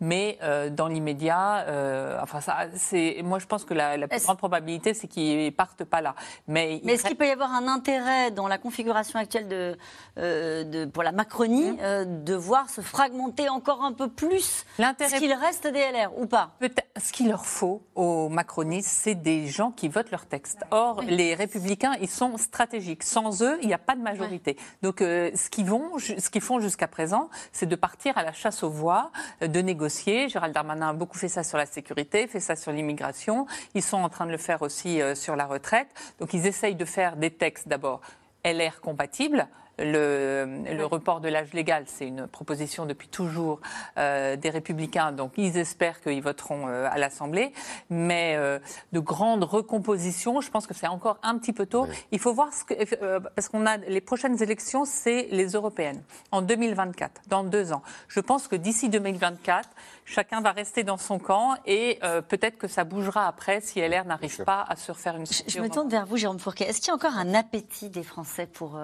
Mais 0.00 0.38
euh, 0.42 0.70
dans 0.70 0.88
l'immédiat, 0.88 1.66
euh, 1.68 2.18
enfin 2.22 2.40
ça, 2.40 2.56
c'est 2.74 3.20
moi 3.22 3.38
je 3.38 3.46
pense 3.46 3.64
que 3.64 3.74
la, 3.74 4.08
plus 4.08 4.22
grande 4.22 4.38
probabilité 4.38 4.94
c'est 4.94 5.06
qu'ils 5.06 5.52
partent 5.52 5.84
pas 5.84 6.00
là. 6.00 6.14
Mais, 6.48 6.80
est-ce 6.86 7.04
qu'il 7.04 7.16
peut 7.16 7.26
y 7.26 7.30
avoir 7.30 7.52
un 7.52 7.68
intérêt 7.68 8.30
dans 8.30 8.48
la 8.48 8.56
configuration 8.56 9.18
actuelle 9.18 9.48
de, 9.48 9.76
euh, 10.18 10.64
de 10.64 10.84
pour 10.86 11.02
la 11.02 11.12
Macronie 11.12 11.72
mmh. 11.72 12.24
de 12.24 12.34
voir 12.34 12.70
se 12.70 12.80
fragmenter 12.80 13.48
encore 13.48 13.84
un 13.84 13.92
peu 13.92 14.08
plus 14.08 14.64
ce 14.78 15.18
qu'il 15.18 15.32
reste 15.34 15.66
des 15.66 15.80
LR 15.80 16.18
ou 16.18 16.26
pas? 16.26 16.52
Ce 17.00 17.12
qu'il 17.12 17.28
leur 17.28 17.44
faut 17.44 17.82
aux 17.94 18.28
macronistes, 18.28 18.88
c'est 18.88 19.14
des 19.14 19.46
gens 19.46 19.70
qui 19.70 19.88
votent 19.88 20.10
leur 20.10 20.26
texte. 20.26 20.64
Or 20.70 21.02
les 21.02 21.34
républicains, 21.34 21.94
ils 22.00 22.08
sont 22.08 22.38
stratégiques. 22.38 23.02
Sans 23.02 23.42
eux, 23.42 23.58
il 23.62 23.68
n'y 23.68 23.74
a 23.74 23.78
pas 23.78 23.96
de 23.96 24.02
majorité. 24.02 24.56
Donc 24.82 25.00
ce 25.00 25.50
qu'ils 25.50 25.66
vont, 25.66 25.98
ce 25.98 26.30
qu'ils 26.30 26.40
font 26.40 26.58
jusqu'à 26.58 26.88
présent, 26.88 27.28
c'est 27.52 27.66
de 27.66 27.76
partir 27.76 28.16
à 28.16 28.22
la 28.22 28.32
chasse 28.32 28.62
aux 28.62 28.70
voix, 28.70 29.10
de 29.40 29.60
négocier 29.60 29.89
Gérald 29.90 30.54
Darmanin 30.54 30.90
a 30.90 30.92
beaucoup 30.92 31.18
fait 31.18 31.28
ça 31.28 31.42
sur 31.42 31.58
la 31.58 31.66
sécurité, 31.66 32.26
fait 32.26 32.40
ça 32.40 32.56
sur 32.56 32.72
l'immigration. 32.72 33.46
Ils 33.74 33.82
sont 33.82 33.98
en 33.98 34.08
train 34.08 34.26
de 34.26 34.30
le 34.30 34.38
faire 34.38 34.62
aussi 34.62 35.02
euh, 35.02 35.14
sur 35.14 35.36
la 35.36 35.46
retraite. 35.46 35.88
Donc 36.18 36.32
ils 36.32 36.46
essayent 36.46 36.74
de 36.74 36.84
faire 36.84 37.16
des 37.16 37.30
textes 37.30 37.68
d'abord 37.68 38.00
LR 38.44 38.80
compatibles, 38.80 39.46
le, 39.84 40.84
report 40.84 41.20
de 41.20 41.28
l'âge 41.28 41.52
légal, 41.52 41.84
c'est 41.86 42.06
une 42.06 42.26
proposition 42.26 42.86
depuis 42.86 43.08
toujours 43.08 43.60
euh, 43.98 44.36
des 44.36 44.50
Républicains, 44.50 45.12
donc 45.12 45.32
ils 45.36 45.56
espèrent 45.56 46.00
qu'ils 46.00 46.22
voteront 46.22 46.68
euh, 46.68 46.88
à 46.90 46.98
l'Assemblée. 46.98 47.52
Mais 47.88 48.34
euh, 48.36 48.58
de 48.92 49.00
grandes 49.00 49.44
recompositions, 49.44 50.40
je 50.40 50.50
pense 50.50 50.66
que 50.66 50.74
c'est 50.74 50.86
encore 50.86 51.18
un 51.22 51.38
petit 51.38 51.52
peu 51.52 51.66
tôt. 51.66 51.86
Il 52.12 52.18
faut 52.18 52.32
voir 52.32 52.52
ce 52.52 52.64
que, 52.64 53.18
parce 53.18 53.48
qu'on 53.48 53.66
a 53.66 53.76
les 53.76 54.00
prochaines 54.00 54.42
élections, 54.42 54.84
c'est 54.84 55.28
les 55.30 55.48
européennes 55.48 56.02
en 56.32 56.42
2024, 56.42 57.22
dans 57.28 57.44
deux 57.44 57.72
ans. 57.72 57.82
Je 58.08 58.20
pense 58.20 58.48
que 58.48 58.56
d'ici 58.56 58.88
2024, 58.88 59.68
chacun 60.04 60.40
va 60.40 60.52
rester 60.52 60.82
dans 60.82 60.96
son 60.96 61.18
camp 61.18 61.54
et 61.66 61.98
peut-être 62.28 62.58
que 62.58 62.68
ça 62.68 62.84
bougera 62.84 63.26
après 63.26 63.60
si 63.60 63.80
LR 63.80 64.04
n'arrive 64.04 64.44
pas 64.44 64.64
à 64.68 64.76
se 64.76 64.92
refaire 64.92 65.16
une. 65.16 65.26
Je, 65.26 65.42
je 65.46 65.60
me 65.60 65.68
tourne 65.68 65.88
vers 65.88 66.06
vous, 66.06 66.16
Jérôme 66.16 66.38
Fourquet. 66.38 66.64
Est-ce 66.64 66.80
qu'il 66.80 66.88
y 66.88 66.90
a 66.90 66.94
encore 66.94 67.16
un 67.16 67.34
appétit 67.34 67.90
des 67.90 68.02
Français 68.02 68.46
pour 68.46 68.78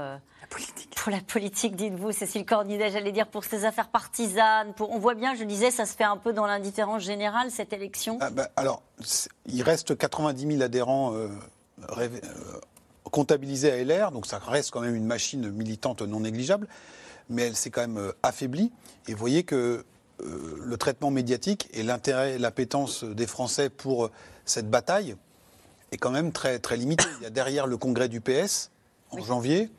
politique. 0.46 0.94
Pour 0.96 1.12
la 1.12 1.20
politique, 1.20 1.76
dites-vous, 1.76 2.12
Cécile 2.12 2.44
Cornidet, 2.44 2.90
j'allais 2.90 3.12
dire 3.12 3.26
pour 3.26 3.44
ces 3.44 3.64
affaires 3.64 3.88
partisanes. 3.88 4.72
Pour, 4.74 4.90
on 4.90 4.98
voit 4.98 5.14
bien, 5.14 5.34
je 5.34 5.44
disais, 5.44 5.70
ça 5.70 5.86
se 5.86 5.94
fait 5.94 6.04
un 6.04 6.16
peu 6.16 6.32
dans 6.32 6.46
l'indifférence 6.46 7.02
générale, 7.02 7.50
cette 7.50 7.72
élection. 7.72 8.18
Ah 8.20 8.30
bah, 8.30 8.48
alors, 8.56 8.82
il 9.46 9.62
reste 9.62 9.96
90 9.96 10.46
000 10.46 10.62
adhérents 10.62 11.14
euh, 11.14 11.28
euh, 11.98 12.08
comptabilisés 13.10 13.70
à 13.70 13.84
LR, 13.84 14.12
donc 14.12 14.26
ça 14.26 14.38
reste 14.38 14.70
quand 14.70 14.80
même 14.80 14.94
une 14.94 15.06
machine 15.06 15.50
militante 15.50 16.02
non 16.02 16.20
négligeable, 16.20 16.66
mais 17.28 17.42
elle 17.42 17.56
s'est 17.56 17.70
quand 17.70 17.82
même 17.82 17.98
euh, 17.98 18.12
affaiblie. 18.22 18.72
Et 19.08 19.12
vous 19.12 19.18
voyez 19.18 19.44
que 19.44 19.84
le 20.18 20.76
traitement 20.78 21.10
médiatique 21.10 21.68
et 21.74 21.82
l'intérêt, 21.82 22.38
l'appétence 22.38 23.04
des 23.04 23.26
Français 23.26 23.68
pour 23.68 24.08
cette 24.46 24.70
bataille 24.70 25.14
est 25.92 25.98
quand 25.98 26.10
même 26.10 26.32
très, 26.32 26.58
très 26.58 26.78
limité. 26.78 27.04
Il 27.20 27.24
y 27.24 27.26
a 27.26 27.30
derrière 27.30 27.66
le 27.66 27.76
congrès 27.76 28.08
du 28.08 28.22
PS 28.22 28.70
en 29.10 29.20
janvier. 29.20 29.70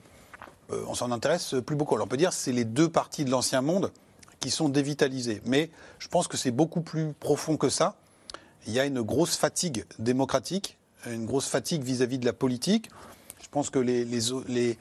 Euh, 0.72 0.84
on 0.88 0.95
s'en 0.95 1.11
intéresse 1.11 1.55
plus 1.65 1.76
beaucoup. 1.76 1.97
On 1.99 2.07
peut 2.07 2.18
dire 2.18 2.30
que 2.30 2.36
c'est 2.36 2.51
les 2.51 2.65
deux 2.65 2.89
parties 2.89 3.26
de 3.26 3.32
l'ancien 3.32 3.61
monde 3.61 3.91
qui 4.39 4.51
sont 4.51 4.70
dévitalisées. 4.70 5.41
Mais 5.45 5.70
je 5.99 6.07
pense 6.07 6.28
que 6.28 6.38
c'est 6.38 6.51
beaucoup 6.51 6.82
plus 6.82 7.13
profond 7.13 7.57
que 7.57 7.70
ça. 7.70 7.95
Il 8.68 8.74
y 8.74 8.80
a 8.80 8.86
une 8.86 9.01
grosse 9.01 9.36
fatigue 9.36 9.86
démocratique, 9.97 10.78
une 11.05 11.26
grosse 11.26 11.47
fatigue 11.47 11.84
vis-à-vis 11.84 12.20
de 12.20 12.26
la 12.26 12.34
politique. 12.34 12.89
Je 13.41 13.47
pense 13.49 13.70
que 13.70 13.80
les, 13.80 14.78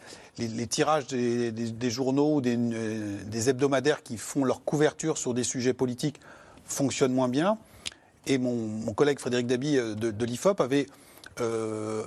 tirages 0.66 1.06
des, 1.06 1.90
journaux, 1.90 2.42
euh, 2.44 3.18
des, 3.24 3.48
hebdomadaires 3.48 4.02
qui 4.02 4.16
font 4.16 4.44
leur 4.44 4.64
couverture 4.64 5.18
sur 5.18 5.34
des 5.34 5.44
sujets 5.44 5.72
politiques 5.72 6.20
fonctionnent 6.64 7.12
moins 7.12 7.28
bien. 7.28 7.58
Et 8.26 8.38
mon, 8.38 8.92
collègue 8.92 9.20
Frédéric 9.20 9.46
Dabi 9.46 9.78
euh, 9.78 9.94
de, 9.94 10.24
l'IFOP 10.24 10.60
avait 10.60 10.88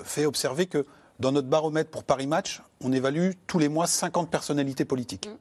fait 0.04 0.26
observer 0.26 0.66
que 0.66 0.88
dans 1.20 1.32
notre 1.32 1.48
baromètre 1.48 1.92
pour 1.92 2.04
Paris 2.04 2.26
Match, 2.26 2.62
on 2.84 2.92
évalue 2.92 3.32
tous 3.48 3.60
les 3.60 3.70
mois 3.70 3.88
50 3.88 4.30
personnalités 4.30 4.86
politiques. 4.86 5.28
Mm. 5.28 5.38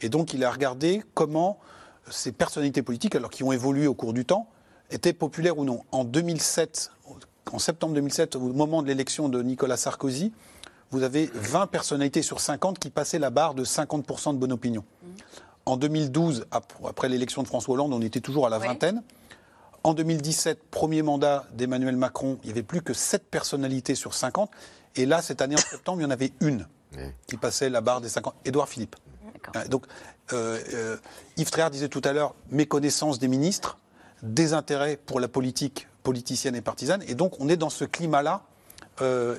Et 0.00 0.08
donc, 0.08 0.32
il 0.32 0.44
a 0.44 0.50
regardé 0.50 1.02
comment 1.14 1.58
ces 2.10 2.32
personnalités 2.32 2.82
politiques, 2.82 3.14
alors 3.14 3.30
qui 3.30 3.42
ont 3.42 3.52
évolué 3.52 3.86
au 3.86 3.94
cours 3.94 4.12
du 4.12 4.24
temps, 4.24 4.48
étaient 4.90 5.12
populaires 5.12 5.58
ou 5.58 5.64
non. 5.64 5.82
En 5.92 6.04
2007, 6.04 6.90
en 7.52 7.58
septembre 7.58 7.94
2007, 7.94 8.36
au 8.36 8.40
moment 8.40 8.82
de 8.82 8.88
l'élection 8.88 9.28
de 9.28 9.42
Nicolas 9.42 9.76
Sarkozy, 9.76 10.32
vous 10.90 11.02
avez 11.02 11.30
20 11.34 11.66
personnalités 11.66 12.22
sur 12.22 12.40
50 12.40 12.78
qui 12.78 12.90
passaient 12.90 13.18
la 13.18 13.30
barre 13.30 13.54
de 13.54 13.64
50% 13.64 14.32
de 14.32 14.38
bonne 14.38 14.52
opinion. 14.52 14.84
En 15.66 15.76
2012, 15.76 16.46
après 16.50 17.10
l'élection 17.10 17.42
de 17.42 17.48
François 17.48 17.74
Hollande, 17.74 17.92
on 17.92 18.00
était 18.00 18.20
toujours 18.20 18.46
à 18.46 18.50
la 18.50 18.58
vingtaine. 18.58 19.02
En 19.84 19.92
2017, 19.92 20.62
premier 20.70 21.02
mandat 21.02 21.44
d'Emmanuel 21.52 21.96
Macron, 21.96 22.38
il 22.42 22.46
n'y 22.46 22.52
avait 22.52 22.62
plus 22.62 22.80
que 22.80 22.94
7 22.94 23.28
personnalités 23.30 23.94
sur 23.94 24.14
50. 24.14 24.50
Et 24.96 25.04
là, 25.04 25.20
cette 25.20 25.42
année, 25.42 25.56
en 25.56 25.58
septembre, 25.58 26.00
il 26.00 26.04
y 26.04 26.06
en 26.06 26.10
avait 26.10 26.32
une 26.40 26.66
qui 27.26 27.36
passait 27.36 27.68
la 27.68 27.80
barre 27.80 28.00
des 28.00 28.08
50. 28.08 28.34
Édouard 28.44 28.68
Philippe. 28.68 28.96
Euh, 29.56 29.66
donc, 29.68 29.86
euh, 30.32 30.58
euh, 30.74 30.96
Yves 31.36 31.50
Tréhard 31.50 31.70
disait 31.70 31.88
tout 31.88 32.02
à 32.04 32.12
l'heure 32.12 32.34
méconnaissance 32.50 33.18
des 33.18 33.28
ministres, 33.28 33.78
désintérêt 34.22 34.96
pour 34.96 35.20
la 35.20 35.28
politique 35.28 35.88
politicienne 36.02 36.56
et 36.56 36.60
partisane. 36.60 37.02
Et 37.06 37.14
donc, 37.14 37.34
on 37.40 37.48
est 37.48 37.56
dans 37.56 37.70
ce 37.70 37.84
climat-là 37.84 38.42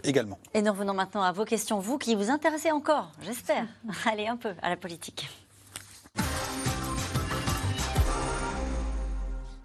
également. 0.06 0.39
Et 0.54 0.62
nous 0.62 0.72
revenons 0.72 0.93
maintenant 0.93 1.22
à 1.22 1.34
vos 1.34 1.43
questions, 1.43 1.80
vous 1.80 1.97
qui 1.97 2.16
vous 2.16 2.30
intéressez 2.30 2.72
encore, 2.72 3.12
j'espère, 3.22 3.66
allez 4.06 4.26
un 4.26 4.38
peu 4.38 4.54
à 4.62 4.70
la 4.70 4.78
politique. 4.78 5.30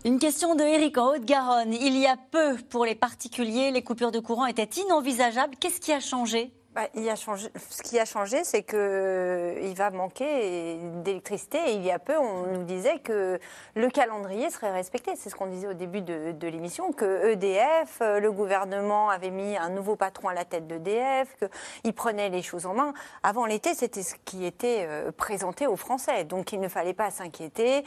Une 0.04 0.18
question 0.18 0.56
de 0.56 0.64
Eric 0.64 0.98
en 0.98 1.14
Haute-Garonne. 1.14 1.72
Il 1.72 1.96
y 1.96 2.08
a 2.08 2.16
peu 2.16 2.56
pour 2.70 2.84
les 2.84 2.96
particuliers, 2.96 3.70
les 3.70 3.82
coupures 3.82 4.10
de 4.10 4.18
courant 4.18 4.46
étaient 4.46 4.68
inenvisageables. 4.82 5.54
Qu'est-ce 5.60 5.80
qui 5.80 5.92
a 5.92 6.00
changé? 6.00 6.52
Bah, 6.74 6.88
ce 6.92 7.82
qui 7.82 8.00
a 8.00 8.04
changé, 8.04 8.42
c'est 8.42 8.64
qu'il 8.64 8.78
euh, 8.80 9.72
va 9.76 9.90
manquer 9.90 10.78
d'électricité. 11.04 11.58
Il 11.68 11.82
y 11.82 11.92
a 11.92 12.00
peu, 12.00 12.18
on 12.18 12.48
nous 12.48 12.64
disait 12.64 12.98
que 12.98 13.38
le 13.76 13.88
calendrier 13.90 14.50
serait 14.50 14.72
respecté. 14.72 15.12
C'est 15.14 15.30
ce 15.30 15.36
qu'on 15.36 15.46
disait 15.46 15.68
au 15.68 15.74
début 15.74 16.00
de, 16.00 16.48
l'émission, 16.48 16.90
que 16.90 17.30
EDF, 17.30 18.00
euh, 18.00 18.18
le 18.18 18.32
gouvernement 18.32 19.08
avait 19.08 19.30
mis 19.30 19.56
un 19.56 19.68
nouveau 19.68 19.94
patron 19.94 20.28
à 20.28 20.34
la 20.34 20.44
tête 20.44 20.66
d'EDF, 20.66 21.36
qu'il 21.84 21.92
prenait 21.92 22.28
les 22.28 22.42
choses 22.42 22.66
en 22.66 22.74
main. 22.74 22.92
Avant 23.22 23.46
l'été, 23.46 23.74
c'était 23.74 24.02
ce 24.02 24.16
qui 24.24 24.44
était 24.44 24.84
euh, 24.88 25.12
présenté 25.12 25.68
aux 25.68 25.76
Français. 25.76 26.24
Donc 26.24 26.52
il 26.52 26.58
ne 26.58 26.68
fallait 26.68 26.92
pas 26.92 27.12
s'inquiéter. 27.12 27.84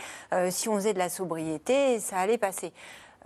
si 0.49 0.69
on 0.69 0.75
faisait 0.75 0.93
de 0.93 0.99
la 0.99 1.09
sobriété, 1.09 1.99
ça 1.99 2.19
allait 2.19 2.37
passer. 2.37 2.71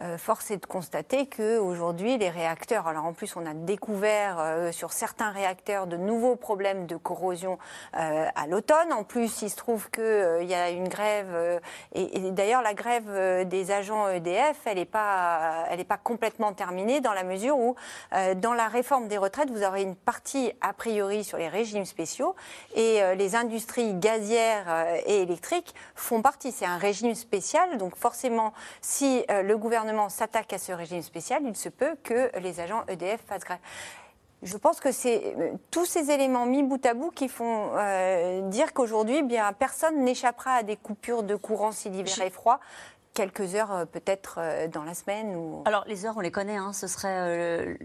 Euh, 0.01 0.17
force 0.17 0.49
est 0.49 0.57
de 0.57 0.65
constater 0.65 1.27
qu'aujourd'hui, 1.27 2.17
les 2.17 2.29
réacteurs, 2.29 2.87
alors 2.87 3.05
en 3.05 3.13
plus 3.13 3.35
on 3.35 3.45
a 3.45 3.53
découvert 3.53 4.37
euh, 4.39 4.71
sur 4.71 4.93
certains 4.93 5.29
réacteurs 5.29 5.85
de 5.85 5.95
nouveaux 5.95 6.35
problèmes 6.35 6.87
de 6.87 6.95
corrosion 6.95 7.59
euh, 7.95 8.25
à 8.33 8.47
l'automne. 8.47 8.93
En 8.93 9.03
plus, 9.03 9.43
il 9.43 9.49
se 9.49 9.55
trouve 9.55 9.91
qu'il 9.91 10.47
y 10.49 10.55
a 10.55 10.71
une 10.71 10.87
grève, 10.87 11.61
et, 11.93 12.31
d'ailleurs 12.31 12.61
la 12.61 12.73
grève 12.73 13.47
des 13.47 13.71
agents 13.71 14.07
EDF, 14.07 14.57
elle 14.65 14.77
n'est 14.77 14.85
pas, 14.85 15.65
elle 15.69 15.83
pas 15.85 15.97
complètement 15.97 16.53
terminée 16.53 17.01
dans 17.01 17.13
la 17.13 17.23
mesure 17.23 17.57
où 17.57 17.75
dans 18.35 18.53
la 18.53 18.67
réforme 18.67 19.07
des 19.07 19.17
retraites, 19.17 19.49
vous 19.49 19.63
aurez 19.63 19.81
une 19.81 19.95
partie 19.95 20.51
a 20.61 20.73
priori 20.73 21.23
sur 21.23 21.37
les 21.37 21.49
régimes 21.49 21.85
spéciaux 21.85 22.35
et 22.75 23.01
les 23.15 23.35
industries 23.35 23.93
gazières 23.95 24.85
et 25.05 25.21
électriques 25.21 25.73
font 25.95 26.21
partie. 26.21 26.51
C'est 26.51 26.65
un 26.65 26.77
régime 26.77 27.15
spécial, 27.15 27.77
donc 27.77 27.95
forcément, 27.95 28.53
si 28.81 29.25
le 29.29 29.55
gouvernement 29.57 29.90
s'attaque 30.09 30.53
à 30.53 30.57
ce 30.57 30.71
régime 30.71 31.01
spécial, 31.01 31.41
il 31.45 31.55
se 31.55 31.69
peut 31.69 31.95
que 32.03 32.31
les 32.39 32.59
agents 32.59 32.83
EDF 32.87 33.21
fassent 33.27 33.43
grève. 33.43 33.59
Je 34.43 34.57
pense 34.57 34.79
que 34.79 34.91
c'est 34.91 35.35
euh, 35.37 35.51
tous 35.69 35.85
ces 35.85 36.09
éléments 36.09 36.47
mis 36.47 36.63
bout 36.63 36.83
à 36.85 36.95
bout 36.95 37.11
qui 37.11 37.27
font 37.27 37.71
euh, 37.75 38.41
dire 38.49 38.73
qu'aujourd'hui, 38.73 39.17
eh 39.17 39.23
bien 39.23 39.53
personne 39.53 40.03
n'échappera 40.03 40.55
à 40.55 40.63
des 40.63 40.77
coupures 40.77 41.21
de 41.21 41.35
courant 41.35 41.71
si 41.71 41.89
l'hiver 41.89 42.21
est 42.21 42.31
froid 42.31 42.59
quelques 43.13 43.55
heures 43.55 43.71
euh, 43.71 43.85
peut-être 43.85 44.35
euh, 44.37 44.67
dans 44.67 44.83
la 44.83 44.93
semaine 44.93 45.35
ou... 45.35 45.63
Alors 45.65 45.83
les 45.87 46.05
heures, 46.05 46.15
on 46.17 46.21
les 46.21 46.31
connaît, 46.31 46.57
hein, 46.57 46.73
ce 46.73 46.87
serait, 46.87 47.09
euh, 47.09 47.75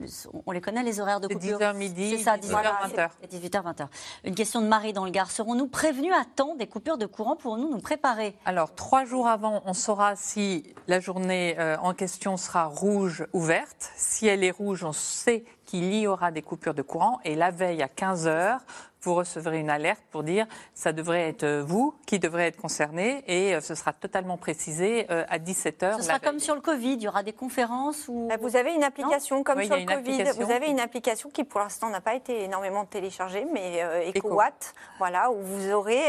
on 0.46 0.52
les 0.52 0.60
connaît 0.60 0.82
les 0.82 1.00
horaires 1.00 1.20
de 1.20 1.28
coupure. 1.28 1.58
10h 1.58 1.76
midi, 1.76 2.16
c'est 2.16 2.24
ça, 2.24 2.36
18h 2.36 2.90
20h. 2.92 3.10
18h 3.30 3.62
20h. 3.62 3.86
Une 4.24 4.34
question 4.34 4.60
de 4.60 4.66
Marie 4.66 4.92
dans 4.92 5.04
le 5.04 5.10
Gard. 5.10 5.30
Serons-nous 5.30 5.66
prévenus 5.66 6.12
à 6.12 6.24
temps 6.24 6.54
des 6.54 6.66
coupures 6.66 6.98
de 6.98 7.06
courant? 7.06 7.36
Pour 7.36 7.58
nous 7.58 7.70
nous 7.70 7.80
préparer? 7.80 8.36
Alors 8.44 8.74
trois 8.74 9.04
jours 9.04 9.28
avant, 9.28 9.62
on 9.66 9.74
saura 9.74 10.16
si 10.16 10.74
la 10.88 11.00
journée 11.00 11.56
en 11.82 11.92
question 11.92 12.36
sera 12.36 12.64
rouge 12.64 13.26
ou 13.32 13.40
verte. 13.40 13.90
Si 13.96 14.26
elle 14.26 14.44
est 14.44 14.50
rouge, 14.50 14.84
on 14.84 14.92
sait 14.92 15.44
qu'il 15.66 15.94
y 15.94 16.06
aura 16.06 16.30
des 16.30 16.42
coupures 16.42 16.74
de 16.74 16.82
courant 16.82 17.20
et 17.24 17.34
la 17.34 17.50
veille 17.50 17.82
à 17.82 17.88
15 17.88 18.26
heures, 18.26 18.60
vous 19.02 19.14
recevrez 19.14 19.60
une 19.60 19.70
alerte 19.70 20.02
pour 20.10 20.24
dire 20.24 20.46
ça 20.74 20.92
devrait 20.92 21.28
être 21.28 21.44
euh, 21.44 21.62
vous 21.62 21.94
qui 22.06 22.18
devrez 22.18 22.48
être 22.48 22.56
concerné 22.56 23.22
et 23.28 23.54
euh, 23.54 23.60
ce 23.60 23.74
sera 23.74 23.92
totalement 23.92 24.36
précisé 24.36 25.06
euh, 25.10 25.24
à 25.28 25.38
17h. 25.38 25.98
Ce 25.98 26.02
sera 26.02 26.18
comme 26.18 26.40
sur 26.40 26.54
le 26.54 26.60
Covid, 26.60 26.94
il 26.94 27.02
y 27.02 27.08
aura 27.08 27.22
des 27.22 27.32
conférences 27.32 28.08
ou... 28.08 28.26
Bah, 28.28 28.36
vous 28.40 28.56
avez 28.56 28.74
une 28.74 28.82
application 28.82 29.44
comme 29.44 29.62
sur 29.62 29.76
le 29.76 29.84
Covid, 29.84 30.24
vous 30.38 30.50
avez 30.50 30.68
une 30.68 30.80
application 30.80 31.30
qui 31.30 31.44
pour 31.44 31.60
l'instant 31.60 31.88
n'a 31.88 32.00
pas 32.00 32.14
été 32.14 32.42
énormément 32.42 32.84
téléchargée, 32.84 33.46
mais 33.52 33.82
EcoWatt, 34.08 34.74
voilà, 34.98 35.30
où 35.30 35.40
vous, 35.40 35.70
aurez, 35.70 36.02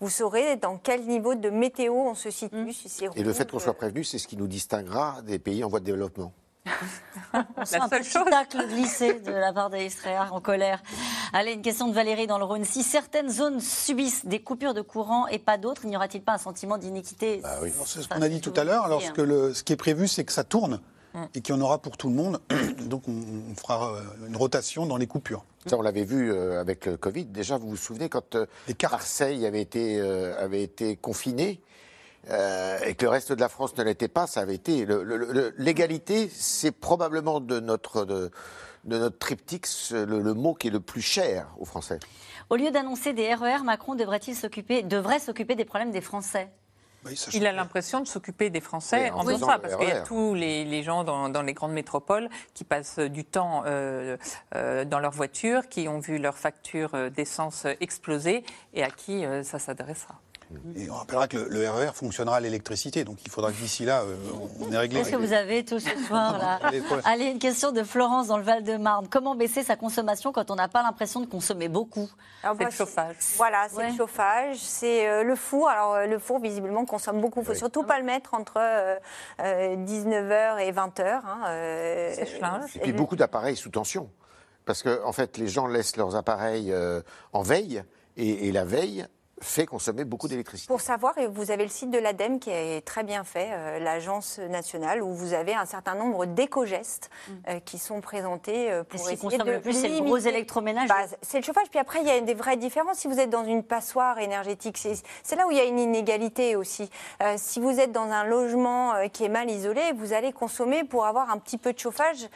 vous 0.00 0.10
saurez 0.10 0.56
dans 0.56 0.76
quel 0.76 1.04
niveau 1.04 1.34
de 1.34 1.50
météo 1.50 1.94
on 1.94 2.14
se 2.14 2.30
situe. 2.30 2.56
Mmh. 2.56 2.72
Si 2.72 3.04
et 3.14 3.22
le 3.22 3.32
fait 3.32 3.50
qu'on 3.50 3.58
soit 3.58 3.74
prévenu, 3.74 4.04
c'est 4.04 4.18
ce 4.18 4.26
qui 4.26 4.36
nous 4.36 4.46
distinguera 4.46 5.22
des 5.22 5.38
pays 5.38 5.62
en 5.62 5.68
voie 5.68 5.80
de 5.80 5.84
développement. 5.84 6.32
La 7.32 7.88
seule 7.88 8.04
chose. 8.04 8.24
tacle 8.30 8.66
glissé 8.68 9.20
de 9.20 9.32
la 9.32 9.52
part 9.52 9.70
d'Estréa 9.70 10.28
en 10.30 10.40
colère. 10.40 10.82
Allez, 11.32 11.52
une 11.52 11.62
question 11.62 11.88
de 11.88 11.94
Valérie 11.94 12.26
dans 12.26 12.38
le 12.38 12.44
Rhône. 12.44 12.64
Si 12.64 12.82
certaines 12.82 13.30
zones 13.30 13.60
subissent 13.60 14.26
des 14.26 14.40
coupures 14.40 14.74
de 14.74 14.80
courant 14.80 15.26
et 15.26 15.38
pas 15.38 15.58
d'autres, 15.58 15.86
n'y 15.86 15.96
aura-t-il 15.96 16.22
pas 16.22 16.34
un 16.34 16.38
sentiment 16.38 16.78
d'iniquité 16.78 17.40
bah 17.42 17.58
C'est 17.86 18.02
ce 18.02 18.08
qu'on 18.08 18.22
a 18.22 18.28
dit 18.28 18.40
tout 18.40 18.54
à 18.56 18.64
l'heure. 18.64 18.84
Alors, 18.84 19.02
ce, 19.02 19.20
le, 19.20 19.54
ce 19.54 19.62
qui 19.62 19.72
est 19.72 19.76
prévu, 19.76 20.08
c'est 20.08 20.24
que 20.24 20.32
ça 20.32 20.44
tourne 20.44 20.80
mm. 21.14 21.24
et 21.34 21.40
qu'il 21.40 21.54
y 21.54 21.58
en 21.58 21.60
aura 21.60 21.78
pour 21.78 21.96
tout 21.96 22.08
le 22.08 22.14
monde. 22.14 22.40
Donc, 22.86 23.08
on, 23.08 23.54
fera 23.56 23.94
euh, 23.94 24.02
une 24.26 24.36
rotation 24.36 24.86
dans 24.86 24.96
les 24.96 25.06
coupures. 25.06 25.44
Ça, 25.66 25.76
on 25.76 25.82
l'avait 25.82 26.04
vu 26.04 26.32
euh, 26.32 26.60
avec 26.60 26.86
le 26.86 26.96
Covid. 26.96 27.26
Déjà, 27.26 27.58
vous 27.58 27.68
vous 27.68 27.76
souvenez 27.76 28.08
quand 28.08 28.36
euh, 28.36 28.46
Marseille 28.90 29.44
avait 29.46 29.60
été, 29.60 30.00
avait 30.00 30.62
été 30.62 30.96
confiné 30.96 31.60
euh, 32.30 32.78
et 32.84 32.94
que 32.94 33.04
le 33.04 33.10
reste 33.10 33.32
de 33.32 33.40
la 33.40 33.48
France 33.48 33.76
ne 33.78 33.84
l'était 33.84 34.08
pas, 34.08 34.26
ça 34.26 34.40
avait 34.40 34.54
été. 34.54 34.86
L'égalité, 35.56 36.30
c'est 36.32 36.72
probablement 36.72 37.40
de 37.40 37.60
notre, 37.60 38.04
de, 38.04 38.30
notre 38.84 39.18
triptyque 39.18 39.66
le, 39.90 40.34
mot 40.34 40.54
qui 40.54 40.68
est 40.68 40.70
le 40.70 40.80
plus 40.80 41.00
cher 41.00 41.48
aux 41.58 41.64
Français. 41.64 41.98
Au 42.50 42.56
lieu 42.56 42.70
d'annoncer 42.70 43.12
des 43.12 43.34
RER, 43.34 43.62
Macron 43.64 43.94
devrait-il 43.94 44.34
s'occuper, 44.34 44.82
devrait 44.82 45.20
s'occuper 45.20 45.54
des 45.54 45.64
problèmes 45.64 45.90
des 45.90 46.00
Français? 46.00 46.50
Il 47.32 47.46
a 47.46 47.52
l'impression 47.52 48.00
de 48.00 48.06
s'occuper 48.06 48.50
des 48.50 48.60
Français 48.60 49.10
en, 49.10 49.24
faisant 49.24 49.46
ça, 49.46 49.58
parce 49.58 49.76
qu'il 49.76 49.88
y 49.88 49.92
a 49.92 50.02
tous 50.02 50.34
les, 50.34 50.82
gens 50.82 51.04
dans, 51.04 51.42
les 51.42 51.54
grandes 51.54 51.72
métropoles 51.72 52.28
qui 52.54 52.64
passent 52.64 52.98
du 52.98 53.24
temps 53.24 53.62
euh, 53.66 54.16
euh, 54.54 54.84
dans 54.84 54.98
leur 54.98 55.12
voiture, 55.12 55.68
qui 55.68 55.88
ont 55.88 56.00
vu 56.00 56.18
leur 56.18 56.36
facture 56.36 56.90
d'essence 57.10 57.66
exploser 57.80 58.44
et 58.74 58.82
à 58.82 58.90
qui 58.90 59.24
ça 59.44 59.58
s'adressera. 59.58 60.20
Et 60.76 60.90
on 60.90 60.94
rappellera 60.94 61.28
que 61.28 61.36
le, 61.36 61.68
RER 61.68 61.88
e 61.88 61.92
fonctionnera 61.92 62.36
à 62.36 62.40
l'électricité, 62.40 63.04
donc 63.04 63.18
il 63.24 63.30
faudra 63.30 63.52
que 63.52 63.56
d'ici 63.56 63.84
là, 63.84 64.00
euh, 64.00 64.16
on 64.60 64.72
ait 64.72 64.78
réglé. 64.78 65.00
Qu'est-ce 65.00 65.10
que 65.10 65.16
vous 65.16 65.34
avez 65.34 65.64
tout 65.64 65.78
ce 65.78 65.90
soir 66.06 66.38
là 66.38 66.58
Allez, 67.04 67.26
une 67.26 67.38
question 67.38 67.70
de 67.70 67.82
Florence 67.82 68.28
dans 68.28 68.38
le 68.38 68.44
Val-de-Marne. 68.44 69.08
Comment 69.08 69.34
baisser 69.34 69.62
sa 69.62 69.76
consommation 69.76 70.32
quand 70.32 70.50
on 70.50 70.54
n'a 70.54 70.68
pas 70.68 70.82
l'impression 70.82 71.20
de 71.20 71.26
consommer 71.26 71.68
beaucoup 71.68 72.08
C'est 72.42 72.64
le 72.64 72.70
chauffage? 72.70 73.16
Voilà, 73.36 73.68
c'est 73.68 73.90
le 73.90 73.96
chauffage, 73.96 74.56
c'est 74.58 75.06
euh, 75.06 75.22
le 75.22 75.36
four. 75.36 75.68
Alors 75.68 75.94
euh, 75.94 76.06
le 76.06 76.18
four, 76.18 76.40
visiblement, 76.40 76.86
consomme 76.86 77.20
beaucoup. 77.20 77.40
Il 77.40 77.48
ne 77.48 77.52
faut 77.52 77.58
surtout 77.58 77.82
pas 77.82 77.98
le 77.98 78.04
mettre 78.04 78.32
entre 78.32 78.58
19h 79.38 80.60
et 80.60 80.72
20h. 80.72 81.20
Hein, 81.24 82.66
et 82.74 82.78
puis 82.80 82.92
beaucoup 82.92 83.16
d'appareils 83.16 83.56
sous 83.56 83.70
tension. 83.70 84.08
Parce 84.64 84.82
que, 84.82 85.02
en 85.04 85.12
fait, 85.12 85.36
les 85.36 85.48
gens 85.48 85.66
laissent 85.66 85.96
leurs 85.96 86.16
appareils 86.16 86.74
en 87.32 87.42
veille. 87.42 87.82
et, 88.16 88.50
la 88.50 88.64
veille, 88.64 89.06
fait 89.40 89.66
consommer 89.66 90.04
beaucoup 90.04 90.28
d'électricité. 90.28 90.68
Pour 90.68 90.80
savoir, 90.80 91.14
vous 91.30 91.50
avez 91.50 91.64
le 91.64 91.70
site 91.70 91.90
de 91.90 91.98
l'ADEME 91.98 92.38
qui 92.38 92.50
est 92.50 92.84
très 92.84 93.04
bien 93.04 93.24
fait, 93.24 93.48
euh, 93.52 93.78
l'agence 93.78 94.38
nationale, 94.38 95.02
où 95.02 95.14
vous 95.14 95.32
avez 95.32 95.54
un 95.54 95.66
certain 95.66 95.94
nombre 95.94 96.26
d'éco-gestes 96.26 97.10
mm. 97.10 97.32
euh, 97.48 97.60
qui 97.60 97.78
sont 97.78 98.00
présentés 98.00 98.70
euh, 98.70 98.84
pour 98.84 99.00
essayer 99.10 99.38
de 99.38 99.50
le 99.50 99.60
plus, 99.60 99.72
c'est 99.72 99.88
le 99.88 100.00
gros 100.00 100.18
électroménage. 100.18 100.88
Bah, 100.88 101.06
c'est 101.22 101.38
le 101.38 101.44
chauffage. 101.44 101.68
Puis 101.70 101.78
après, 101.78 102.00
il 102.00 102.06
y 102.06 102.10
a 102.10 102.20
des 102.20 102.34
vraies 102.34 102.56
différences. 102.56 102.98
Si 102.98 103.08
vous 103.08 103.18
êtes 103.18 103.30
dans 103.30 103.44
une 103.44 103.62
passoire 103.62 104.18
énergétique, 104.18 104.78
c'est 104.78 105.36
là 105.36 105.46
où 105.46 105.50
il 105.50 105.56
y 105.56 105.60
a 105.60 105.64
une 105.64 105.78
inégalité 105.78 106.56
aussi. 106.56 106.90
si 107.36 107.60
vous 107.60 107.80
êtes 107.80 107.92
dans 107.92 108.10
un 108.10 108.24
logement 108.24 108.94
qui 109.12 109.24
est 109.24 109.28
mal 109.28 109.50
isolé, 109.50 109.82
vous 109.96 110.12
allez 110.12 110.32
consommer 110.32 110.84
pour 110.84 111.06
avoir 111.06 111.30
un 111.30 111.38
petit 111.38 111.58
peu 111.58 111.72
de 111.72 111.78
chauffage 111.78 112.28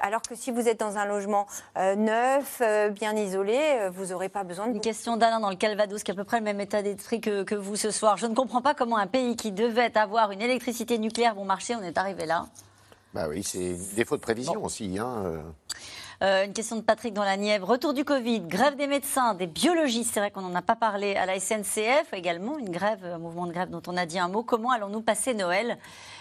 alors 0.00 0.22
que 0.22 0.34
si 0.34 0.50
vous 0.50 0.68
êtes 0.68 0.80
dans 0.80 0.96
un 0.96 1.06
logement 1.06 1.46
euh, 1.76 1.96
neuf, 1.96 2.60
euh, 2.60 2.90
bien 2.90 3.16
isolé, 3.16 3.58
euh, 3.58 3.90
vous 3.90 4.06
n'aurez 4.06 4.28
pas 4.28 4.44
besoin 4.44 4.68
de... 4.68 4.74
Une 4.74 4.80
question 4.80 5.16
d'Alain 5.16 5.40
dans 5.40 5.50
le 5.50 5.56
Calvados, 5.56 6.02
qui 6.02 6.10
a 6.10 6.14
à 6.14 6.16
peu 6.16 6.24
près 6.24 6.38
le 6.38 6.44
même 6.44 6.60
état 6.60 6.82
d'esprit 6.82 7.20
que, 7.20 7.54
vous 7.54 7.76
ce 7.76 7.90
soir. 7.90 8.16
Je 8.16 8.26
ne 8.26 8.34
comprends 8.34 8.62
pas 8.62 8.74
comment 8.74 8.96
un 8.96 9.06
pays 9.06 9.36
qui 9.36 9.52
devait 9.52 9.96
avoir 9.98 10.30
une 10.30 10.42
électricité 10.42 10.98
nucléaire 10.98 11.34
bon 11.34 11.44
marché, 11.44 11.74
on 11.74 11.82
est 11.82 11.98
arrivé 11.98 12.26
là. 12.26 12.46
Bah 13.14 13.26
oui, 13.28 13.42
c'est 13.42 13.74
défaut 13.96 14.16
de 14.16 14.22
prévision 14.22 14.62
aussi. 14.64 14.98
Hein, 14.98 15.42
Euh, 16.20 16.44
une 16.44 16.52
question 16.52 16.74
de 16.74 16.80
Patrick 16.80 17.14
dans 17.14 17.22
la 17.22 17.36
Nièvre. 17.36 17.68
Retour 17.68 17.94
du 17.94 18.04
Covid, 18.04 18.40
grève 18.40 18.74
des 18.74 18.88
médecins, 18.88 19.34
des 19.34 19.46
biologistes. 19.46 20.14
C'est 20.14 20.20
vrai 20.20 20.32
qu'on 20.32 20.40
n'en 20.40 20.54
a 20.56 20.62
pas 20.62 20.74
parlé 20.74 21.14
à 21.14 21.26
la 21.26 21.38
SNCF 21.38 22.12
également. 22.12 22.58
Une 22.58 22.70
grève, 22.70 23.04
un 23.04 23.18
mouvement 23.18 23.46
de 23.46 23.52
grève 23.52 23.70
dont 23.70 23.82
on 23.86 23.96
a 23.96 24.04
dit 24.04 24.18
un 24.18 24.26
mot. 24.26 24.42
Comment 24.42 24.72
allons-nous 24.72 25.00
passer 25.00 25.32
Noël? 25.32 25.78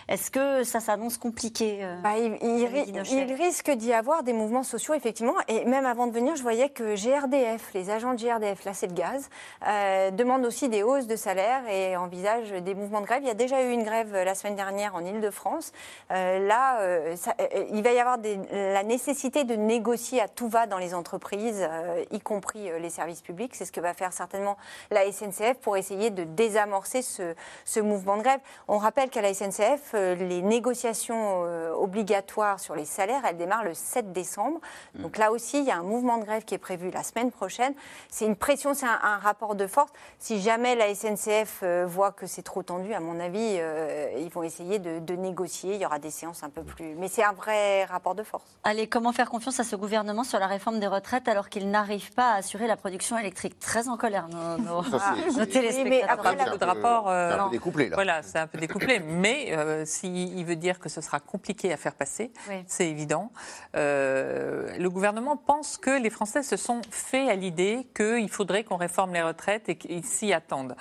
Est-ce 0.08 0.32
que 0.32 0.64
ça 0.64 0.80
s'annonce 0.80 1.18
compliqué 1.18 1.80
euh, 1.82 1.96
bah, 2.02 2.18
il, 2.18 3.34
risque 3.34 3.72
d'y 3.72 3.92
avoir 3.92 4.24
des 4.24 4.32
mouvements 4.32 4.64
sociaux, 4.64 4.94
effectivement. 4.94 5.34
Et 5.50 5.66
même 5.66 5.86
avant 5.86 6.08
de 6.08 6.14
venir, 6.14 6.38
je 6.38 6.44
voyais 6.44 6.70
que 6.70 6.96
GRDF, 6.96 7.74
les 7.74 7.90
agents 7.90 8.14
de 8.14 8.20
GRDF, 8.20 8.64
là 8.64 8.74
c'est 8.74 8.88
le 8.88 8.94
gaz, 8.94 9.30
euh, 9.68 10.12
demandent 10.12 10.46
aussi 10.46 10.70
des 10.70 10.82
hausses 10.82 11.08
de 11.08 11.18
salaire 11.18 11.68
et 11.68 11.98
envisagent 11.98 12.52
des 12.52 12.74
mouvements 12.74 13.02
de 13.02 13.06
grève. 13.06 13.22
Il 13.24 13.28
y 13.28 13.32
a 13.32 13.36
déjà 13.36 13.62
eu 13.64 13.72
une 13.72 13.84
grève 13.84 14.14
la 14.14 14.34
semaine 14.34 14.56
dernière 14.56 14.96
en 14.96 15.04
Ile-de-France. 15.04 15.74
là, 16.10 16.80
il 17.72 17.84
va 17.84 17.92
y 17.92 18.00
avoir 18.00 18.18
la 18.52 18.84
nécessité 18.84 19.44
de 19.44 19.56
négocier 19.56 20.22
à 20.22 20.28
tout 20.28 20.48
va 20.48 20.68
dans 20.68 20.78
les 20.78 20.94
entreprises, 20.94 21.68
y 22.12 22.20
compris 22.20 22.70
les 22.80 22.90
services 22.90 23.22
publics. 23.22 23.56
C'est 23.56 23.66
ce 23.66 23.72
que 23.72 23.82
va 23.82 23.94
faire 23.94 24.14
certainement 24.14 24.58
la 24.92 25.12
SNCF 25.12 25.56
pour 25.62 25.76
essayer 25.76 26.10
de 26.10 26.24
désamorcer 26.24 27.02
ce, 27.02 27.36
ce 27.66 27.80
mouvement 27.80 28.18
de 28.18 28.22
grève. 28.22 28.40
On 28.68 28.78
rappelle 28.78 29.10
qu'à 29.10 29.22
la 29.22 29.34
SNCF, 29.34 29.96
euh, 29.97 29.97
les 29.98 30.42
négociations 30.42 31.44
euh, 31.46 31.72
obligatoires 31.74 32.60
sur 32.60 32.76
les 32.76 32.86
salaires, 32.86 33.22
elles 33.28 33.38
démarrent 33.38 33.64
le 33.64 33.74
7 33.74 34.12
décembre. 34.12 34.60
Mm. 34.96 35.02
Donc 35.04 35.18
là 35.18 35.32
aussi, 35.32 35.60
il 35.60 35.66
y 35.66 35.72
a 35.72 35.78
un 35.78 35.84
mouvement 35.84 36.18
de 36.18 36.24
grève 36.24 36.44
qui 36.44 36.56
est 36.56 36.60
prévu 36.60 36.92
la 36.92 37.04
semaine 37.04 37.32
prochaine. 37.32 37.74
C'est 38.10 38.26
une 38.26 38.36
pression, 38.36 38.74
c'est 38.74 38.86
un, 38.86 39.18
rapport 39.18 39.56
de 39.56 39.68
force. 39.68 39.92
Si 40.20 40.42
jamais 40.42 40.76
la 40.76 40.94
SNCF 40.94 41.62
euh, 41.64 41.86
voit 41.88 42.12
que 42.12 42.28
c'est 42.28 42.44
trop 42.44 42.64
tendu, 42.64 42.94
à 42.94 43.00
mon 43.00 43.20
avis, 43.20 43.60
ils 44.18 44.30
vont 44.30 44.44
essayer 44.44 44.80
de, 44.80 45.00
de, 45.00 45.14
négocier. 45.16 45.76
Il 45.76 45.82
y 45.82 45.86
aura 45.86 46.00
des 46.00 46.12
séances 46.12 46.44
un 46.44 46.50
peu 46.50 46.64
plus. 46.64 46.96
Mais 46.96 47.08
c'est 47.08 47.24
un 47.24 47.34
vrai 47.34 47.86
rapport 47.86 48.16
de 48.16 48.24
force. 48.24 48.46
Allez, 48.64 48.88
comment 48.88 49.12
faire 49.12 49.30
confiance 49.30 49.60
à 49.60 49.64
ce 49.64 49.76
gouvernement 49.76 50.24
sur 50.24 50.40
la 50.40 50.48
réforme 50.48 50.80
des 50.80 50.88
retraites 50.88 51.28
alors 51.28 51.50
qu'il 51.50 51.70
n'arrive 51.70 52.14
pas 52.14 52.32
à 52.32 52.36
assurer 52.36 52.68
la 52.68 52.78
production 52.78 53.18
électrique? 53.18 53.60
Très 53.60 53.88
en 53.88 53.98
colère, 53.98 54.28
nos, 54.30 54.58
nos, 54.58 54.82
nos 55.38 55.46
téléspectateurs. 55.46 55.86
Mais 55.86 56.04
après, 56.04 56.36
de 56.36 56.66
rapport. 56.66 57.06
c'est 57.08 57.40
un 57.40 57.46
peu 57.46 57.52
découplé, 57.52 57.90
là. 57.90 57.96
Voilà, 57.96 58.24
c'est 58.24 58.40
un 58.40 58.48
peu 58.48 58.58
découplé. 58.58 59.00
mais 59.08 59.86
s'il 59.88 60.46
veut 60.46 60.56
dire 60.56 60.80
que 60.80 60.90
ce 60.90 61.02
sera 61.02 61.20
compliqué 61.20 61.74
à 61.74 61.78
faire 61.78 61.96
passer, 61.96 62.32
c'est 62.68 62.90
évident. 62.90 63.32
Euh, 63.76 64.78
le 64.78 64.90
gouvernement 64.90 65.38
pense 65.38 65.78
que 65.78 66.02
les 66.02 66.10
Français 66.10 66.44
se 66.44 66.58
sont 66.58 66.82
fait 66.92 67.30
à 67.30 67.36
l'idée 67.36 67.88
qu'il 67.96 68.30
faudrait 68.30 68.64
qu'on 68.64 68.78
réforme 68.78 69.14
les 69.14 69.24
retraites 69.24 69.70
et 69.70 69.78
qu'ils 69.78 70.06
s'y 70.06 70.34
attendent. 70.34 70.76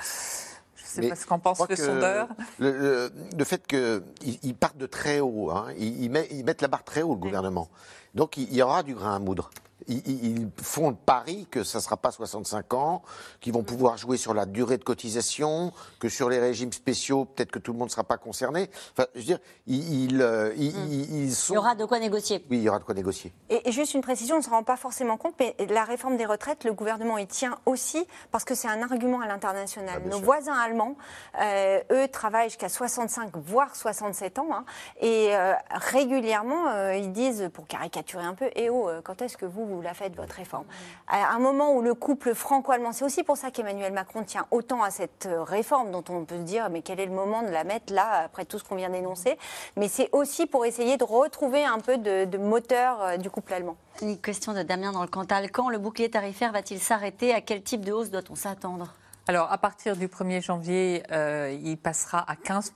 Je 0.96 1.00
ne 1.00 1.04
sais 1.04 1.08
pas 1.10 1.16
ce 1.16 1.26
qu'en 1.26 1.38
pense 1.38 1.68
le 1.68 1.76
sondeur. 1.76 2.28
Le, 2.58 3.10
fait 3.44 3.66
qu'ils 3.66 4.54
partent 4.54 4.78
de 4.78 4.86
très 4.86 5.20
haut, 5.20 5.50
hein, 5.50 5.66
ils, 5.78 6.10
mettent 6.10 6.62
la 6.62 6.68
barre 6.68 6.84
très 6.84 7.02
haut, 7.02 7.14
le 7.14 7.20
gouvernement. 7.20 7.68
Donc 8.16 8.38
il 8.38 8.52
y 8.52 8.62
aura 8.62 8.82
du 8.82 8.94
grain 8.94 9.14
à 9.14 9.18
moudre 9.18 9.50
ils, 9.88 10.48
font 10.62 10.90
le 10.90 10.96
pari 10.96 11.46
que 11.50 11.62
ça 11.62 11.78
ne 11.78 11.82
sera 11.82 11.96
pas 11.96 12.10
65 12.10 12.74
ans, 12.74 13.02
qu'ils 13.40 13.52
vont 13.52 13.62
pouvoir 13.62 13.96
jouer 13.96 14.16
sur 14.16 14.34
la 14.34 14.46
durée 14.46 14.78
de 14.78 14.84
cotisation, 14.84 15.72
que 16.00 16.08
sur 16.08 16.28
les 16.28 16.38
régimes 16.38 16.72
spéciaux, 16.72 17.24
peut-être 17.24 17.50
que 17.50 17.58
tout 17.58 17.72
le 17.72 17.78
monde 17.78 17.88
ne 17.88 17.92
sera 17.92 18.04
pas 18.04 18.16
concerné. 18.16 18.70
Enfin, 18.92 19.06
je 19.14 19.20
veux 19.20 19.26
dire, 19.26 19.38
ils, 19.66 20.20
euh, 20.20 20.52
hmm. 20.54 21.30
sont... 21.30 21.54
Il 21.54 21.56
y 21.56 21.58
aura 21.58 21.74
de 21.74 21.84
quoi 21.84 21.98
négocier. 21.98 22.44
Oui, 22.50 22.58
il 22.58 22.62
y 22.62 22.68
aura 22.68 22.78
de 22.78 22.84
quoi 22.84 22.94
négocier. 22.94 23.32
Et, 23.48 23.70
juste 23.70 23.94
une 23.94 24.00
précision, 24.00 24.36
on 24.36 24.38
ne 24.38 24.44
se 24.44 24.50
rend 24.50 24.62
pas 24.62 24.76
forcément 24.76 25.16
compte, 25.16 25.34
mais 25.38 25.54
la 25.68 25.84
réforme 25.84 26.16
des 26.16 26.26
retraites, 26.26 26.64
le 26.64 26.72
gouvernement 26.72 27.18
y 27.18 27.26
tient 27.26 27.58
aussi 27.66 28.06
parce 28.32 28.44
que 28.44 28.54
c'est 28.54 28.68
un 28.68 28.82
argument 28.82 29.20
à 29.20 29.26
l'international. 29.26 30.02
Ah, 30.04 30.08
Nos 30.08 30.20
voisins 30.20 30.54
allemands, 30.54 30.96
euh, 31.40 31.80
eux, 31.92 32.08
travaillent 32.08 32.48
jusqu'à 32.48 32.68
65, 32.68 33.30
voire 33.36 33.76
67 33.76 34.38
ans, 34.38 34.48
hein, 34.52 34.64
et 35.00 35.36
euh, 35.36 35.52
régulièrement, 35.70 36.90
ils 36.92 37.12
disent, 37.12 37.50
pour 37.52 37.66
caricaturer 37.66 38.05
un 38.14 38.34
peu, 38.34 38.50
eh 38.54 38.70
oh, 38.70 38.88
quand 39.04 39.22
est-ce 39.22 39.36
que 39.36 39.46
vous 39.46 39.66
vous 39.66 39.82
la 39.82 39.94
faites, 39.94 40.14
votre 40.16 40.34
réforme? 40.34 40.64
À 41.08 41.34
un 41.34 41.38
moment 41.38 41.72
où 41.72 41.82
le 41.82 41.94
couple 41.94 42.34
franco-allemand, 42.34 42.92
c'est 42.92 43.04
aussi 43.04 43.22
pour 43.22 43.36
ça 43.36 43.50
qu'Emmanuel 43.50 43.92
Macron 43.92 44.22
tient 44.22 44.46
autant 44.50 44.82
à 44.82 44.90
cette 44.90 45.26
euh, 45.26 45.42
réforme 45.42 45.90
dont 45.90 46.04
on 46.08 46.24
peut 46.24 46.36
se 46.36 46.42
dire, 46.42 46.70
mais 46.70 46.82
quel 46.82 47.00
est 47.00 47.06
le 47.06 47.12
moment 47.12 47.42
de 47.42 47.48
la 47.48 47.64
mettre 47.64 47.92
là, 47.92 48.22
après 48.24 48.44
tout 48.44 48.58
ce 48.58 48.64
qu'on 48.64 48.76
vient 48.76 48.90
d'énoncer? 48.90 49.38
Mais 49.76 49.88
c'est 49.88 50.08
aussi 50.12 50.46
pour 50.46 50.64
essayer 50.64 50.96
de 50.96 51.04
retrouver 51.04 51.64
un 51.64 51.78
peu 51.78 51.98
de, 51.98 52.36
moteur 52.38 53.02
euh, 53.02 53.16
du 53.16 53.30
couple 53.30 53.54
allemand. 53.54 53.76
Une 54.02 54.18
question 54.18 54.52
de 54.52 54.62
Damien 54.62 54.92
dans 54.92 55.02
le 55.02 55.08
Cantal. 55.08 55.50
Quand 55.50 55.68
le 55.68 55.78
bouclier 55.78 56.10
tarifaire 56.10 56.52
va-t-il 56.52 56.80
s'arrêter? 56.80 57.34
À 57.34 57.40
quel 57.40 57.62
type 57.62 57.84
de 57.84 57.92
hausse 57.92 58.10
doit-on 58.10 58.34
s'attendre? 58.34 58.94
Alors, 59.28 59.50
à 59.50 59.58
partir 59.58 59.96
du 59.96 60.06
1er 60.06 60.40
janvier, 60.40 61.02
euh, 61.10 61.56
il 61.60 61.76
passera 61.78 62.24
à 62.30 62.36
15 62.36 62.72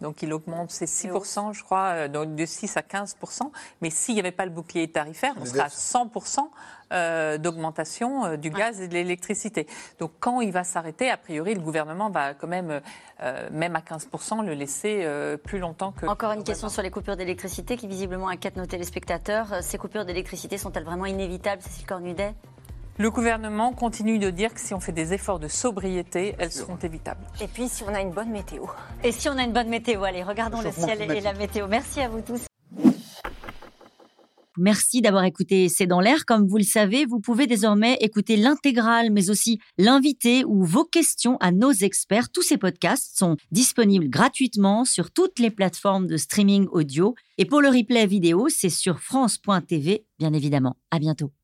donc 0.00 0.22
il 0.22 0.32
augmente, 0.32 0.70
c'est 0.70 0.84
6%, 0.86 1.54
je 1.54 1.62
crois, 1.62 1.88
euh, 1.88 2.08
donc 2.08 2.34
de 2.34 2.44
6 2.46 2.76
à 2.76 2.80
15%. 2.80 3.50
Mais 3.80 3.90
s'il 3.90 4.14
n'y 4.14 4.20
avait 4.20 4.30
pas 4.30 4.44
le 4.44 4.50
bouclier 4.50 4.88
tarifaire, 4.88 5.34
on 5.40 5.46
serait 5.46 5.60
à 5.60 5.68
100% 5.68 6.40
euh, 6.92 7.38
d'augmentation 7.38 8.26
euh, 8.26 8.36
du 8.36 8.50
gaz 8.50 8.80
et 8.80 8.88
de 8.88 8.94
l'électricité. 8.94 9.66
Donc 9.98 10.12
quand 10.20 10.40
il 10.40 10.52
va 10.52 10.64
s'arrêter, 10.64 11.10
a 11.10 11.16
priori, 11.16 11.54
le 11.54 11.60
gouvernement 11.60 12.10
va 12.10 12.34
quand 12.34 12.46
même, 12.46 12.80
même 13.50 13.76
à 13.76 13.80
15%, 13.80 14.44
le 14.44 14.54
laisser 14.54 15.06
plus 15.44 15.58
longtemps 15.58 15.92
que... 15.92 16.06
Encore 16.06 16.32
une 16.32 16.44
question 16.44 16.68
sur 16.68 16.82
les 16.82 16.90
coupures 16.90 17.16
d'électricité 17.16 17.76
qui 17.76 17.86
visiblement 17.86 18.28
inquiètent 18.28 18.56
nos 18.56 18.66
téléspectateurs. 18.66 19.62
Ces 19.62 19.78
coupures 19.78 20.04
d'électricité 20.04 20.58
sont-elles 20.58 20.84
vraiment 20.84 21.06
inévitables, 21.06 21.62
Cécile 21.62 21.86
Cornudet? 21.86 22.34
Le 22.98 23.10
gouvernement 23.10 23.72
continue 23.72 24.18
de 24.18 24.30
dire 24.30 24.54
que 24.54 24.60
si 24.60 24.74
on 24.74 24.80
fait 24.80 24.92
des 24.92 25.12
efforts 25.12 25.38
de 25.38 25.48
sobriété, 25.48 26.34
elles 26.38 26.52
seront 26.52 26.76
évitables. 26.76 27.26
Et 27.40 27.48
puis 27.48 27.68
si 27.68 27.82
on 27.84 27.94
a 27.94 28.00
une 28.00 28.12
bonne 28.12 28.30
météo. 28.30 28.64
Et 29.04 29.12
si 29.12 29.28
on 29.28 29.36
a 29.36 29.42
une 29.42 29.52
bonne 29.52 29.68
météo, 29.68 30.04
allez, 30.04 30.22
regardons 30.22 30.60
le 30.60 30.72
ciel 30.72 31.02
et 31.02 31.20
la 31.20 31.34
météo. 31.34 31.66
Merci 31.68 32.00
à 32.00 32.08
vous 32.08 32.20
tous. 32.20 32.46
Merci 34.58 35.02
d'avoir 35.02 35.24
écouté 35.24 35.68
C'est 35.68 35.86
dans 35.86 36.00
l'air. 36.00 36.24
Comme 36.24 36.46
vous 36.46 36.56
le 36.56 36.62
savez, 36.62 37.04
vous 37.04 37.20
pouvez 37.20 37.46
désormais 37.46 37.98
écouter 38.00 38.36
l'intégrale, 38.36 39.10
mais 39.10 39.28
aussi 39.28 39.58
l'invité 39.76 40.44
ou 40.46 40.64
vos 40.64 40.84
questions 40.84 41.36
à 41.40 41.52
nos 41.52 41.72
experts. 41.72 42.30
Tous 42.30 42.42
ces 42.42 42.56
podcasts 42.56 43.18
sont 43.18 43.36
disponibles 43.50 44.08
gratuitement 44.08 44.86
sur 44.86 45.10
toutes 45.10 45.38
les 45.38 45.50
plateformes 45.50 46.06
de 46.06 46.16
streaming 46.16 46.68
audio. 46.70 47.14
Et 47.36 47.44
pour 47.44 47.60
le 47.60 47.68
replay 47.68 48.06
vidéo, 48.06 48.48
c'est 48.48 48.70
sur 48.70 49.00
France.tv, 49.00 50.06
bien 50.18 50.32
évidemment. 50.32 50.76
À 50.90 50.98
bientôt. 50.98 51.35